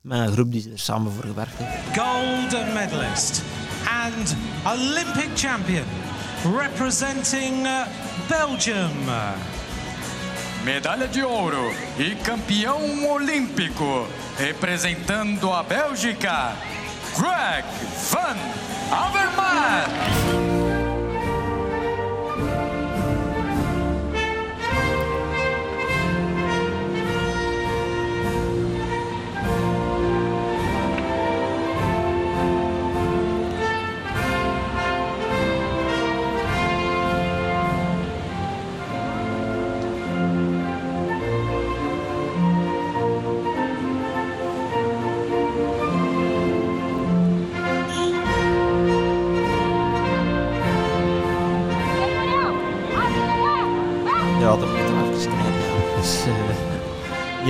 met 0.02 0.20
een 0.20 0.32
groep 0.32 0.52
die 0.52 0.72
er 0.72 0.80
samen 0.80 1.12
voor 1.12 1.24
gewerkt 1.24 1.58
heeft. 1.58 1.98
Gold 1.98 2.74
medalist 2.74 3.42
and 4.06 4.36
Olympic 4.66 5.30
champion 5.36 5.86
representing 6.44 7.68
Belgium. 8.28 8.92
Medalha 10.64 11.06
de 11.06 11.22
ouro 11.22 11.72
e 12.00 12.16
campeão 12.24 13.08
olímpico 13.08 14.08
representando 14.38 15.54
a 15.54 15.62
Bélgica, 15.62 16.56
Greg 17.16 17.64
van 18.10 18.38
Avermaet. 18.92 20.65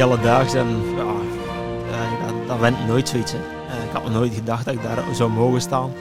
Alledaags 0.06 0.54
en 0.54 0.68
ja, 0.96 1.04
uh, 1.90 2.48
dat, 2.48 2.60
went 2.60 2.88
nooit 2.88 3.10
zoiets. 3.10 3.34
Uh, 3.34 3.40
ik 3.40 3.92
had 3.92 4.12
nooit 4.12 4.34
gedacht 4.34 4.66
dat 4.66 4.74
ik 4.74 4.82
daar 4.82 5.04
zou 5.12 5.30
mogen 5.32 5.62
staan. 5.62 5.92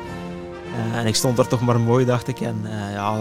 en 0.95 1.07
ik 1.07 1.15
stond 1.15 1.39
er 1.39 1.47
toch 1.49 1.61
maar 1.61 1.81
mooi, 1.81 2.05
dacht 2.05 2.29
ik. 2.29 2.41
En 2.41 2.67
ja, 2.93 3.19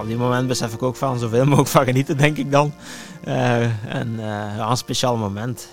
op 0.00 0.06
die 0.06 0.16
moment 0.16 0.48
besef 0.48 0.72
ik 0.72 0.82
ook 0.82 0.96
van 0.96 1.18
zoveel 1.18 1.44
mogelijk 1.46 1.68
van 1.68 1.84
genieten, 1.84 2.16
denk 2.16 2.36
ik 2.36 2.50
dan. 2.50 2.72
en 3.88 4.18
een 4.58 4.76
speciaal 4.76 5.16
moment. 5.16 5.68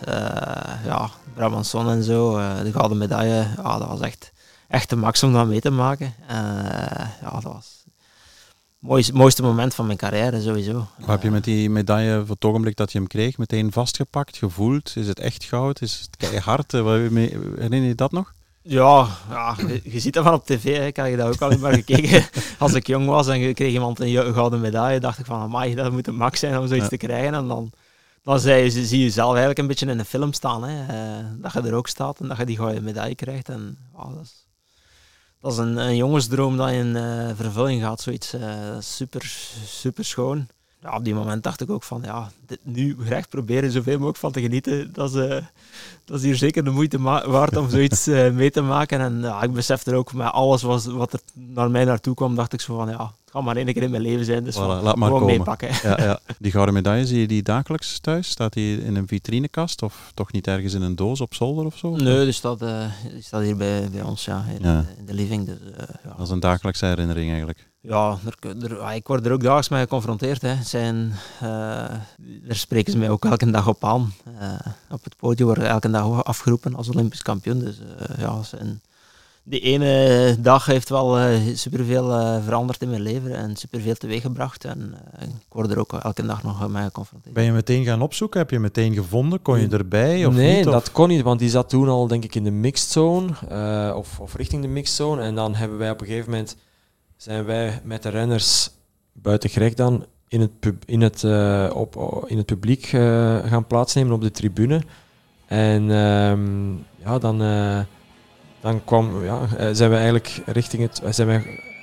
ja, 0.85 1.09
Brabanson 1.33 1.89
en 1.89 2.03
zo, 2.03 2.37
de 2.63 2.71
gouden 2.71 2.97
medaille, 2.97 3.45
ja, 3.63 3.77
dat 3.77 3.87
was 3.87 3.99
echt, 3.99 4.31
echt 4.67 4.89
de 4.89 4.95
max 4.95 5.23
om 5.23 5.33
dat 5.33 5.47
mee 5.47 5.61
te 5.61 5.71
maken. 5.71 6.13
Mooiste, 8.83 9.13
mooiste 9.13 9.41
moment 9.41 9.75
van 9.75 9.85
mijn 9.85 9.97
carrière 9.97 10.41
sowieso. 10.41 10.87
Wat 10.97 11.07
heb 11.07 11.23
je 11.23 11.31
met 11.31 11.43
die 11.43 11.69
medaille 11.69 12.19
voor 12.19 12.35
het 12.35 12.45
ogenblik 12.45 12.75
dat 12.75 12.91
je 12.91 12.97
hem 12.97 13.07
kreeg 13.07 13.37
meteen 13.37 13.71
vastgepakt, 13.71 14.37
gevoeld? 14.37 14.93
Is 14.95 15.07
het 15.07 15.19
echt 15.19 15.43
goud? 15.43 15.81
Is 15.81 15.99
het 15.99 16.17
keihard? 16.17 16.71
Herinner 16.71 17.81
je 17.81 17.95
dat 17.95 18.11
nog? 18.11 18.33
Ja, 18.61 19.07
ja 19.29 19.55
je, 19.83 19.99
ziet 19.99 20.13
dat 20.13 20.23
van 20.23 20.33
op 20.33 20.45
tv. 20.45 20.77
Hè. 20.77 20.85
Ik 20.85 20.97
had 20.97 21.09
je 21.09 21.15
dat 21.15 21.33
ook 21.33 21.51
al 21.51 21.57
maar 21.57 21.73
gekeken. 21.73 22.25
Als 22.59 22.73
ik 22.73 22.87
jong 22.87 23.05
was 23.07 23.27
en 23.27 23.39
je 23.39 23.53
kreeg 23.53 23.73
iemand 23.73 23.99
een 23.99 24.33
gouden 24.33 24.61
medaille, 24.61 24.99
dacht 24.99 25.19
ik 25.19 25.25
van, 25.25 25.39
amai, 25.39 25.75
dat 25.75 25.91
moet 25.91 26.07
een 26.07 26.15
max 26.15 26.39
zijn 26.39 26.57
om 26.57 26.67
zoiets 26.67 26.89
ja. 26.89 26.89
te 26.89 26.97
krijgen. 26.97 27.33
En 27.33 27.47
dan, 27.47 27.71
dan 28.23 28.39
zie, 28.39 28.53
je, 28.53 28.85
zie 28.85 28.99
je 28.99 29.09
zelf 29.09 29.29
eigenlijk 29.29 29.59
een 29.59 29.67
beetje 29.67 29.85
in 29.85 29.99
een 29.99 30.05
film 30.05 30.33
staan. 30.33 30.63
Hè. 30.63 30.81
Uh, 31.19 31.25
dat 31.41 31.53
je 31.53 31.61
er 31.61 31.73
ook 31.73 31.87
staat 31.87 32.19
en 32.19 32.27
dat 32.27 32.37
je 32.37 32.45
die 32.45 32.57
gouden 32.57 32.83
medaille 32.83 33.15
krijgt. 33.15 33.49
En 33.49 33.77
oh, 33.93 34.15
dat 34.15 34.23
is 34.23 34.42
dat 35.43 35.51
is 35.51 35.57
een, 35.57 35.77
een 35.77 35.95
jongensdroom 35.95 36.57
dat 36.57 36.69
in 36.69 36.95
uh, 36.95 37.29
vervulling 37.35 37.81
gaat. 37.81 38.01
Zoiets 38.01 38.33
uh, 38.33 38.79
super, 38.79 39.21
super 39.65 40.05
schoon. 40.05 40.47
Ja, 40.81 40.95
op 40.95 41.03
die 41.03 41.13
moment 41.13 41.43
dacht 41.43 41.61
ik 41.61 41.69
ook 41.69 41.83
van, 41.83 42.01
ja, 42.05 42.31
dit 42.45 42.59
nu 42.61 42.95
recht 42.99 43.29
proberen 43.29 43.71
zoveel 43.71 43.93
mogelijk 43.93 44.17
van 44.17 44.31
te 44.31 44.41
genieten. 44.41 44.93
Dat 44.93 45.09
is, 45.09 45.15
uh, 45.15 45.37
dat 46.05 46.17
is 46.17 46.23
hier 46.23 46.35
zeker 46.35 46.63
de 46.63 46.69
moeite 46.69 47.01
waard 47.01 47.57
om 47.57 47.69
zoiets 47.69 48.05
mee 48.33 48.51
te 48.51 48.61
maken. 48.61 48.99
En 48.99 49.19
ja, 49.21 49.41
ik 49.41 49.53
besefte 49.53 49.91
er 49.91 49.97
ook 49.97 50.13
met 50.13 50.31
alles 50.31 50.61
was, 50.61 50.85
wat 50.85 51.13
er 51.13 51.19
naar 51.33 51.71
mij 51.71 51.85
naartoe 51.85 52.15
kwam, 52.15 52.35
dacht 52.35 52.53
ik 52.53 52.61
zo 52.61 52.75
van, 52.75 52.89
ja, 52.89 53.13
het 53.23 53.31
kan 53.31 53.43
maar 53.43 53.55
één 53.55 53.73
keer 53.73 53.83
in 53.83 53.91
mijn 53.91 54.01
leven 54.01 54.25
zijn. 54.25 54.43
Dus 54.43 54.55
voilà, 54.55 54.59
laat 54.59 54.95
maar 54.95 55.07
gewoon 55.07 55.19
komen. 55.19 55.37
meepakken. 55.37 55.69
Ja, 55.83 56.03
ja. 56.03 56.19
Die 56.39 56.51
gouden 56.51 56.73
medaille, 56.73 57.05
zie 57.05 57.19
je 57.19 57.27
die 57.27 57.43
dagelijks 57.43 57.99
thuis? 57.99 58.29
Staat 58.29 58.53
die 58.53 58.83
in 58.83 58.95
een 58.95 59.07
vitrinekast 59.07 59.81
of 59.81 60.11
toch 60.13 60.31
niet 60.31 60.47
ergens 60.47 60.73
in 60.73 60.81
een 60.81 60.95
doos 60.95 61.21
op 61.21 61.33
zolder 61.33 61.65
of 61.65 61.77
zo? 61.77 61.95
Nee, 61.95 62.23
die 62.23 62.33
staat, 62.33 62.61
uh, 62.61 62.85
die 63.11 63.21
staat 63.21 63.41
hier 63.41 63.57
bij, 63.57 63.89
bij 63.91 64.01
ons, 64.01 64.25
ja, 64.25 64.45
in, 64.59 64.69
ja. 64.69 64.85
in 64.97 65.05
de 65.05 65.13
living. 65.13 65.45
Dus, 65.45 65.57
uh, 65.61 65.77
ja. 66.03 66.13
Dat 66.17 66.25
is 66.25 66.29
een 66.29 66.39
dagelijkse 66.39 66.85
herinnering 66.85 67.29
eigenlijk. 67.29 67.71
Ja, 67.79 68.17
er, 68.25 68.61
er, 68.63 68.95
ik 68.95 69.07
word 69.07 69.25
er 69.25 69.31
ook 69.31 69.41
dagelijks 69.41 69.69
mee 69.69 69.81
geconfronteerd. 69.81 70.41
Hè. 70.41 70.63
Zijn, 70.63 71.13
uh, 71.35 71.49
daar 72.19 72.55
spreken 72.55 72.91
ze 72.91 72.97
mij 72.97 73.09
ook 73.09 73.25
elke 73.25 73.51
dag 73.51 73.67
op 73.67 73.83
aan. 73.83 74.13
op 74.89 75.03
het 75.03 75.15
podium 75.17 75.47
elke 75.67 75.89
dag 75.89 76.23
afgeroepen 76.23 76.75
als 76.75 76.89
Olympisch 76.89 77.21
kampioen. 77.21 77.59
Dus 77.59 77.81
ja, 78.17 78.43
zijn, 78.43 78.81
die 79.45 79.59
ene 79.59 80.35
dag 80.39 80.65
heeft 80.65 80.89
wel 80.89 81.19
uh, 81.19 81.55
superveel 81.55 82.19
uh, 82.19 82.43
veranderd 82.43 82.81
in 82.81 82.89
mijn 82.89 83.01
leven 83.01 83.35
en 83.35 83.55
superveel 83.55 83.95
teweeggebracht. 83.95 84.65
En 84.65 84.95
uh, 85.19 85.27
ik 85.27 85.33
word 85.49 85.71
er 85.71 85.79
ook 85.79 85.93
elke 85.93 86.25
dag 86.25 86.43
nog 86.43 86.69
mee 86.69 86.83
geconfronteerd. 86.83 87.33
Ben 87.33 87.43
je 87.43 87.51
meteen 87.51 87.85
gaan 87.85 88.01
opzoeken? 88.01 88.39
Heb 88.39 88.49
je 88.49 88.59
meteen 88.59 88.93
gevonden? 88.93 89.41
Kon 89.41 89.59
je 89.59 89.67
erbij? 89.67 90.25
Of 90.25 90.33
nee, 90.33 90.55
niet, 90.55 90.63
dat 90.63 90.91
kon 90.91 91.07
niet, 91.07 91.21
want 91.21 91.39
die 91.39 91.49
zat 91.49 91.69
toen 91.69 91.87
al 91.87 92.07
denk 92.07 92.23
ik 92.23 92.35
in 92.35 92.43
de 92.43 92.51
mixed 92.51 92.89
zone 92.89 93.29
of, 93.95 94.19
of 94.19 94.35
richting 94.35 94.61
de 94.61 94.67
mixed 94.67 94.95
zone. 94.95 95.21
En 95.21 95.35
dan 95.35 95.55
hebben 95.55 95.77
wij 95.77 95.91
op 95.91 96.01
een 96.01 96.07
gegeven 96.07 96.31
moment 96.31 96.55
zijn 97.17 97.45
wij 97.45 97.81
met 97.83 98.03
de 98.03 98.09
renners 98.09 98.69
buiten 99.13 99.49
Greg 99.49 99.73
dan 99.73 100.05
in 100.27 100.41
het, 100.41 100.59
pub, 100.59 100.83
in 100.85 101.01
het, 101.01 101.23
op, 101.73 102.23
in 102.27 102.37
het 102.37 102.45
publiek 102.45 102.85
gaan 103.45 103.67
plaatsnemen 103.67 104.13
op 104.13 104.21
de 104.21 104.31
tribune. 104.31 104.81
En 105.53 105.91
ehm, 105.91 106.71
ja, 107.05 107.19
dan 107.19 107.41
dan 108.63 108.83
kwam, 108.83 109.23
ja, 109.23 109.47
zijn 109.73 109.89
we 109.89 109.95
eigenlijk 109.95 110.41
richting 110.45 110.81
het, 110.81 111.01
zijn 111.15 111.27
we, 111.27 111.33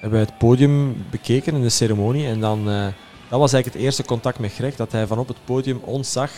hebben 0.01 0.11
wij 0.11 0.21
het 0.21 0.39
podium 0.39 1.05
bekeken 1.11 1.55
in 1.55 1.63
de 1.63 1.69
ceremonie. 1.69 2.27
En 2.27 2.41
dan, 2.41 2.59
uh, 2.69 2.85
dat 3.29 3.39
was 3.39 3.53
eigenlijk 3.53 3.65
het 3.65 3.85
eerste 3.85 4.05
contact 4.05 4.39
met 4.39 4.53
Greg, 4.53 4.77
dat 4.77 4.93
hij 4.93 5.07
van 5.07 5.19
op 5.19 5.29
het 5.29 5.37
podium 5.45 5.81
ons 5.85 6.13
zag 6.13 6.31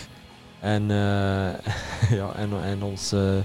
en, 0.61 0.83
uh, 0.83 0.89
ja, 2.19 2.33
en, 2.37 2.51
en 2.65 2.83
ons 2.83 3.13
uh, 3.13 3.37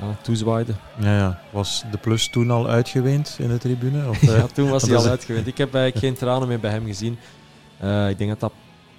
ja, 0.00 0.16
toezwaaide. 0.22 0.72
Ja, 0.98 1.16
ja, 1.16 1.40
Was 1.50 1.84
de 1.90 1.98
plus 1.98 2.28
toen 2.28 2.50
al 2.50 2.68
uitgeweend 2.68 3.36
in 3.38 3.48
de 3.48 3.58
tribune? 3.58 4.08
Of, 4.08 4.20
ja, 4.36 4.46
toen 4.46 4.68
was 4.68 4.82
hij 4.82 4.96
al 5.04 5.06
uitgeweend. 5.06 5.46
Ik 5.46 5.58
heb 5.58 5.74
eigenlijk 5.74 6.04
geen 6.04 6.14
tranen 6.14 6.48
meer 6.48 6.60
bij 6.60 6.70
hem 6.70 6.86
gezien. 6.86 7.18
ik 8.08 8.18
denk 8.18 8.30
dat 8.30 8.40
dat 8.40 8.52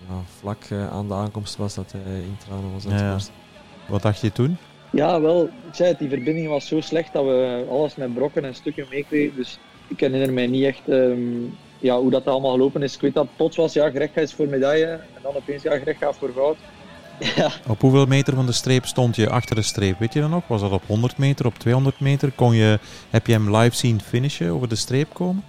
ja, 0.07 0.15
vlak 0.39 0.63
aan 0.91 1.07
de 1.07 1.13
aankomst 1.13 1.55
was 1.55 1.73
dat 1.73 1.91
hij 1.91 2.15
in 2.15 2.37
tranen 2.45 2.73
was. 2.73 2.83
Ja, 2.83 3.17
Wat 3.87 4.01
dacht 4.01 4.21
je 4.21 4.31
toen? 4.31 4.57
Ja, 4.89 5.21
wel. 5.21 5.43
Ik 5.43 5.73
zei 5.73 5.89
het, 5.89 5.99
die 5.99 6.09
verbinding 6.09 6.47
was 6.47 6.67
zo 6.67 6.81
slecht 6.81 7.13
dat 7.13 7.23
we 7.23 7.65
alles 7.69 7.95
met 7.95 8.13
brokken 8.13 8.45
en 8.45 8.55
stukken 8.55 8.85
meekregen. 8.89 9.35
Dus 9.35 9.59
ik 9.87 9.99
herinner 9.99 10.33
mij 10.33 10.47
niet 10.47 10.63
echt 10.63 10.81
um, 10.87 11.57
ja, 11.79 11.99
hoe 11.99 12.11
dat 12.11 12.27
allemaal 12.27 12.51
gelopen 12.51 12.83
is. 12.83 12.95
Ik 12.95 13.01
weet 13.01 13.13
dat 13.13 13.35
plots 13.35 13.57
was, 13.57 13.73
ja, 13.73 13.89
Greg 13.89 14.13
gaat 14.13 14.33
voor 14.33 14.47
medaille. 14.47 14.87
En 14.87 15.21
dan 15.21 15.35
opeens, 15.35 15.63
ja, 15.63 15.79
Greg 15.79 15.97
gaat 15.97 16.17
voor 16.17 16.31
goud. 16.35 16.57
Ja. 17.35 17.51
Op 17.67 17.81
hoeveel 17.81 18.05
meter 18.05 18.33
van 18.35 18.45
de 18.45 18.51
streep 18.51 18.85
stond 18.85 19.15
je 19.15 19.29
achter 19.29 19.55
de 19.55 19.61
streep? 19.61 19.99
Weet 19.99 20.13
je 20.13 20.19
dat 20.19 20.29
nog? 20.29 20.47
Was 20.47 20.61
dat 20.61 20.71
op 20.71 20.83
100 20.87 21.17
meter, 21.17 21.45
op 21.45 21.57
200 21.57 21.99
meter? 21.99 22.31
Kon 22.31 22.55
je, 22.55 22.79
heb 23.09 23.27
je 23.27 23.33
hem 23.33 23.55
live 23.55 23.75
zien 23.75 24.01
finishen, 24.01 24.49
over 24.49 24.69
de 24.69 24.75
streep 24.75 25.13
komen? 25.13 25.43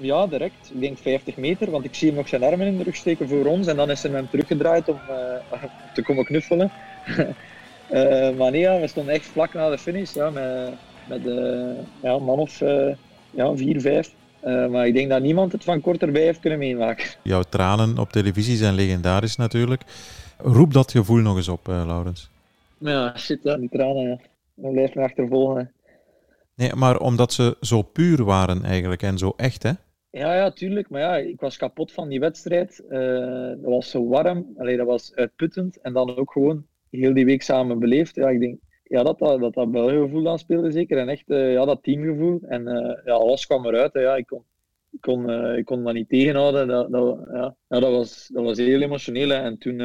Ja, 0.00 0.26
direct. 0.26 0.70
Ik 0.74 0.80
denk 0.80 0.98
50 0.98 1.36
meter, 1.36 1.70
want 1.70 1.84
ik 1.84 1.94
zie 1.94 2.08
hem 2.08 2.16
nog 2.16 2.28
zijn 2.28 2.42
armen 2.42 2.66
in 2.66 2.76
de 2.76 2.82
rug 2.82 2.96
steken 2.96 3.28
voor 3.28 3.44
ons. 3.44 3.66
En 3.66 3.76
dan 3.76 3.90
is 3.90 4.02
hij 4.02 4.12
hem 4.12 4.30
teruggedraaid 4.30 4.88
om 4.88 4.98
uh, 5.10 5.62
te 5.94 6.02
komen 6.02 6.24
knuffelen. 6.24 6.70
Uh, 7.90 8.30
maar 8.38 8.50
nee, 8.50 8.60
ja, 8.60 8.80
we 8.80 8.86
stonden 8.86 9.14
echt 9.14 9.26
vlak 9.26 9.54
na 9.54 9.70
de 9.70 9.78
finish. 9.78 10.14
Ja, 10.14 10.30
met 10.30 10.74
met 11.08 11.26
uh, 11.26 11.70
ja, 12.02 12.18
man 12.18 12.38
of 12.38 12.60
uh, 12.60 12.94
ja, 13.30 13.56
vier, 13.56 13.80
vijf. 13.80 14.12
Uh, 14.44 14.66
maar 14.68 14.86
ik 14.86 14.94
denk 14.94 15.08
dat 15.08 15.22
niemand 15.22 15.52
het 15.52 15.64
van 15.64 15.80
kort 15.80 16.02
erbij 16.02 16.22
heeft 16.22 16.40
kunnen 16.40 16.58
meemaken. 16.58 17.08
Jouw 17.22 17.42
tranen 17.42 17.98
op 17.98 18.12
televisie 18.12 18.56
zijn 18.56 18.74
legendarisch 18.74 19.36
natuurlijk. 19.36 19.82
Roep 20.38 20.72
dat 20.72 20.90
gevoel 20.90 21.20
nog 21.20 21.36
eens 21.36 21.48
op, 21.48 21.68
uh, 21.68 21.82
Laurens. 21.86 22.30
Ja, 22.78 23.16
shit, 23.16 23.38
ja, 23.42 23.56
die 23.56 23.68
tranen, 23.68 24.08
ja. 24.08 24.18
Dan 24.54 24.72
blijf 24.72 24.94
me 24.94 25.02
achtervolgen. 25.02 25.72
Nee, 26.54 26.74
maar 26.74 26.98
omdat 26.98 27.32
ze 27.32 27.56
zo 27.60 27.82
puur 27.82 28.24
waren 28.24 28.64
eigenlijk 28.64 29.02
en 29.02 29.18
zo 29.18 29.32
echt, 29.36 29.62
hè? 29.62 29.72
Ja, 30.10 30.34
ja, 30.34 30.50
tuurlijk. 30.50 30.88
Maar 30.88 31.00
ja, 31.00 31.16
ik 31.16 31.40
was 31.40 31.56
kapot 31.56 31.92
van 31.92 32.08
die 32.08 32.20
wedstrijd. 32.20 32.84
Uh, 32.88 33.48
dat 33.48 33.58
was 33.60 33.90
zo 33.90 34.08
warm. 34.08 34.54
Allee, 34.56 34.76
dat 34.76 34.86
was 34.86 35.14
uitputtend. 35.14 35.80
En 35.80 35.92
dan 35.92 36.16
ook 36.16 36.32
gewoon 36.32 36.66
heel 36.90 37.14
die 37.14 37.24
week 37.24 37.42
samen 37.42 37.78
beleefd. 37.78 38.14
Ja, 38.14 38.28
ik 38.28 38.40
denk 38.40 38.58
ja, 38.84 39.02
dat 39.02 39.18
dat, 39.18 39.40
dat, 39.40 39.54
dat 39.54 39.90
gevoel 39.90 40.22
dan 40.22 40.38
speelde 40.38 40.70
zeker. 40.70 40.98
En 40.98 41.08
echt 41.08 41.28
uh, 41.28 41.52
ja, 41.52 41.64
dat 41.64 41.82
teamgevoel. 41.82 42.40
En 42.42 42.68
uh, 42.68 43.04
ja, 43.04 43.12
alles 43.12 43.46
kwam 43.46 43.66
eruit. 43.66 43.92
Hè. 43.92 44.00
Ja, 44.00 44.16
ik, 44.16 44.26
kon, 44.26 44.42
ik, 44.90 45.00
kon, 45.00 45.30
ik 45.56 45.64
kon 45.64 45.84
dat 45.84 45.94
niet 45.94 46.08
tegenhouden. 46.08 46.68
Dat, 46.68 46.92
dat, 46.92 47.28
ja. 47.32 47.56
Ja, 47.68 47.80
dat, 47.80 47.90
was, 47.90 48.30
dat 48.32 48.44
was 48.44 48.58
heel 48.58 48.80
emotioneel. 48.80 49.30
En 49.30 49.58
toen 49.58 49.78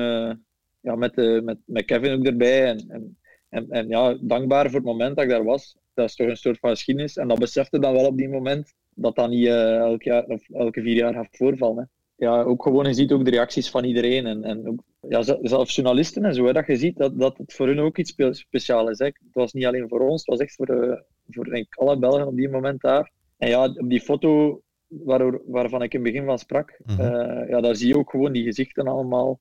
ja, 0.82 0.96
met, 0.96 1.16
met, 1.44 1.58
met 1.66 1.86
Kevin 1.86 2.14
ook 2.14 2.26
erbij. 2.26 2.66
En, 2.66 2.86
en, 2.88 3.18
en, 3.50 3.70
en, 3.70 3.88
ja, 3.88 4.18
dankbaar 4.22 4.66
voor 4.66 4.80
het 4.80 4.88
moment 4.88 5.16
dat 5.16 5.24
ik 5.24 5.32
daar 5.32 5.44
was. 5.44 5.78
Dat 5.94 6.10
is 6.10 6.16
toch 6.16 6.28
een 6.28 6.38
soort 6.38 6.60
van 6.60 6.70
geschiedenis. 6.70 7.18
En 7.18 7.28
dat 7.28 7.40
besefte 7.40 7.80
dan 7.80 7.94
wel 7.94 8.06
op 8.06 8.18
die 8.18 8.30
moment 8.30 8.74
dat 8.96 9.16
dat 9.16 9.30
niet 9.30 9.48
elk 9.48 10.04
jaar, 10.04 10.24
of 10.24 10.50
elke 10.50 10.82
vier 10.82 10.96
jaar 10.96 11.14
gaat 11.14 11.28
voorvallen. 11.38 11.78
Hè 11.78 12.02
ja, 12.24 12.41
ook 12.41 12.64
gewoon, 12.64 12.86
je 12.86 12.94
ziet 12.94 13.12
ook 13.12 13.26
de 13.26 13.32
reacties 13.32 13.70
van 13.70 13.84
iedereen. 13.84 14.26
En, 14.26 14.44
en 14.44 14.68
ook, 14.68 14.84
ja, 15.10 15.22
zelfs 15.41 15.76
journalisten 15.76 16.26
en 16.26 16.34
zo, 16.34 16.46
hè, 16.46 16.54
dat 16.54 16.68
je 16.68 16.76
ziet 16.76 16.98
dat, 16.98 17.20
dat 17.20 17.38
het 17.38 17.54
voor 17.54 17.68
hun 17.68 17.80
ook 17.80 17.98
iets 17.98 18.16
speciaals 18.32 18.89
is. 18.89 19.00
Hè. 19.00 19.06
Het 19.06 19.16
was 19.34 19.54
niet 19.54 19.66
alleen 19.66 19.89
voor 19.89 20.00
ons, 20.00 20.20
het 20.20 20.30
was 20.30 20.39
echt 20.39 20.56
voor, 20.56 20.70
uh, 20.70 20.98
voor 21.28 21.44
denk 21.44 21.66
ik, 21.66 21.76
alle 21.76 21.98
Belgen 21.98 22.28
op 22.28 22.36
die 22.36 22.50
moment 22.50 22.82
daar. 22.82 23.12
En 23.38 23.50
ja, 23.50 23.66
op 23.66 23.89
die 23.89 24.02
foto 24.02 24.62
waar, 24.88 25.39
waarvan 25.46 25.82
ik 25.82 25.94
in 25.94 26.04
het 26.04 26.12
begin 26.12 26.26
van 26.28 26.39
sprak, 26.39 26.80
mm 26.86 26.96
-hmm. 26.96 27.06
uh, 27.06 27.50
ja, 27.50 27.62
daar 27.62 27.76
zie 27.76 27.88
je 27.88 27.98
ook 27.98 28.10
gewoon 28.10 28.32
die 28.32 28.44
gezichten 28.44 28.88
allemaal. 28.88 29.39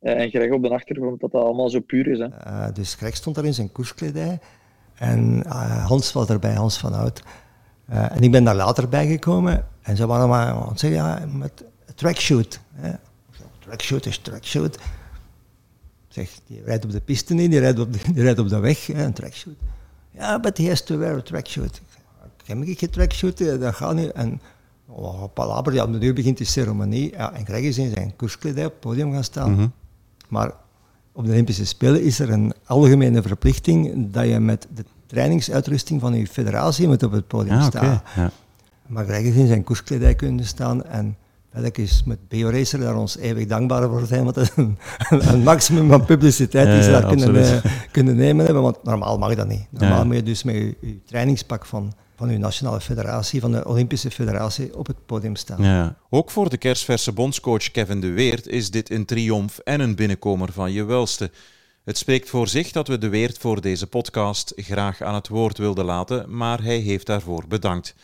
En 0.00 0.30
Greg 0.30 0.52
op 0.52 0.62
de 0.62 0.68
achtergrond, 0.68 1.20
dat 1.20 1.30
dat 1.30 1.42
allemaal 1.42 1.68
zo 1.68 1.80
puur 1.80 2.06
is. 2.06 2.18
Hè. 2.18 2.28
dus 2.72 2.94
Greg 2.94 3.16
stond 3.16 3.36
daar 3.36 3.44
in 3.44 3.54
zijn 3.54 3.72
koerskledij. 3.72 4.38
En 4.94 5.46
Hans 5.86 6.12
was 6.12 6.28
erbij, 6.28 6.54
Hans 6.54 6.78
van 6.78 6.92
Oud. 7.88 8.10
en 8.10 8.22
ik 8.22 8.30
ben 8.30 8.44
daar 8.44 8.54
later 8.54 8.88
bijgekomen. 8.88 9.66
En 9.82 9.96
ze 9.96 10.06
waren 10.06 10.28
maar 10.28 10.46
aan 10.46 10.68
het 10.68 10.80
zeggen, 10.80 10.98
ja, 10.98 11.26
met 11.32 11.64
trackshoot. 11.94 12.60
Trackshoot 13.58 14.06
is 14.06 14.18
trackshoot. 14.18 14.78
Zeg, 16.08 16.30
die 16.46 16.62
rijdt 16.64 16.84
op 16.84 16.90
de 16.90 17.00
piste 17.00 17.34
niet, 17.34 17.50
die 17.50 17.60
rijdt 17.60 17.78
op 17.78 17.92
de, 17.92 17.98
die 18.14 18.22
rijdt 18.22 18.38
op 18.38 18.48
de 18.48 18.58
weg, 18.58 18.86
hè, 18.86 19.04
een 19.04 19.12
trackshoot. 19.12 19.56
Ja, 20.10 20.40
but 20.40 20.58
he 20.58 20.68
has 20.68 20.84
to 20.84 20.96
wear 20.96 21.16
a 21.16 21.20
trackshoot. 21.20 21.80
Ik 22.42 22.48
heb 22.48 22.58
geen 22.64 22.90
trackshoot, 22.90 23.38
dat 23.38 23.74
gaat 23.74 23.94
niet. 23.94 24.12
En 24.12 24.40
oh, 24.86 25.24
palaber, 25.34 25.74
ja, 25.74 25.86
nu 25.86 26.12
begint 26.12 26.36
die 26.36 26.46
ceremonie. 26.46 27.10
Ja, 27.10 27.32
en 27.32 27.44
Greg 27.44 27.62
is 27.62 27.78
in 27.78 27.90
zijn 27.90 28.16
koerskledij 28.16 28.64
op 28.64 28.70
het 28.70 28.80
podium 28.80 29.12
gaan 29.12 29.24
staan. 29.24 29.52
Mhm. 29.52 29.66
Maar 30.28 30.52
op 31.12 31.24
de 31.24 31.30
Olympische 31.30 31.66
Spelen 31.66 32.02
is 32.02 32.18
er 32.18 32.30
een 32.30 32.52
algemene 32.64 33.22
verplichting 33.22 34.10
dat 34.10 34.26
je 34.26 34.40
met 34.40 34.66
de 34.74 34.84
trainingsuitrusting 35.12 36.00
van 36.00 36.14
je 36.14 36.26
federatie 36.26 36.86
moet 36.86 37.02
op 37.02 37.12
het 37.12 37.26
podium 37.26 37.58
ah, 37.58 37.66
staan. 37.66 37.84
okay, 37.84 38.24
ja. 38.24 38.30
Maar 38.86 39.04
Greg 39.04 39.22
is 39.22 39.34
in 39.34 39.46
zijn 39.46 39.64
koerskledij 39.64 40.14
kunnen 40.14 40.44
staan 40.44 40.84
en 40.84 41.16
dat 41.52 41.78
is 41.78 42.02
met 42.04 42.28
BioRacer 42.28 42.80
daar 42.80 42.96
ons 42.96 43.16
eeuwig 43.16 43.46
dankbaar 43.46 43.88
voor 43.88 44.06
zijn, 44.06 44.24
want 44.24 44.36
het 44.36 44.52
een, 44.56 44.78
een, 45.08 45.42
maximum 45.42 45.88
van 45.88 46.04
publiciteit 46.04 46.66
die 46.66 46.82
ze 46.82 46.90
daar 46.90 47.06
kunnen, 47.06 47.34
uh, 47.34 47.64
kunnen 47.90 48.16
nemen 48.16 48.44
hebben, 48.44 48.62
want 48.62 48.84
normaal 48.84 49.18
mag 49.18 49.34
dat 49.34 49.48
niet. 49.48 49.66
Normaal 49.70 49.98
Ja. 49.98 50.04
moet 50.04 50.16
je 50.16 50.22
dus 50.22 50.42
met 50.42 50.54
je, 50.54 50.76
je 50.80 51.00
trainingspak 51.04 51.66
van, 51.66 51.92
van 52.16 52.30
je 52.30 52.38
nationale 52.38 52.80
federatie, 52.80 53.40
van 53.40 53.52
de 53.52 53.66
Olympische 53.66 54.10
federatie, 54.10 54.76
op 54.76 54.86
het 54.86 55.06
podium 55.06 55.36
staan. 55.36 55.62
Ja. 55.62 55.96
Ook 56.10 56.30
voor 56.30 56.48
de 56.48 56.56
kerstverse 56.56 57.12
bondscoach 57.12 57.70
Kevin 57.70 58.00
de 58.00 58.10
Weert 58.10 58.46
is 58.46 58.70
dit 58.70 58.90
een 58.90 59.04
triomf 59.04 59.58
en 59.58 59.80
een 59.80 59.94
binnenkomer 59.94 60.52
van 60.52 60.72
je 60.72 60.84
welste. 60.84 61.30
Het 61.84 61.98
spreekt 61.98 62.28
voor 62.28 62.48
zich 62.48 62.72
dat 62.72 62.88
we 62.88 62.98
de 62.98 63.08
Weert 63.08 63.38
voor 63.38 63.60
deze 63.60 63.86
podcast 63.86 64.52
graag 64.56 65.02
aan 65.02 65.14
het 65.14 65.28
woord 65.28 65.58
wilden 65.58 65.84
laten, 65.84 66.36
maar 66.36 66.62
hij 66.62 66.76
heeft 66.76 67.06
daarvoor 67.06 67.44
bedankt. 67.48 67.94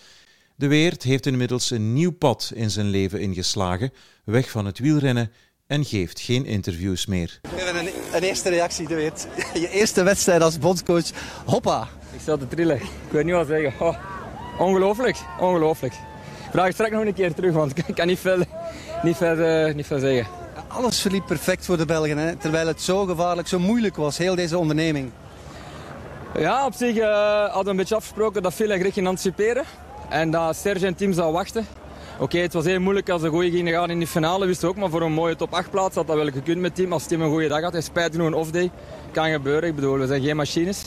De 0.54 0.66
Weert 0.66 1.02
heeft 1.02 1.26
inmiddels 1.26 1.70
een 1.70 1.92
nieuw 1.92 2.12
pad 2.12 2.52
in 2.54 2.70
zijn 2.70 2.86
leven 2.86 3.20
ingeslagen, 3.20 3.92
weg 4.24 4.50
van 4.50 4.66
het 4.66 4.78
wielrennen 4.78 5.32
en 5.66 5.84
geeft 5.84 6.20
geen 6.20 6.44
interviews 6.44 7.06
meer. 7.06 7.40
Even 7.56 7.78
een, 7.78 7.90
een 8.12 8.22
eerste 8.22 8.48
reactie, 8.48 8.88
de 8.88 8.94
weet. 8.94 9.28
Je 9.54 9.68
eerste 9.68 10.02
wedstrijd 10.02 10.42
als 10.42 10.58
bondscoach. 10.58 11.10
Hoppa. 11.44 11.88
Ik 12.12 12.20
sta 12.20 12.36
te 12.36 12.48
trillen. 12.48 12.76
Ik 12.76 13.10
weet 13.10 13.24
niet 13.24 13.34
wat 13.34 13.46
zeggen. 13.46 13.86
Oh, 13.86 13.96
ongelooflijk, 14.58 15.16
ongelooflijk. 15.40 15.94
Vraag 16.50 16.72
straks 16.72 16.92
nog 16.92 17.04
een 17.04 17.14
keer 17.14 17.34
terug, 17.34 17.54
want 17.54 17.78
ik 17.88 17.94
kan 17.94 18.06
niet 18.06 18.18
veel, 18.18 18.42
niet 19.02 19.16
veel, 19.16 19.38
uh, 19.38 19.74
niet 19.74 19.86
veel 19.86 19.98
zeggen. 19.98 20.47
Alles 20.68 21.00
verliep 21.00 21.26
perfect 21.26 21.64
voor 21.64 21.76
de 21.76 21.84
Belgen, 21.84 22.18
hè? 22.18 22.36
terwijl 22.36 22.66
het 22.66 22.82
zo 22.82 23.04
gevaarlijk, 23.04 23.48
zo 23.48 23.58
moeilijk 23.58 23.96
was, 23.96 24.18
heel 24.18 24.34
deze 24.34 24.58
onderneming. 24.58 25.10
Ja, 26.38 26.66
op 26.66 26.74
zich 26.74 26.96
uh, 26.96 27.44
hadden 27.44 27.64
we 27.64 27.70
een 27.70 27.76
beetje 27.76 27.94
afgesproken 27.94 28.42
dat 28.42 28.54
Phil 28.54 28.70
en 28.70 28.80
Greg 28.80 29.06
anticiperen. 29.06 29.64
En 30.08 30.30
dat 30.30 30.56
Serge 30.56 30.86
en 30.86 30.94
team 30.94 31.12
zou 31.12 31.32
wachten. 31.32 31.66
Oké, 32.18 32.38
het 32.38 32.52
was 32.52 32.64
heel 32.64 32.80
moeilijk 32.80 33.08
als 33.08 33.22
ze 33.22 33.28
goeie 33.28 33.50
gingen 33.50 33.72
gaan 33.72 33.90
in 33.90 34.00
de 34.00 34.06
finale, 34.06 34.46
wist 34.46 34.64
ook. 34.64 34.76
Maar 34.76 34.90
voor 34.90 35.02
een 35.02 35.12
mooie 35.12 35.36
top 35.36 35.52
8 35.52 35.70
plaats 35.70 35.94
had 35.94 36.06
dat 36.06 36.16
wel 36.16 36.30
gekund 36.30 36.60
met 36.60 36.74
team. 36.74 36.92
Als 36.92 37.06
team 37.06 37.20
een 37.20 37.30
goede 37.30 37.48
dag 37.48 37.62
had. 37.62 37.74
En 37.74 37.82
spijt 37.82 38.12
genoeg 38.12 38.26
een 38.26 38.34
off-day. 38.34 38.70
Kan 39.12 39.30
gebeuren. 39.30 39.68
Ik 39.68 39.74
bedoel, 39.74 39.98
we 39.98 40.06
zijn 40.06 40.22
geen 40.22 40.36
machines. 40.36 40.84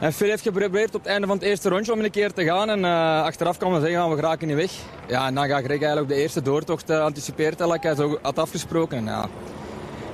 En 0.00 0.12
Phil 0.12 0.28
heeft 0.28 0.42
geprobeerd 0.42 0.94
op 0.94 1.02
het 1.02 1.10
einde 1.10 1.26
van 1.26 1.36
het 1.36 1.44
eerste 1.44 1.68
rondje 1.68 1.92
om 1.92 2.00
een 2.00 2.10
keer 2.10 2.32
te 2.32 2.44
gaan. 2.44 2.70
En 2.70 2.78
uh, 2.78 3.22
achteraf 3.22 3.56
kan 3.56 3.72
we 3.72 3.80
zeggen, 3.80 3.98
gaan 3.98 4.10
we 4.10 4.16
geraken 4.16 4.46
niet 4.46 4.56
weg. 4.56 4.72
Ja, 5.08 5.26
en 5.26 5.34
dan 5.34 5.48
gaat 5.48 5.64
Greg 5.64 5.78
eigenlijk 5.78 6.08
de 6.08 6.14
eerste 6.14 6.42
doortocht 6.42 6.90
uh, 6.90 7.00
anticiperen, 7.00 7.70
like 7.70 7.86
hij 7.86 7.96
zo 7.96 8.18
had 8.22 8.38
afgesproken. 8.38 8.96
En 8.96 9.04
ja, 9.04 9.28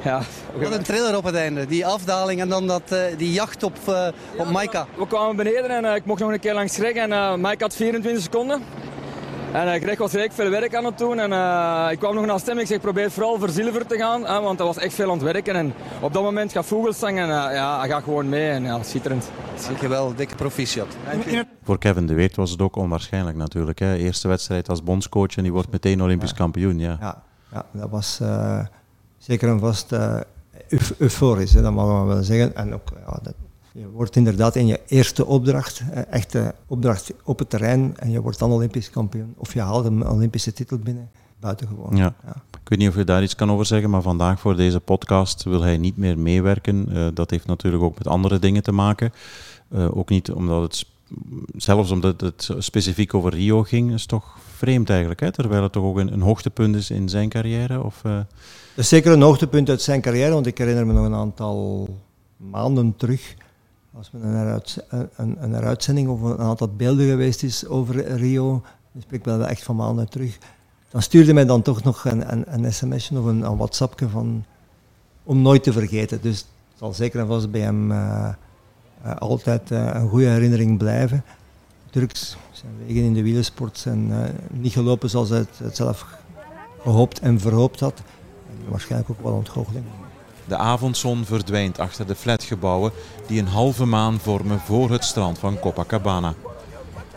ja. 0.05 0.21
Wat 0.55 0.73
een 0.73 0.83
thriller 0.83 1.17
op 1.17 1.25
het 1.25 1.35
einde. 1.35 1.67
Die 1.67 1.87
afdaling 1.87 2.41
en 2.41 2.49
dan 2.49 2.67
dat, 2.67 2.83
uh, 2.93 2.99
die 3.17 3.33
jacht 3.33 3.63
op, 3.63 3.77
uh, 3.89 4.09
op 4.37 4.51
Maika. 4.51 4.87
We 4.97 5.07
kwamen 5.07 5.37
beneden 5.37 5.71
en 5.71 5.85
uh, 5.85 5.95
ik 5.95 6.05
mocht 6.05 6.21
nog 6.21 6.33
een 6.33 6.41
keer 6.41 6.55
langs 6.55 6.77
Greg. 6.77 6.95
En 6.95 7.41
Maika 7.41 7.65
had 7.65 7.75
24 7.75 8.23
seconden. 8.23 8.63
En 9.53 9.67
uh, 9.67 9.83
Greg 9.83 9.99
was 9.99 10.13
redelijk 10.13 10.35
veel 10.35 10.51
werk 10.51 10.75
aan 10.75 10.85
het 10.85 10.99
doen. 10.99 11.19
En 11.19 11.31
uh, 11.31 11.89
ik 11.91 11.99
kwam 11.99 12.15
nog 12.15 12.27
naar 12.27 12.41
stem. 12.41 12.59
Ik 12.59 12.67
zeg, 12.67 12.81
probeer 12.81 13.11
vooral 13.11 13.39
voor 13.39 13.49
zilver 13.49 13.87
te 13.87 13.97
gaan. 13.97 14.27
Hè, 14.27 14.41
want 14.41 14.59
dat 14.59 14.67
was 14.67 14.79
echt 14.79 14.95
veel 14.95 15.11
aan 15.11 15.19
het 15.19 15.33
werken. 15.33 15.55
En 15.55 15.73
op 16.01 16.13
dat 16.13 16.23
moment 16.23 16.53
gaat 16.53 16.67
Vogelsang 16.67 17.19
en 17.19 17.29
uh, 17.29 17.35
ja, 17.35 17.79
hij 17.79 17.89
gaat 17.89 18.03
gewoon 18.03 18.29
mee. 18.29 18.51
En 18.51 18.63
ja, 18.63 18.83
schitterend. 18.83 19.31
Dankjewel, 19.67 20.15
dikke 20.15 20.35
proficiat. 20.35 20.87
Voor 21.63 21.79
Kevin 21.79 22.07
de 22.07 22.15
Weert 22.15 22.37
was 22.37 22.51
het 22.51 22.63
ook 22.63 22.77
onwaarschijnlijk 22.77 23.37
natuurlijk. 23.37 23.79
Hè. 23.79 23.95
Eerste 23.95 24.29
wedstrijd 24.29 24.69
als 24.69 24.83
bondscoach 24.83 25.37
en 25.37 25.43
die 25.43 25.53
wordt 25.53 25.71
meteen 25.71 26.03
Olympisch 26.03 26.31
ja. 26.31 26.37
kampioen. 26.37 26.79
Ja. 26.79 26.97
Ja, 27.01 27.23
ja, 27.53 27.65
dat 27.73 27.91
was 27.91 28.19
uh, 28.23 28.61
zeker 29.19 29.49
en 29.49 29.61
vast 29.61 29.93
uh, 29.93 30.21
euforisch, 30.99 31.53
hè, 31.53 31.63
dat 31.63 31.73
mogen 31.73 32.01
we 32.01 32.15
wel 32.15 32.23
zeggen. 32.23 32.57
En 32.57 32.75
ook, 32.75 32.89
ja, 33.07 33.19
dat, 33.23 33.35
je 33.73 33.89
wordt 33.89 34.17
inderdaad 34.17 34.57
in 34.57 34.67
je 34.67 34.81
eerste 34.87 35.27
opdracht, 35.27 35.83
echte 36.11 36.55
opdracht 36.67 37.13
op 37.25 37.39
het 37.39 37.51
terrein, 37.51 37.95
en 37.97 38.11
je 38.11 38.21
wordt 38.21 38.39
dan 38.39 38.53
Olympisch 38.53 38.91
kampioen. 38.91 39.35
Of 39.37 39.55
je 39.55 39.61
haalt 39.61 39.85
een 39.85 40.09
Olympische 40.09 40.53
titel 40.53 40.79
binnen, 40.79 41.11
buitengewoon. 41.41 41.97
Ja. 41.97 42.15
ja. 42.25 42.35
Ik 42.63 42.69
weet 42.69 42.79
niet 42.79 42.89
of 42.89 42.97
je 42.97 43.05
daar 43.05 43.23
iets 43.23 43.35
kan 43.35 43.51
over 43.51 43.67
zeggen, 43.67 43.91
maar 43.91 44.03
vandaag 44.03 44.41
voor 44.41 44.57
deze 44.57 44.81
podcast 44.81 45.43
wil 45.43 45.63
hij 45.63 45.79
niet 45.79 45.97
meer 45.97 46.19
meewerken. 46.19 46.87
Uh, 46.93 47.07
dat 47.15 47.31
heeft 47.31 47.47
natuurlijk 47.47 47.83
ook 47.83 47.99
met 47.99 48.07
andere 48.07 48.39
dingen 48.39 48.63
te 48.63 48.73
maken. 48.73 49.13
Uh, 49.75 49.97
ook 49.97 50.09
niet 50.09 50.33
omdat 50.33 50.63
het, 50.63 50.87
zelfs 51.57 51.91
omdat 51.91 52.21
het 52.21 52.51
specifiek 52.59 53.15
over 53.15 53.35
Rio 53.35 53.63
ging, 53.63 53.93
is 53.93 54.07
toch 54.07 54.37
vreemd 54.57 54.91
eigenlijk. 54.91 55.21
Hè? 55.21 55.33
Terwijl 55.33 55.63
het 55.63 55.73
toch 55.73 55.85
ook 55.85 55.99
een, 55.99 56.13
een 56.13 56.21
hoogtepunt 56.21 56.77
is 56.77 56.91
in 56.91 57.09
zijn 57.09 57.29
carrière. 57.29 57.85
Of, 57.85 58.03
uh... 58.07 58.13
Dat 58.15 58.25
is 58.75 58.89
zeker 58.89 59.13
een 59.13 59.23
hoogtepunt 59.23 59.69
uit 59.69 59.83
zijn 59.83 60.01
carrière, 60.01 60.33
want 60.33 60.47
ik 60.47 60.59
herinner 60.59 60.87
me 60.87 60.93
nog 60.93 61.05
een 61.05 61.15
aantal 61.15 61.89
maanden 62.37 62.97
terug 62.97 63.35
als 63.97 64.11
er 64.13 64.25
een, 64.25 65.13
een, 65.17 65.97
een 65.97 66.09
of 66.09 66.21
een 66.23 66.39
aantal 66.39 66.69
beelden 66.77 67.07
geweest 67.07 67.43
is 67.43 67.67
over 67.67 68.17
Rio, 68.17 68.63
spreek 68.99 69.19
ik 69.19 69.25
wel 69.25 69.47
echt 69.47 69.63
van 69.63 69.77
maanden 69.77 70.09
terug, 70.09 70.39
dan 70.91 71.03
stuurde 71.03 71.33
mij 71.33 71.45
dan 71.45 71.63
toch 71.63 71.83
nog 71.83 72.05
een, 72.05 72.33
een, 72.33 72.65
een 72.65 72.73
sms'je 72.73 73.19
of 73.19 73.25
een, 73.25 73.43
een 73.43 73.57
WhatsAppje 73.57 74.09
van 74.09 74.45
om 75.23 75.43
nooit 75.43 75.63
te 75.63 75.73
vergeten. 75.73 76.21
Dus 76.23 76.39
het 76.39 76.79
zal 76.79 76.93
zeker 76.93 77.21
en 77.21 77.27
vast 77.27 77.51
bij 77.51 77.61
hem 77.61 77.91
uh, 77.91 78.29
uh, 79.05 79.17
altijd 79.17 79.71
uh, 79.71 79.91
een 79.93 80.09
goede 80.09 80.27
herinnering 80.27 80.79
blijven. 80.79 81.25
Natuurlijk, 81.85 82.17
zijn 82.53 82.73
wegen 82.87 83.03
in 83.03 83.15
de 83.15 83.23
wielersport 83.23 83.79
zijn 83.79 84.13
niet 84.51 84.73
gelopen 84.73 85.11
zoals 85.11 85.29
hij 85.29 85.47
het, 85.57 85.77
zelf 85.77 86.07
gehoopt 86.83 87.21
en 87.21 87.41
verhoopt 87.41 87.81
had. 87.81 88.03
Waarschijnlijk 88.69 89.11
ook 89.11 89.23
wel 89.23 89.33
ontgoocheling. 89.33 89.85
De 90.49 90.57
avondzon 90.57 91.25
verdwijnt 91.25 91.79
achter 91.79 92.07
de 92.07 92.15
flatgebouwen 92.15 92.93
die 93.27 93.41
een 93.41 93.47
halve 93.49 93.85
maan 93.85 94.19
vormen 94.19 94.61
voor 94.61 94.91
het 94.91 95.05
strand 95.05 95.39
van 95.39 95.59
Copacabana. 95.59 96.35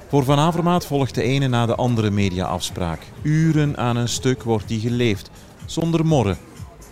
Voor 0.08 0.24
Van 0.24 0.40
Avermaat 0.40 0.86
volgt 0.86 1.16
de 1.16 1.24
ene 1.24 1.48
na 1.48 1.66
de 1.66 1.76
andere 1.76 2.10
mediaafspraak. 2.12 3.00
Uren 3.22 3.78
aan 3.78 3.96
een 3.96 4.10
stuk 4.10 4.44
wordt 4.44 4.68
die 4.68 4.80
geleefd, 4.80 5.30
zonder 5.66 6.06
morren. 6.06 6.38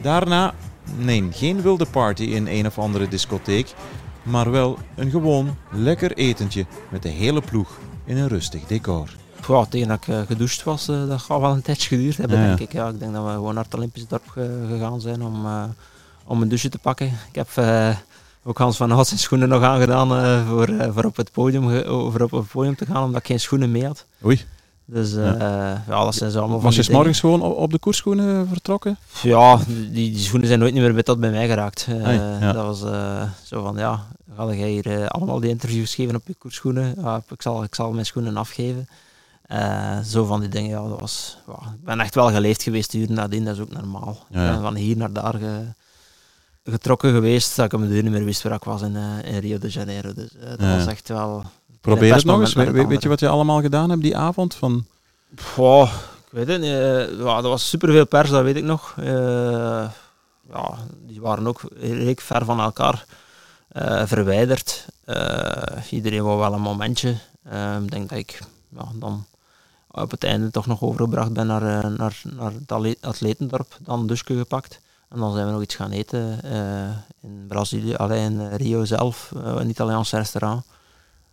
Daarna, 0.02 0.54
nee, 0.98 1.28
geen 1.32 1.62
wilde 1.62 1.86
party 1.86 2.24
in 2.24 2.48
een 2.48 2.66
of 2.66 2.80
andere 2.80 3.08
discotheek, 3.08 3.74
maar 4.24 4.52
wel 4.52 4.78
een 4.96 5.10
gewoon 5.10 5.56
lekker 5.72 6.12
etentje 6.18 6.66
met 6.90 7.02
de 7.04 7.10
hele 7.10 7.42
ploeg 7.42 7.78
in 8.06 8.18
een 8.18 8.28
rustig 8.28 8.66
decor. 8.66 9.10
ja, 9.48 9.66
tegen 9.66 9.88
dat 9.88 9.98
ik 9.98 10.08
uh, 10.08 10.22
gedoucht 10.22 10.64
was, 10.64 10.90
uh, 10.90 11.08
dat 11.08 11.22
gaat 11.22 11.40
wel 11.40 11.52
een 11.52 11.62
tijdje 11.62 11.88
geduurd 11.88 12.18
hebben, 12.18 12.38
Ja, 12.38 12.44
ja. 12.44 12.56
denk 12.56 12.70
ik. 12.70 12.72
Ja, 12.76 12.88
ik 12.88 13.00
denk 13.00 13.14
dat 13.14 13.26
we 13.26 13.32
gewoon 13.32 13.54
naar 13.54 13.64
het 13.64 13.74
Olympisch 13.76 14.08
dorp 14.08 14.28
ge- 14.30 14.66
gegaan 14.70 15.02
zijn 15.02 15.24
om, 15.24 15.46
eh, 15.46 15.64
om 16.32 16.42
een 16.42 16.48
douche 16.50 16.70
te 16.70 16.78
pakken. 16.78 17.06
Ik 17.08 17.36
heb 17.36 17.48
eh, 17.56 17.96
ook 18.44 18.58
Hans 18.58 18.78
van 18.78 18.92
Hout 18.92 19.08
zijn 19.08 19.20
schoenen 19.20 19.50
nog 19.50 19.64
aangedaan 19.64 20.16
eh, 20.16 20.48
voor, 20.48 20.68
eh, 20.68 20.94
voor, 20.94 21.04
op 21.04 21.16
het 21.16 21.32
podium, 21.32 21.84
voor 22.12 22.22
op 22.22 22.32
het 22.32 22.48
podium 22.52 22.76
te 22.76 22.86
gaan, 22.86 23.04
omdat 23.04 23.20
ik 23.20 23.28
geen 23.28 23.40
schoenen 23.40 23.72
mee 23.72 23.86
had. 23.86 24.06
Oei. 24.26 24.42
Dus 24.86 25.16
eh, 25.16 25.26
ja. 25.88 26.04
dat 26.04 26.16
zijn 26.16 26.32
zo 26.32 26.40
allemaal 26.40 26.62
Was 26.62 26.76
je 26.76 26.92
morgens 26.92 27.20
gewoon 27.20 27.42
op 27.42 27.72
de 27.72 27.80
koersschoenen 27.80 28.48
vertrokken? 28.48 28.98
ja, 29.22 29.60
die, 29.68 29.90
die 29.92 30.18
schoenen 30.18 30.48
zijn 30.48 30.60
nooit 30.60 30.74
meer 30.74 30.94
bij, 30.94 31.04
tot 31.04 31.20
bij 31.20 31.32
mij 31.32 31.48
geraakt. 31.48 31.88
Ah, 32.04 32.14
ja. 32.14 32.52
Dat 32.54 32.66
was 32.66 32.80
zo 33.44 33.64
van, 33.64 33.78
ja, 33.78 34.08
ga 34.36 34.54
jij 34.54 34.70
hier 34.70 35.08
allemaal 35.08 35.40
die 35.40 35.50
interviews 35.50 35.96
geven 35.96 36.16
op 36.16 36.28
je 36.28 36.34
koersschoenen? 36.38 36.96
Ja, 37.02 37.24
ik, 37.30 37.42
zal, 37.42 37.64
ik 37.64 37.76
zal 37.76 37.92
mijn 37.92 38.06
schoenen 38.06 38.38
afgeven. 38.38 38.88
Zo 40.06 40.26
van 40.26 40.40
die 40.40 40.50
dingen, 40.50 40.70
ja, 40.70 40.88
dat 40.88 41.00
was... 41.00 41.38
ja, 41.48 41.54
ik 41.54 41.84
ben 41.86 42.00
echt 42.00 42.16
wel 42.16 42.30
geleefd 42.32 42.64
geweest 42.64 42.94
uren 42.94 43.16
nadien, 43.16 43.46
dat 43.46 43.56
is 43.56 43.62
ook 43.62 43.72
normaal. 43.72 44.26
Ja, 44.30 44.44
ja. 44.46 44.62
Van 44.62 44.76
hier 44.76 44.98
naar 44.98 45.14
daar 45.14 45.34
ge- 45.34 45.74
getrokken 46.64 47.12
geweest, 47.12 47.56
dat 47.56 47.74
ik 47.74 47.80
de 47.80 47.88
deur 47.88 48.04
niet 48.04 48.12
meer 48.12 48.26
wist 48.26 48.42
waar 48.42 48.54
ik 48.54 48.64
was 48.64 48.82
in, 48.82 48.96
eh, 48.96 49.34
in 49.34 49.40
Rio 49.40 49.58
de 49.58 49.68
Janeiro. 49.68 50.14
Dus 50.14 50.36
eh, 50.36 50.50
dat 50.50 50.60
was 50.60 50.86
echt 50.86 51.08
wel... 51.08 51.44
Probeer 51.82 52.16
het 52.16 52.26
nog 52.26 52.40
eens. 52.40 52.54
het 52.54 52.72
weet 52.72 53.04
je 53.04 53.10
wat 53.10 53.20
je 53.20 53.28
allemaal 53.28 53.62
gedaan 53.62 53.90
hebt 53.90 54.02
die 54.02 54.18
avond? 54.18 54.56
Van... 54.56 54.86
Ik 56.26 56.38
weet 56.38 56.48
het 56.48 56.62
niet. 56.62 56.70
eh, 56.70 57.18
ja, 57.20 57.38
er 57.38 57.48
was 57.48 57.70
superveel 57.70 58.06
pers, 58.06 58.30
dat 58.30 58.44
weet 58.44 58.56
ik 58.56 58.64
nog. 58.64 58.96
Ja, 60.54 60.78
die 61.08 61.22
waren 61.22 61.48
ook 61.48 61.62
redelijk 61.76 62.22
ver 62.22 62.46
van 62.46 62.60
elkaar 62.60 63.06
verwijderd. 64.06 64.86
Iedereen 65.90 66.24
wou 66.24 66.40
wel 66.40 66.54
een 66.54 66.62
momentje. 66.62 67.10
Ik 67.84 67.92
denk 67.92 68.10
dat 68.10 68.18
ik 68.18 68.40
ja, 68.70 68.86
dan 68.94 69.26
op 69.92 70.12
het 70.12 70.24
einde 70.24 70.52
toch 70.52 70.66
nog 70.66 70.82
overgebracht 70.82 71.34
ben 71.34 71.48
naar, 71.48 71.92
naar, 71.92 72.22
naar 72.24 72.52
het 72.52 72.98
atletendorp. 73.02 73.78
Dan 73.80 74.08
douche 74.08 74.38
gepakt. 74.38 74.80
En 75.12 75.20
dan 75.20 75.34
zijn 75.34 75.46
we 75.46 75.52
nog 75.52 75.62
iets 75.62 75.76
gaan 75.76 75.92
eten 75.92 76.44
eh, 76.44 76.90
in 77.22 77.46
Brazilië, 77.48 77.96
alleen 77.96 78.40
in 78.40 78.56
Rio 78.56 78.86
zelf, 78.86 79.32
eh, 79.36 79.56
een 79.56 79.70
Italiaans 79.70 80.12
restaurant. 80.12 80.64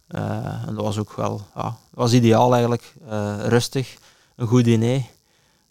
Eh, 0.06 0.66
en 0.66 0.74
dat 0.74 0.84
was 0.84 0.98
ook 0.98 1.12
wel, 1.12 1.40
ja, 1.54 1.62
dat 1.62 1.76
was 1.90 2.12
ideaal 2.12 2.52
eigenlijk. 2.52 2.94
Eh, 3.08 3.36
rustig, 3.46 3.96
een 4.36 4.46
goed 4.46 4.64
diner 4.64 5.02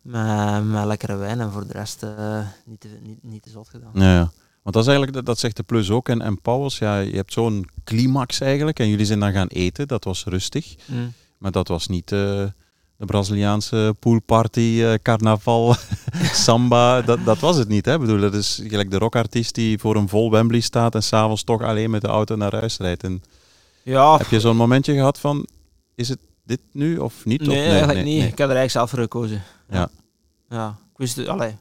met, 0.02 0.66
met 0.66 0.86
lekkere 0.86 1.16
wijn 1.16 1.40
en 1.40 1.52
voor 1.52 1.68
de 1.68 1.74
rest 1.74 2.04
eh, 2.04 2.40
niet, 2.66 2.80
te, 2.80 3.00
niet, 3.02 3.24
niet 3.24 3.44
te 3.44 3.50
zot 3.50 3.70
gedaan. 3.70 3.92
Ja, 3.94 4.14
ja. 4.14 4.32
Want 4.62 4.76
dat 4.76 4.82
is 4.82 4.88
eigenlijk, 4.88 5.14
dat, 5.14 5.26
dat 5.26 5.40
zegt 5.40 5.56
de 5.56 5.64
plus 5.64 5.90
ook. 5.90 6.10
En, 6.10 6.22
en 6.22 6.42
Pauwels, 6.42 6.78
ja, 6.78 6.98
je 7.00 7.16
hebt 7.16 7.34
zo'n 7.34 7.70
climax 7.84 8.40
eigenlijk. 8.40 8.80
En 8.80 8.90
jullie 8.90 9.06
zijn 9.06 9.20
dan 9.20 9.32
gaan 9.32 9.48
eten, 9.48 9.88
dat 9.88 10.04
was 10.04 10.26
rustig. 10.26 10.76
Mm. 10.86 11.14
Maar 11.38 11.52
dat 11.52 11.68
was 11.68 11.88
niet 11.88 12.12
eh, 12.12 12.44
de 12.98 13.06
Braziliaanse 13.06 13.96
poolparty, 14.00 14.80
eh, 14.84 14.94
carnaval, 15.02 15.76
samba. 16.46 17.02
Dat, 17.02 17.26
dat 17.26 17.40
was 17.40 17.58
het 17.58 17.68
niet. 17.68 17.86
Hè? 17.86 17.94
Ik 17.94 18.00
bedoel, 18.00 18.20
dat 18.20 18.34
is 18.34 18.62
gelijk 18.68 18.92
de 18.92 18.98
rockartiest 18.98 19.56
die 19.56 19.80
voor 19.80 19.96
een 19.96 20.10
vol 20.10 20.32
Wembley 20.32 20.60
staat 20.60 20.96
en 20.96 21.04
s'avonds 21.04 21.44
toch 21.44 21.62
alleen 21.62 21.90
met 21.90 22.02
de 22.02 22.08
auto 22.08 22.36
naar 22.36 22.56
huis 22.56 22.78
rijdt. 22.78 23.04
En 23.04 23.22
Ja. 23.84 24.18
Heb 24.18 24.28
je 24.28 24.40
zo'n 24.40 24.56
momentje 24.56 24.94
gehad 24.94 25.20
van, 25.20 25.48
is 25.96 26.10
het 26.10 26.20
dit 26.44 26.60
nu 26.72 26.98
of 26.98 27.26
niet? 27.26 27.42
Nee, 27.42 27.58
of, 27.68 27.72
eigenlijk 27.72 28.04
niet. 28.06 28.22
Ik 28.24 28.28
heb 28.38 28.50
er 28.50 28.56
eigenlijk 28.56 28.72
zelf 28.72 28.90
voor 28.90 29.00
gekozen. 29.00 29.44
Ja. 29.70 29.90
Ja, 30.50 30.68
ik 30.92 30.98
wist 30.98 31.16
het, 31.16 31.28
allee. 31.28 31.56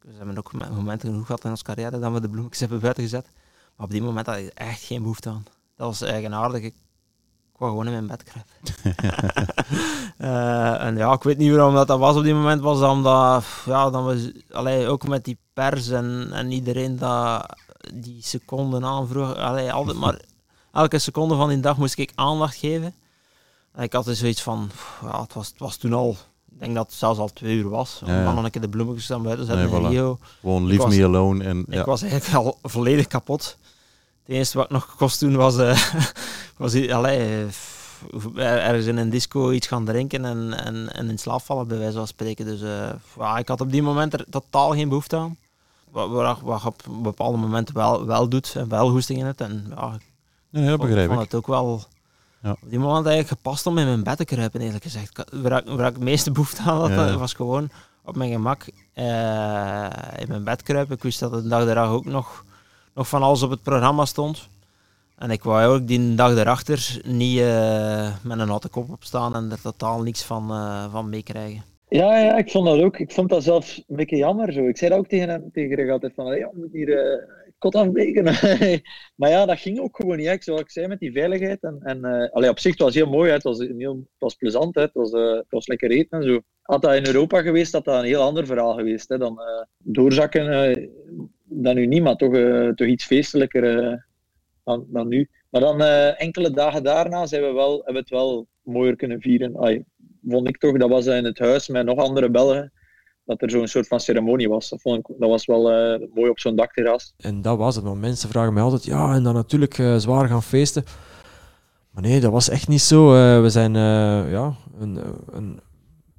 We 0.00 0.14
hebben 0.16 0.38
ook 0.38 0.52
mo- 0.52 0.74
momenten 0.74 1.08
genoeg 1.10 1.26
gehad 1.26 1.44
in 1.44 1.50
onze 1.50 1.62
carrière 1.64 1.98
dat 1.98 2.12
we 2.12 2.20
de 2.20 2.28
bloemetjes 2.28 2.60
hebben 2.60 2.80
buiten 2.80 3.02
gezet. 3.02 3.26
Maar 3.76 3.86
op 3.86 3.92
die 3.92 4.02
moment 4.02 4.26
had 4.26 4.36
ik 4.36 4.50
echt 4.54 4.82
geen 4.82 5.00
behoefte 5.02 5.28
aan. 5.28 5.44
Dat 5.76 5.86
was 5.86 6.00
eigenaardig. 6.02 6.62
Ik 6.62 6.74
ik 7.58 7.64
wou 7.64 7.70
gewoon 7.70 7.86
in 7.86 7.92
mijn 7.92 8.06
bed 8.06 8.22
kruipen. 8.22 9.56
Eh, 10.18 10.82
en 10.84 10.96
ja, 10.96 11.12
ik 11.12 11.22
weet 11.22 11.38
niet 11.38 11.50
waarom 11.54 11.74
dat, 11.74 11.86
dat 11.86 11.98
was 11.98 12.16
op 12.16 12.22
die 12.22 12.34
moment. 12.34 12.60
Was 12.60 12.78
dat 12.80 12.90
omdat, 12.90 13.44
ja, 13.66 13.90
dan 13.90 14.06
we, 14.06 14.42
allee, 14.50 14.86
ook 14.88 15.08
met 15.08 15.24
die 15.24 15.38
pers 15.52 15.88
en, 15.88 16.28
en 16.32 16.50
iedereen 16.52 16.96
dat 16.98 17.46
die 17.94 18.18
seconden 18.22 18.84
aanvroeg. 18.84 19.36
Allee, 19.36 19.72
altijd 19.72 19.96
maar, 19.98 20.20
elke 20.72 20.98
seconde 20.98 21.34
van 21.36 21.48
die 21.48 21.60
dag 21.60 21.76
moest 21.76 21.98
ik 21.98 22.12
aandacht 22.14 22.56
geven. 22.56 22.94
En 23.72 23.82
ik 23.82 23.92
had 23.92 24.04
dus 24.04 24.18
zoiets 24.18 24.42
van, 24.42 24.70
ja, 25.02 25.20
het, 25.20 25.34
was, 25.34 25.48
het 25.48 25.58
was 25.58 25.76
toen 25.76 25.92
al, 25.92 26.16
ik 26.52 26.58
denk 26.60 26.74
dat 26.74 26.86
het 26.86 26.94
zelfs 26.94 27.18
al 27.18 27.28
twee 27.32 27.56
uur 27.56 27.68
was. 27.68 28.00
Om 28.04 28.08
Ja, 28.12 28.22
ja. 28.22 28.34
dan 28.34 28.44
een 28.44 28.50
keer 28.50 28.60
de 28.60 28.68
bloemetjes 28.68 29.10
aan 29.12 29.22
buiten 29.22 29.46
te 29.46 29.52
zetten 29.52 29.82
Nee, 29.82 29.92
voilà. 30.16 30.18
Gewoon 30.40 30.62
Ik 30.62 30.68
leave 30.68 30.82
was- 30.82 30.94
me 30.96 31.04
alone 31.04 31.44
en- 31.44 31.64
ik 31.68 31.74
ja. 31.74 31.84
was 31.84 32.02
eigenlijk 32.02 32.34
al 32.44 32.58
volledig 32.70 33.06
kapot. 33.06 33.56
Het 34.28 34.36
enige 34.36 34.56
wat 34.56 34.64
ik 34.66 34.70
nog 34.72 34.94
kost 34.96 35.18
toen 35.18 35.36
was, 35.36 35.56
eh, 35.58 35.82
was 36.56 36.88
allee, 36.90 37.18
eh, 37.18 37.40
er- 38.36 38.58
ergens 38.58 38.86
in 38.86 38.96
een 38.96 39.10
disco 39.10 39.50
iets 39.50 39.66
gaan 39.66 39.84
drinken 39.84 40.24
en, 40.24 40.64
en, 40.64 40.92
en 40.94 41.08
in 41.10 41.18
slaap 41.18 41.42
vallen, 41.42 41.68
bij 41.68 41.78
wijze 41.78 41.96
van 41.96 42.06
spreken. 42.06 42.44
Dus 42.44 42.60
eh, 42.62 42.90
ja, 43.18 43.38
ik 43.38 43.48
had 43.48 43.60
op 43.60 43.70
die 43.72 43.82
moment 43.82 44.12
er 44.14 44.24
totaal 44.30 44.70
geen 44.72 44.88
behoefte 44.88 45.16
aan. 45.16 45.36
Wat, 45.90 46.40
wat, 46.42 46.64
op 46.64 46.82
bepaalde 47.02 47.38
momenten 47.38 47.74
wel, 47.74 48.06
wel 48.06 48.28
doet 48.28 48.54
en 48.56 48.68
wel 48.68 48.90
goesting 48.90 49.18
in 49.18 49.26
het. 49.26 49.40
En, 49.40 49.66
ja, 49.76 49.92
ik 49.94 50.00
Nee, 50.50 50.62
dat 50.68 50.76
vond- 50.76 50.88
begrijp 50.88 51.08
vond 51.08 51.20
ik. 51.20 51.24
het 51.30 51.34
ook 51.34 51.46
wel 51.46 51.82
Ja. 52.42 52.50
op 52.50 52.58
die 52.70 52.78
moment 52.78 53.06
eigenlijk 53.06 53.28
gepast 53.42 53.66
om 53.66 53.78
in 53.78 53.86
mijn 53.86 54.02
bed 54.02 54.16
te 54.16 54.24
kruipen, 54.24 54.60
eerlijk 54.60 54.82
gezegd. 54.82 55.24
Waar, 55.32 55.58
ik- 55.66 55.68
waar 55.76 55.86
ik 55.88 55.94
het 55.94 56.02
meeste 56.02 56.30
behoefte 56.30 56.62
aan 56.62 56.78
had, 56.80 56.90
Ja. 56.90 57.16
was 57.16 57.32
gewoon 57.32 57.70
op 58.04 58.16
mijn 58.16 58.30
gemak 58.32 58.64
in 60.18 60.28
mijn 60.28 60.44
bed 60.44 60.62
kruipen. 60.62 60.96
Ik 60.96 61.02
wist 61.02 61.20
dat 61.20 61.32
de 61.32 61.48
dag 61.48 61.64
daarna 61.64 61.84
ook 61.86 62.04
nog, 62.04 62.44
nog 62.98 63.08
van 63.08 63.22
alles 63.22 63.42
op 63.42 63.50
het 63.50 63.62
programma 63.62 64.04
stond. 64.04 64.48
En 65.18 65.30
ik 65.30 65.42
wou 65.42 65.74
ook 65.74 65.86
die 65.86 66.14
dag 66.14 66.34
daarachter 66.34 67.00
niet 67.04 67.38
eh, 67.38 68.24
met 68.24 68.38
een 68.38 68.48
houten 68.48 68.70
kop 68.70 68.90
opstaan 68.90 69.34
en 69.34 69.50
er 69.50 69.60
totaal 69.60 70.02
niks 70.02 70.22
van, 70.22 70.50
eh, 70.50 70.92
van 70.92 71.08
meekrijgen. 71.08 71.62
Ja, 71.88 72.18
ja, 72.18 72.36
ik 72.36 72.50
vond 72.50 72.66
dat 72.66 72.80
ook. 72.80 72.98
Ik 72.98 73.12
vond 73.12 73.28
dat 73.28 73.42
zelfs 73.42 73.84
een 73.86 73.96
beetje 73.96 74.16
jammer 74.16 74.52
zo. 74.52 74.66
Ik 74.66 74.76
zei 74.76 74.90
dat 74.90 74.98
ook 74.98 75.08
tegen 75.08 75.28
hem, 75.28 75.50
tegen 75.52 75.90
altijd 75.90 76.12
van, 76.14 76.36
ja, 76.36 76.50
we 76.52 76.58
moeten 76.58 76.78
hier 76.78 76.98
eh, 76.98 77.26
kot 77.58 77.74
afbreken. 77.74 78.24
maar 79.18 79.30
ja, 79.30 79.46
dat 79.46 79.58
ging 79.58 79.80
ook 79.80 79.96
gewoon 79.96 80.16
niet. 80.16 80.26
hè. 80.26 80.36
Zoals 80.38 80.60
ik 80.60 80.70
zei, 80.70 80.86
met 80.86 80.98
die 80.98 81.12
veiligheid. 81.12 81.62
En, 81.62 81.78
en 81.82 82.30
allee, 82.32 82.50
op 82.50 82.58
zich, 82.58 82.70
het 82.70 82.80
was 82.80 82.94
heel 82.94 83.08
mooi. 83.08 83.28
Hè. 83.28 83.34
Het, 83.34 83.42
was 83.42 83.58
heel, 83.58 84.06
was 84.18 84.34
plezant. 84.34 84.74
Hè. 84.74 84.82
Het, 84.82 84.94
was, 84.94 85.12
eh, 85.12 85.32
het 85.32 85.50
was 85.50 85.66
lekker 85.66 85.90
eten 85.90 86.18
en 86.18 86.24
zo. 86.24 86.40
Had 86.62 86.82
dat 86.82 86.94
in 86.94 87.06
Europa 87.06 87.42
geweest, 87.42 87.72
had 87.72 87.84
dat 87.84 87.98
een 87.98 88.04
heel 88.04 88.22
ander 88.22 88.46
verhaal 88.46 88.74
geweest. 88.74 89.08
Hè. 89.08 89.18
Dan 89.18 89.40
doorzakken, 89.78 90.46
dan 91.48 91.74
nu 91.74 91.86
niet, 91.86 92.02
maar 92.02 92.16
toch, 92.16 92.34
eh, 92.34 92.68
toch 92.68 92.86
iets 92.86 93.04
feestelijker 93.04 93.78
eh, 93.78 93.96
dan, 94.64 94.84
dan 94.88 95.08
nu. 95.08 95.28
Maar 95.50 95.60
dan 95.60 95.82
eh, 95.82 96.22
enkele 96.22 96.50
dagen 96.50 96.82
daarna 96.82 97.26
zijn 97.26 97.42
we 97.42 97.52
wel, 97.52 97.74
hebben 97.74 97.92
we 97.92 97.98
het 97.98 98.10
wel 98.10 98.46
mooier 98.62 98.96
kunnen 98.96 99.20
vieren. 99.20 99.84
Vond 100.28 100.48
ik 100.48 100.58
toch, 100.58 100.78
dat 100.78 100.88
was 100.88 101.06
in 101.06 101.24
het 101.24 101.38
huis 101.38 101.68
met 101.68 101.86
nog 101.86 101.98
andere 101.98 102.30
Belgen, 102.30 102.72
dat 103.24 103.42
er 103.42 103.50
zo'n 103.50 103.66
soort 103.66 103.86
van 103.86 104.00
ceremonie 104.00 104.48
was. 104.48 104.68
Dat, 104.68 104.80
vond 104.80 104.98
ik, 104.98 105.14
dat 105.18 105.28
was 105.28 105.46
wel 105.46 105.62
mooi 106.14 106.30
op 106.30 106.38
zo'n 106.38 106.56
dakterras. 106.56 107.14
En 107.16 107.42
dat 107.42 107.58
was 107.58 107.74
het. 107.74 107.84
Want 107.84 108.00
mensen 108.00 108.28
vragen 108.28 108.52
mij 108.52 108.62
altijd, 108.62 108.84
ja, 108.84 109.14
en 109.14 109.22
dan 109.22 109.34
natuurlijk 109.34 109.74
zwaar 109.96 110.28
gaan 110.28 110.42
feesten. 110.42 110.84
Maar 111.90 112.02
nee, 112.02 112.20
dat 112.20 112.32
was 112.32 112.48
echt 112.48 112.68
niet 112.68 112.80
zo. 112.80 113.10
We 113.42 113.50
zijn 113.50 113.74
ja, 114.30 114.54
een, 114.78 114.98
een, 115.32 115.60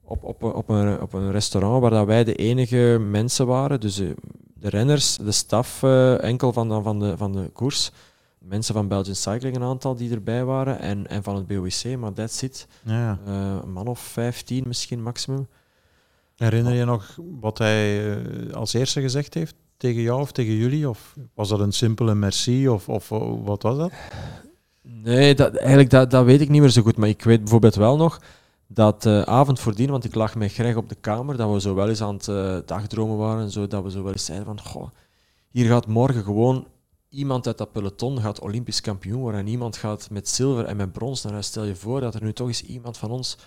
op, 0.03 0.23
op, 0.23 0.43
op, 0.43 0.69
een, 0.69 1.01
op 1.01 1.13
een 1.13 1.31
restaurant 1.31 1.81
waar 1.81 1.91
dat 1.91 2.05
wij 2.05 2.23
de 2.23 2.35
enige 2.35 2.97
mensen 3.09 3.47
waren. 3.47 3.79
Dus 3.79 4.01
de 4.59 4.69
renners, 4.69 5.17
de 5.17 5.31
staf 5.31 5.83
eh, 5.83 6.23
enkel 6.23 6.53
van, 6.53 6.83
van, 6.83 6.99
de, 6.99 7.17
van 7.17 7.31
de 7.31 7.49
koers. 7.53 7.91
Mensen 8.37 8.73
van 8.73 8.87
Belgian 8.87 9.15
Cycling, 9.15 9.55
een 9.55 9.63
aantal 9.63 9.95
die 9.95 10.11
erbij 10.11 10.43
waren. 10.43 10.79
En, 10.79 11.07
en 11.07 11.23
van 11.23 11.35
het 11.35 11.47
BOIC, 11.47 11.97
maar 11.97 12.13
that's 12.13 12.41
it. 12.41 12.67
Ja. 12.83 13.19
Eh, 13.25 13.57
een 13.63 13.71
man 13.71 13.87
of 13.87 13.99
15 13.99 14.63
misschien 14.67 15.03
maximum. 15.03 15.47
Herinner 16.35 16.73
je 16.73 16.85
nog 16.85 17.17
wat 17.39 17.57
hij 17.57 18.11
eh, 18.11 18.53
als 18.53 18.73
eerste 18.73 19.01
gezegd 19.01 19.33
heeft 19.33 19.55
tegen 19.77 20.01
jou 20.01 20.21
of 20.21 20.31
tegen 20.31 20.53
jullie? 20.53 20.89
Of 20.89 21.15
was 21.33 21.49
dat 21.49 21.59
een 21.59 21.71
simpele 21.71 22.15
merci 22.15 22.67
of, 22.67 22.89
of 22.89 23.09
wat 23.43 23.63
was 23.63 23.77
dat? 23.77 23.91
Nee, 24.81 25.35
dat, 25.35 25.55
eigenlijk 25.55 25.89
dat, 25.89 26.11
dat 26.11 26.25
weet 26.25 26.41
ik 26.41 26.49
niet 26.49 26.61
meer 26.61 26.69
zo 26.69 26.81
goed. 26.81 26.97
Maar 26.97 27.09
ik 27.09 27.23
weet 27.23 27.39
bijvoorbeeld 27.39 27.75
wel 27.75 27.97
nog 27.97 28.19
dat 28.71 29.01
de 29.01 29.23
avond 29.25 29.59
voordien, 29.59 29.89
want 29.89 30.03
ik 30.03 30.15
lag 30.15 30.35
met 30.35 30.53
Greg 30.53 30.75
op 30.75 30.89
de 30.89 30.95
kamer, 30.95 31.37
dat 31.37 31.53
we 31.53 31.61
zo 31.61 31.75
wel 31.75 31.89
eens 31.89 32.01
aan 32.01 32.13
het 32.13 32.27
eh, 32.27 32.57
dagdromen 32.65 33.17
waren 33.17 33.43
en 33.43 33.51
zo, 33.51 33.67
dat 33.67 33.83
we 33.83 33.91
zo 33.91 34.03
wel 34.03 34.11
eens 34.11 34.25
zeiden 34.25 34.47
van, 34.47 34.61
goh, 34.61 34.89
hier 35.49 35.67
gaat 35.67 35.87
morgen 35.87 36.23
gewoon 36.23 36.67
iemand 37.09 37.47
uit 37.47 37.57
dat 37.57 37.71
peloton 37.71 38.21
gaat 38.21 38.39
Olympisch 38.39 38.81
kampioen 38.81 39.21
worden 39.21 39.39
en 39.39 39.47
iemand 39.47 39.77
gaat 39.77 40.09
met 40.09 40.29
zilver 40.29 40.65
en 40.65 40.77
met 40.77 40.91
brons 40.91 41.23
naar. 41.23 41.43
Stel 41.43 41.63
je 41.63 41.75
voor 41.75 41.99
dat 41.99 42.15
er 42.15 42.23
nu 42.23 42.33
toch 42.33 42.47
eens 42.47 42.63
iemand 42.63 42.97
van 42.97 43.11
ons 43.11 43.37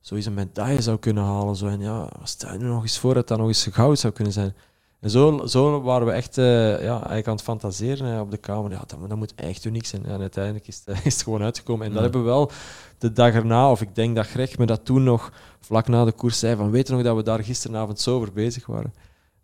zo 0.00 0.14
een 0.14 0.34
medaille 0.34 0.82
zou 0.82 0.98
kunnen 0.98 1.24
halen. 1.24 1.56
Zo. 1.56 1.66
En 1.66 1.80
ja, 1.80 2.10
stel 2.22 2.52
je 2.52 2.58
nu 2.58 2.66
nog 2.66 2.82
eens 2.82 2.98
voor 2.98 3.14
dat 3.14 3.28
dat 3.28 3.38
nog 3.38 3.46
eens 3.46 3.68
goud 3.72 3.98
zou 3.98 4.12
kunnen 4.12 4.32
zijn. 4.32 4.54
En 5.06 5.12
zo, 5.12 5.46
zo 5.46 5.82
waren 5.82 6.06
we 6.06 6.12
echt 6.12 6.38
eh, 6.38 6.44
ja, 6.82 6.94
eigenlijk 6.94 7.26
aan 7.26 7.34
het 7.34 7.42
fantaseren 7.42 8.14
eh, 8.14 8.20
op 8.20 8.30
de 8.30 8.36
kamer. 8.36 8.70
Ja, 8.70 8.82
dat, 8.86 9.08
dat 9.08 9.18
moet 9.18 9.34
echt 9.34 9.64
uniek 9.64 9.86
zijn. 9.86 10.04
En 10.06 10.20
uiteindelijk 10.20 10.68
is 10.68 10.82
het, 10.84 10.96
is 11.04 11.14
het 11.14 11.22
gewoon 11.22 11.42
uitgekomen. 11.42 11.86
En 11.86 11.92
dat 11.92 12.02
hebben 12.02 12.20
we 12.20 12.26
wel 12.26 12.50
de 12.98 13.12
dag 13.12 13.34
erna, 13.34 13.70
of 13.70 13.80
ik 13.80 13.94
denk 13.94 14.16
dat 14.16 14.26
Greg 14.26 14.58
me 14.58 14.66
dat 14.66 14.84
toen 14.84 15.02
nog 15.02 15.32
vlak 15.60 15.88
na 15.88 16.04
de 16.04 16.12
koers 16.12 16.38
zei, 16.38 16.56
van 16.56 16.70
weet 16.70 16.86
je 16.86 16.94
nog 16.94 17.02
dat 17.02 17.16
we 17.16 17.22
daar 17.22 17.44
gisteravond 17.44 18.00
zo 18.00 18.16
over 18.16 18.32
bezig 18.32 18.66
waren? 18.66 18.94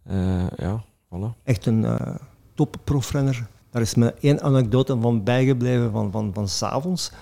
Eh, 0.05 0.47
ja, 0.57 0.85
voilà. 1.09 1.43
Echt 1.45 1.67
een 1.67 1.85
eh 1.85 2.15
top 2.55 2.77
profrenner. 2.85 3.47
Daar 3.71 3.83
is 3.83 3.95
me 3.95 4.15
één 4.21 4.43
anekdote 4.43 5.01
van 5.01 5.25
bijgebleven 5.25 5.91
van, 5.91 6.11
van, 6.11 6.31
van 6.35 6.49
s'avonds. 6.49 7.13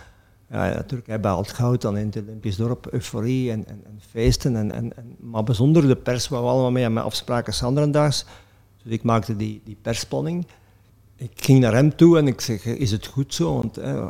Ja, 0.51 0.83
Turkije 0.83 1.19
behaalt 1.19 1.53
goud, 1.53 1.81
dan 1.81 1.97
in 1.97 2.07
het 2.07 2.23
Olympisch 2.23 2.57
dorp 2.57 2.87
euforie 2.93 3.51
en, 3.51 3.67
en, 3.69 3.81
en 3.85 4.01
feesten. 4.11 4.57
En, 4.57 4.73
en, 4.73 4.97
en, 4.97 5.17
maar 5.19 5.43
bijzonder 5.43 5.87
de 5.87 5.97
pers, 5.97 6.29
waar 6.29 6.43
we 6.43 6.49
allemaal 6.49 6.71
mee 6.71 6.85
aan 6.85 6.93
mijn 6.93 7.07
afspraken 7.07 7.55
Sanderendaags. 7.55 8.25
Dus 8.83 8.93
ik 8.93 9.03
maakte 9.03 9.37
die, 9.37 9.61
die 9.65 9.77
persplanning. 9.83 10.47
Ik 11.17 11.33
ging 11.35 11.61
naar 11.61 11.75
hem 11.75 11.97
toe 11.97 12.19
en 12.19 12.27
ik 12.27 12.41
zeg, 12.41 12.65
is 12.65 12.91
het 12.91 13.07
goed 13.07 13.35
zo? 13.35 13.55
Want 13.55 13.77
eh, 13.79 14.09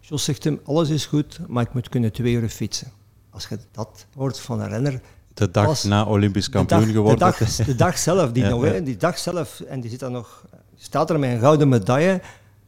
Jos 0.00 0.24
zegt 0.24 0.44
hem, 0.44 0.60
alles 0.64 0.88
is 0.88 1.06
goed, 1.06 1.40
maar 1.48 1.62
ik 1.62 1.74
moet 1.74 1.88
kunnen 1.88 2.12
twee 2.12 2.34
uur 2.34 2.48
fietsen. 2.48 2.92
Als 3.30 3.48
je 3.48 3.58
dat 3.72 4.06
hoort 4.16 4.40
van 4.40 4.60
een 4.60 4.68
renner... 4.68 5.00
De 5.34 5.50
dag 5.50 5.84
na 5.84 6.04
Olympisch 6.04 6.48
kampioen 6.48 6.84
geworden. 6.84 7.18
De 7.18 7.44
dag, 7.44 7.54
de 7.66 7.74
dag 7.74 7.98
zelf, 7.98 8.32
die, 8.32 8.44
nog, 8.54 8.82
die 8.82 8.96
dag 8.96 9.18
zelf, 9.18 9.60
en 9.60 9.80
die 9.80 9.90
zit 9.90 10.00
dan 10.00 10.12
nog, 10.12 10.44
staat 10.76 11.10
er 11.10 11.18
met 11.18 11.30
een 11.30 11.38
gouden 11.38 11.68
medaille. 11.68 12.20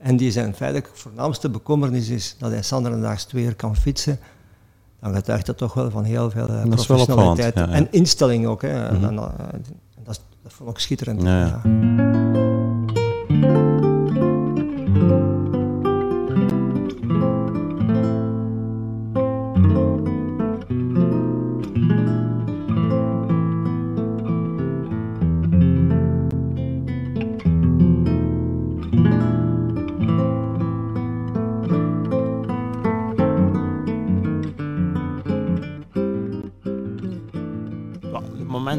En 0.03 0.17
die 0.17 0.31
zijn 0.31 0.55
feitelijk 0.55 0.91
voornaamste 0.93 1.49
bekommernis 1.49 2.09
is 2.09 2.37
dat 2.39 2.51
hij 2.51 2.63
Sanderendaags 2.63 3.25
twee 3.25 3.45
uur 3.45 3.55
kan 3.55 3.77
fietsen. 3.77 4.19
Dan 5.01 5.15
getuigt 5.15 5.47
dat 5.47 5.57
toch 5.57 5.75
wel 5.75 5.91
van 5.91 6.05
heel 6.05 6.31
veel 6.31 6.51
uh, 6.51 6.63
professionaliteit. 6.63 7.55
Ja, 7.55 7.67
ja. 7.67 7.73
En 7.73 7.89
instelling 7.91 8.47
ook. 8.47 8.63
Hè. 8.63 8.91
Mm 8.91 8.97
-hmm. 8.97 9.05
en, 9.05 9.15
uh, 9.15 9.29
dat, 10.05 10.21
dat 10.43 10.53
vond 10.53 10.71
ik 10.71 10.79
schitterend. 10.79 11.23
Ja, 11.23 11.61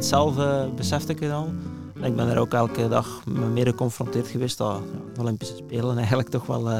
zelf 0.04 0.38
uh, 0.38 0.64
besefte 0.76 1.12
ik 1.12 1.20
het 1.20 1.32
al. 1.32 1.50
En 1.96 2.04
ik 2.04 2.16
ben 2.16 2.28
er 2.28 2.38
ook 2.38 2.54
elke 2.54 2.88
dag 2.88 3.26
mee 3.26 3.66
geconfronteerd 3.66 4.28
geweest 4.28 4.58
dat 4.58 4.82
de 5.14 5.22
Olympische 5.22 5.56
Spelen 5.56 5.98
eigenlijk 5.98 6.30
toch 6.30 6.46
wel 6.46 6.70
uh, 6.70 6.78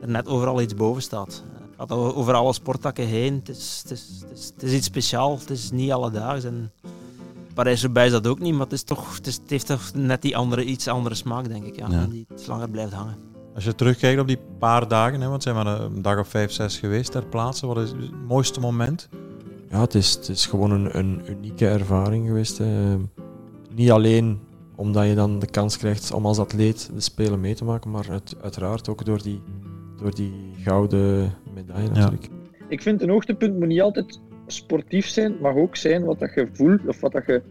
er 0.00 0.08
net 0.08 0.28
overal 0.28 0.60
iets 0.60 0.74
boven 0.74 1.02
staat. 1.02 1.44
Het 1.76 1.90
gaat 1.90 1.90
over 1.90 2.34
alle 2.34 2.52
sporttakken 2.52 3.06
heen. 3.06 3.34
Het 3.34 3.48
is, 3.48 3.80
het, 3.82 3.90
is, 3.92 4.06
het, 4.20 4.38
is, 4.38 4.50
het 4.54 4.62
is 4.62 4.72
iets 4.72 4.86
speciaals, 4.86 5.40
het 5.40 5.50
is 5.50 5.70
niet 5.70 5.92
alledaags. 5.92 6.44
En 6.44 6.72
Parijs-Roubaix 7.54 8.06
is 8.06 8.12
dat 8.12 8.26
ook 8.26 8.38
niet, 8.38 8.52
maar 8.52 8.62
het, 8.62 8.72
is 8.72 8.82
toch, 8.82 9.16
het, 9.16 9.40
heeft 9.46 9.66
toch 9.66 9.90
net 9.94 10.22
die 10.22 10.36
andere, 10.36 10.64
iets 10.64 10.88
andere 10.88 11.14
smaak, 11.14 11.48
denk 11.48 11.64
ik. 11.64 11.76
Ja, 11.76 11.86
ja. 11.90 12.06
Die 12.06 12.26
iets 12.32 12.46
langer 12.46 12.70
blijft 12.70 12.92
hangen. 12.92 13.16
Als 13.54 13.64
je 13.64 13.74
terugkijkt 13.74 14.20
op 14.20 14.26
die 14.26 14.40
paar 14.58 14.88
dagen, 14.88 15.20
hè, 15.20 15.28
want 15.28 15.32
het 15.32 15.42
zijn 15.42 15.54
maar 15.54 15.80
een 15.80 16.02
dag 16.02 16.18
of 16.18 16.28
vijf, 16.28 16.52
zes 16.52 16.78
geweest 16.78 17.12
ter 17.12 17.26
plaatse, 17.26 17.66
wat 17.66 17.76
is 17.76 17.90
het 17.90 18.26
mooiste 18.28 18.60
moment? 18.60 19.08
Ja, 19.70 19.80
het 19.80 19.94
is, 19.94 20.14
het 20.14 20.28
is 20.28 20.46
gewoon 20.46 20.70
een, 20.70 20.98
een 20.98 21.20
unieke 21.28 21.68
ervaring 21.68 22.26
geweest. 22.26 22.60
Uh, 22.60 22.68
niet 23.74 23.90
alleen 23.90 24.38
omdat 24.74 25.06
je 25.06 25.14
dan 25.14 25.38
de 25.38 25.50
kans 25.50 25.78
krijgt 25.78 26.12
om 26.12 26.26
als 26.26 26.38
atleet 26.38 26.90
de 26.94 27.00
Spelen 27.00 27.40
mee 27.40 27.54
te 27.54 27.64
maken, 27.64 27.90
maar 27.90 28.06
het, 28.10 28.36
uiteraard 28.42 28.88
ook 28.88 29.04
door 29.04 29.22
die, 29.22 29.42
door 29.96 30.14
die 30.14 30.32
gouden 30.62 31.32
medaille 31.54 31.88
natuurlijk. 31.88 32.22
Ja. 32.22 32.66
Ik 32.68 32.82
vind 32.82 33.02
een 33.02 33.10
hoogtepunt 33.10 33.58
moet 33.58 33.68
niet 33.68 33.80
altijd 33.80 34.20
sportief 34.46 35.06
zijn, 35.06 35.36
mag 35.40 35.54
ook 35.54 35.76
zijn 35.76 36.04
wat 36.04 36.18
dat 36.18 36.34
je 36.34 36.48
voelt 36.52 36.86
of 36.86 37.00
wat 37.00 37.12
dat 37.12 37.26
je, 37.26 37.42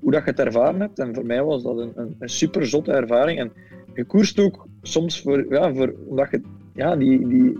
hoe 0.00 0.10
dat 0.10 0.24
je 0.24 0.30
het 0.30 0.38
ervaren 0.38 0.80
hebt. 0.80 0.98
En 0.98 1.14
voor 1.14 1.26
mij 1.26 1.42
was 1.42 1.62
dat 1.62 1.78
een, 1.78 1.92
een, 1.94 2.16
een 2.18 2.28
super 2.28 2.66
zotte 2.66 2.92
ervaring. 2.92 3.38
En 3.38 3.52
je 3.94 4.04
koerst 4.04 4.40
ook 4.40 4.66
soms 4.82 5.20
voor, 5.20 5.46
ja, 5.48 5.74
voor 5.74 5.94
omdat 6.06 6.30
je 6.30 6.40
ja, 6.74 6.96
die, 6.96 7.28
die, 7.28 7.58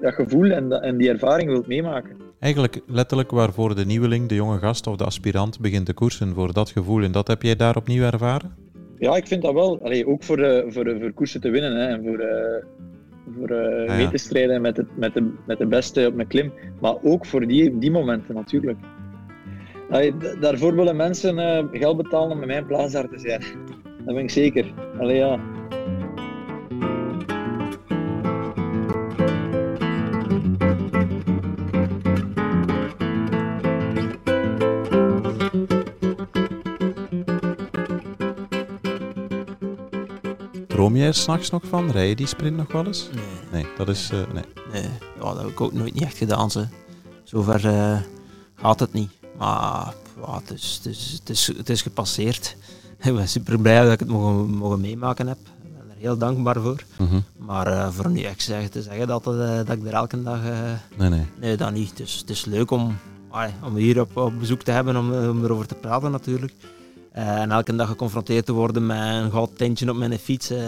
dat 0.00 0.14
gevoel 0.14 0.50
en, 0.50 0.68
dat, 0.68 0.82
en 0.82 0.96
die 0.96 1.08
ervaring 1.08 1.50
wilt 1.50 1.66
meemaken. 1.66 2.21
Eigenlijk 2.42 2.80
letterlijk 2.86 3.30
waarvoor 3.30 3.74
de 3.74 3.84
nieuweling, 3.84 4.28
de 4.28 4.34
jonge 4.34 4.58
gast 4.58 4.86
of 4.86 4.96
de 4.96 5.04
aspirant 5.04 5.60
begint 5.60 5.86
te 5.86 5.92
koersen, 5.92 6.34
voor 6.34 6.52
dat 6.52 6.70
gevoel. 6.70 7.02
En 7.02 7.12
dat 7.12 7.28
heb 7.28 7.42
jij 7.42 7.56
daar 7.56 7.76
opnieuw 7.76 8.02
ervaren? 8.02 8.54
Ja, 8.98 9.16
ik 9.16 9.26
vind 9.26 9.42
dat 9.42 9.54
wel. 9.54 9.82
Allee, 9.82 10.06
ook 10.06 10.22
voor, 10.22 10.38
uh, 10.38 10.62
voor, 10.68 10.86
uh, 10.86 11.00
voor 11.00 11.12
koersen 11.12 11.40
te 11.40 11.50
winnen 11.50 11.76
hè, 11.76 11.86
en 11.86 12.02
voor, 12.02 12.20
uh, 12.20 12.64
voor 13.38 13.50
uh, 13.50 13.80
ah, 13.80 13.86
ja. 13.86 13.94
mee 13.94 14.08
te 14.08 14.18
strijden 14.18 14.60
met, 14.60 14.76
het, 14.76 14.96
met, 14.96 15.14
de, 15.14 15.32
met 15.46 15.58
de 15.58 15.66
beste 15.66 16.06
op 16.06 16.14
mijn 16.14 16.28
klim. 16.28 16.52
Maar 16.80 16.94
ook 17.02 17.26
voor 17.26 17.46
die, 17.46 17.78
die 17.78 17.90
momenten 17.90 18.34
natuurlijk. 18.34 18.78
Allee, 19.90 20.14
daarvoor 20.40 20.74
willen 20.74 20.96
mensen 20.96 21.68
geld 21.72 21.96
betalen 21.96 22.30
om 22.30 22.38
bij 22.38 22.46
mijn 22.46 22.66
plaats 22.66 22.92
daar 22.92 23.08
te 23.08 23.18
zijn. 23.18 23.42
Dat 24.04 24.14
ben 24.14 24.24
ik 24.24 24.30
zeker. 24.30 24.72
Allee, 24.98 25.16
ja. 25.16 25.40
Droom 40.92 41.04
jij 41.04 41.12
er 41.12 41.20
s'nachts 41.20 41.50
nog 41.50 41.62
van? 41.66 41.90
Rij 41.90 42.08
je 42.08 42.16
die 42.16 42.26
sprint 42.26 42.56
nog 42.56 42.72
wel 42.72 42.86
eens? 42.86 43.08
Nee. 43.14 43.62
Nee, 43.62 43.72
dat 43.76 43.88
is... 43.88 44.10
Uh, 44.12 44.18
nee. 44.32 44.44
nee. 44.72 44.82
Ja, 44.82 45.20
dat 45.20 45.38
heb 45.38 45.46
ik 45.46 45.60
ook 45.60 45.72
nooit 45.72 45.94
niet 45.94 46.02
echt 46.02 46.16
gedaan. 46.16 46.50
Ze. 46.50 46.66
Zover 47.24 47.64
uh, 47.64 47.98
gaat 48.54 48.80
het 48.80 48.92
niet. 48.92 49.10
Maar 49.38 49.94
ja, 50.20 50.34
het, 50.34 50.50
is, 50.50 50.80
het, 50.82 50.92
is, 50.92 51.12
het, 51.18 51.30
is, 51.30 51.46
het 51.46 51.68
is 51.68 51.82
gepasseerd. 51.82 52.56
Ik 53.04 53.14
ben 53.14 53.28
super 53.28 53.60
blij 53.60 53.82
dat 53.82 53.92
ik 53.92 53.98
het 53.98 54.08
mogen, 54.08 54.50
mogen 54.50 54.80
meemaken 54.80 55.26
heb. 55.26 55.38
Ik 55.62 55.76
ben 55.76 55.90
er 55.90 55.96
heel 55.98 56.18
dankbaar 56.18 56.60
voor. 56.60 56.84
Mm 56.98 57.08
-hmm. 57.08 57.24
Maar 57.36 57.68
uh, 57.68 57.88
voor 57.90 58.10
nu 58.10 58.22
echt 58.22 58.46
te 58.72 58.82
zeggen 58.82 59.06
dat, 59.06 59.24
dat 59.24 59.68
ik 59.68 59.86
er 59.86 59.92
elke 59.92 60.22
dag... 60.22 60.40
nee, 60.96 61.08
nee. 61.08 61.26
Nee, 61.40 61.56
dat 61.56 61.72
niet. 61.72 61.96
Dus, 61.96 62.16
het 62.18 62.30
is 62.30 62.44
leuk 62.44 62.70
om, 62.70 62.96
om 63.64 63.76
hier 63.76 64.00
op, 64.00 64.16
op 64.16 64.38
bezoek 64.38 64.62
te 64.62 64.70
hebben, 64.70 64.96
om, 64.96 65.12
om 65.12 65.44
erover 65.44 65.66
te 65.66 65.74
praten 65.74 66.10
natuurlijk. 66.10 66.52
Uh, 67.16 67.40
en 67.40 67.50
elke 67.50 67.76
dag 67.76 67.88
geconfronteerd 67.88 68.46
te 68.46 68.52
worden 68.52 68.86
met 68.86 68.98
een 68.98 69.30
goud 69.30 69.56
tintje 69.56 69.90
op 69.90 69.96
mijn 69.96 70.18
fiets. 70.18 70.50
Uh, 70.50 70.58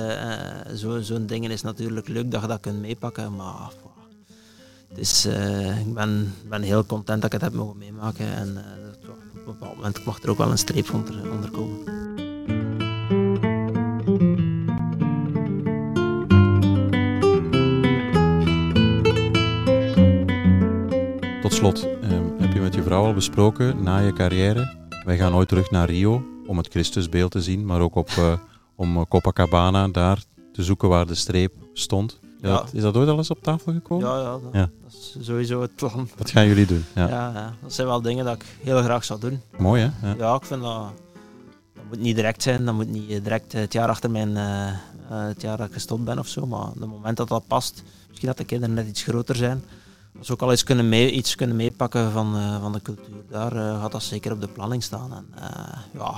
Zo'n 0.72 1.03
zo 1.03 1.24
ding 1.24 1.49
is 1.49 1.62
natuurlijk 1.62 2.09
leuk 2.09 2.30
dat 2.30 2.40
je 2.40 2.47
dat 2.47 2.61
kunt 2.61 2.80
meepakken. 2.80 3.36
Maar 3.36 3.70
is, 4.95 5.26
uh, 5.26 5.80
ik 5.80 5.95
ben, 5.95 6.34
ben 6.49 6.62
heel 6.62 6.86
content 6.86 7.22
dat 7.22 7.32
ik 7.32 7.40
het 7.40 7.51
heb 7.51 7.53
mogen 7.61 7.78
meemaken. 7.78 8.34
En 8.34 8.49
op 8.49 9.34
een 9.34 9.45
bepaald 9.45 9.76
moment 9.76 10.05
mag 10.05 10.22
er 10.22 10.30
ook 10.30 10.38
wel 10.38 10.51
een 10.51 10.59
streep 10.59 10.95
onder, 10.95 11.30
onder 11.30 11.51
komen. 11.51 11.78
Tot 21.42 21.53
slot, 21.53 21.88
heb 22.38 22.53
je 22.53 22.61
met 22.61 22.74
je 22.74 22.82
vrouw 22.82 23.05
al 23.05 23.14
besproken 23.14 23.82
na 23.82 23.99
je 23.99 24.12
carrière? 24.12 24.82
Wij 25.05 25.16
gaan 25.16 25.34
ooit 25.34 25.49
terug 25.49 25.70
naar 25.70 25.90
Rio 25.90 26.34
om 26.47 26.57
het 26.57 26.68
Christusbeeld 26.68 27.30
te 27.30 27.42
zien, 27.42 27.64
maar 27.66 27.80
ook 27.80 27.95
op, 27.95 28.11
uh, 28.18 28.32
om 28.74 29.09
Copacabana 29.09 29.88
daar 29.88 30.22
te 30.53 30.62
zoeken 30.62 30.88
waar 30.88 31.07
de 31.07 31.14
streep 31.14 31.53
stond. 31.72 32.18
Ja, 32.40 32.49
ja. 32.49 32.57
Dat, 32.57 32.72
is 32.72 32.82
dat 32.82 32.97
ooit 32.97 33.09
al 33.09 33.16
eens 33.16 33.30
op 33.30 33.42
tafel 33.42 33.72
gekomen? 33.72 34.09
Ja, 34.09 34.18
ja, 34.18 34.30
dat, 34.30 34.40
ja, 34.53 34.70
dat, 34.82 34.92
is 34.92 35.16
sowieso 35.20 35.61
het 35.61 35.74
plan. 35.74 36.09
Wat 36.16 36.30
gaan 36.30 36.47
jullie 36.47 36.66
doen? 36.66 36.84
Ja. 36.95 37.09
Ja, 37.09 37.55
dat 37.62 37.72
zijn 37.72 37.86
wel 37.86 38.03
dingen 38.03 38.24
dat 38.24 38.34
ik 38.34 38.45
heel 38.62 38.82
graag 38.82 39.05
zou 39.05 39.20
doen. 39.20 39.40
Mooi 39.59 39.82
hè? 39.82 40.09
Ja, 40.09 40.14
ja 40.18 40.34
ik 40.34 40.45
vind 40.45 40.62
dat... 40.62 40.92
Dat 41.74 41.84
moet 41.88 42.01
niet 42.01 42.16
direct 42.16 42.42
zijn, 42.42 42.64
dat 42.64 42.74
moet 42.74 42.88
niet 42.88 43.09
direct 43.09 43.53
het 43.53 43.72
jaar 43.72 43.88
achter 43.88 44.11
mijn, 44.11 44.30
uh, 44.30 44.70
het 45.09 45.42
jaar 45.42 45.57
dat 45.57 45.66
ik 45.66 45.72
gestopt 45.72 46.05
ben 46.05 46.18
of 46.18 46.28
zo, 46.28 46.47
maar 46.47 46.68
op 46.68 46.80
het 46.80 46.88
moment 46.88 47.16
dat 47.16 47.28
dat 47.28 47.47
past, 47.47 47.82
misschien 48.09 48.28
dat 48.28 48.36
de 48.36 48.45
kinderen 48.45 48.74
net 48.74 48.88
iets 48.88 49.03
groter 49.03 49.36
zijn, 49.36 49.64
we 50.20 50.32
ook 50.32 50.42
al 50.42 50.50
eens 50.50 50.64
kunnen 50.64 50.88
mee, 50.88 51.10
iets 51.10 51.34
kunnen 51.34 51.56
meepakken 51.56 52.12
van, 52.12 52.36
uh, 52.36 52.60
van 52.60 52.72
de 52.72 52.82
cultuur, 52.82 53.22
daar 53.30 53.56
uh, 53.56 53.80
gaat 53.80 53.92
dat 53.92 54.02
zeker 54.02 54.32
op 54.32 54.40
de 54.40 54.48
planning 54.48 54.82
staan. 54.82 55.12
En, 55.12 55.26
uh, 55.38 56.00
ja, 56.00 56.14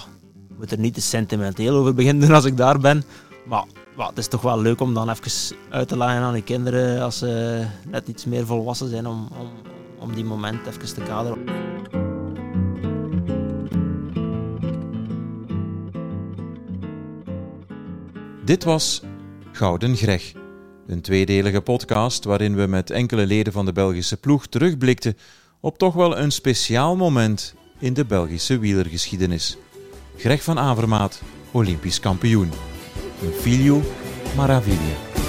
ik 0.48 0.58
moet 0.58 0.70
er 0.70 0.78
niet 0.78 0.94
te 0.94 1.00
sentimenteel 1.00 1.76
over 1.76 1.94
beginnen 1.94 2.30
als 2.30 2.44
ik 2.44 2.56
daar 2.56 2.78
ben. 2.78 3.04
Maar 3.46 3.64
well, 3.96 4.06
het 4.06 4.18
is 4.18 4.28
toch 4.28 4.42
wel 4.42 4.60
leuk 4.60 4.80
om 4.80 4.94
dan 4.94 5.10
even 5.10 5.56
uit 5.70 5.88
te 5.88 5.96
leggen 5.96 6.20
aan 6.20 6.32
die 6.32 6.42
kinderen 6.42 7.02
als 7.02 7.18
ze 7.18 7.64
net 7.88 8.08
iets 8.08 8.24
meer 8.24 8.46
volwassen 8.46 8.88
zijn 8.88 9.06
om, 9.06 9.28
om, 9.38 9.50
om 9.98 10.14
die 10.14 10.24
moment 10.24 10.66
even 10.66 10.94
te 10.94 11.00
kaderen. 11.00 11.44
Dit 18.44 18.64
was 18.64 19.02
Gouden 19.52 19.96
Greg. 19.96 20.45
Een 20.86 21.00
tweedelige 21.00 21.60
podcast 21.60 22.24
waarin 22.24 22.56
we 22.56 22.66
met 22.66 22.90
enkele 22.90 23.26
leden 23.26 23.52
van 23.52 23.64
de 23.64 23.72
Belgische 23.72 24.16
ploeg 24.16 24.46
terugblikten 24.46 25.16
op 25.60 25.78
toch 25.78 25.94
wel 25.94 26.18
een 26.18 26.32
speciaal 26.32 26.96
moment 26.96 27.54
in 27.78 27.94
de 27.94 28.04
Belgische 28.04 28.58
wielergeschiedenis. 28.58 29.56
Greg 30.16 30.42
van 30.42 30.58
Avermaat, 30.58 31.22
Olympisch 31.50 32.00
kampioen. 32.00 32.50
Een 33.22 33.32
filio 33.32 33.82
Maraviglia. 34.36 35.25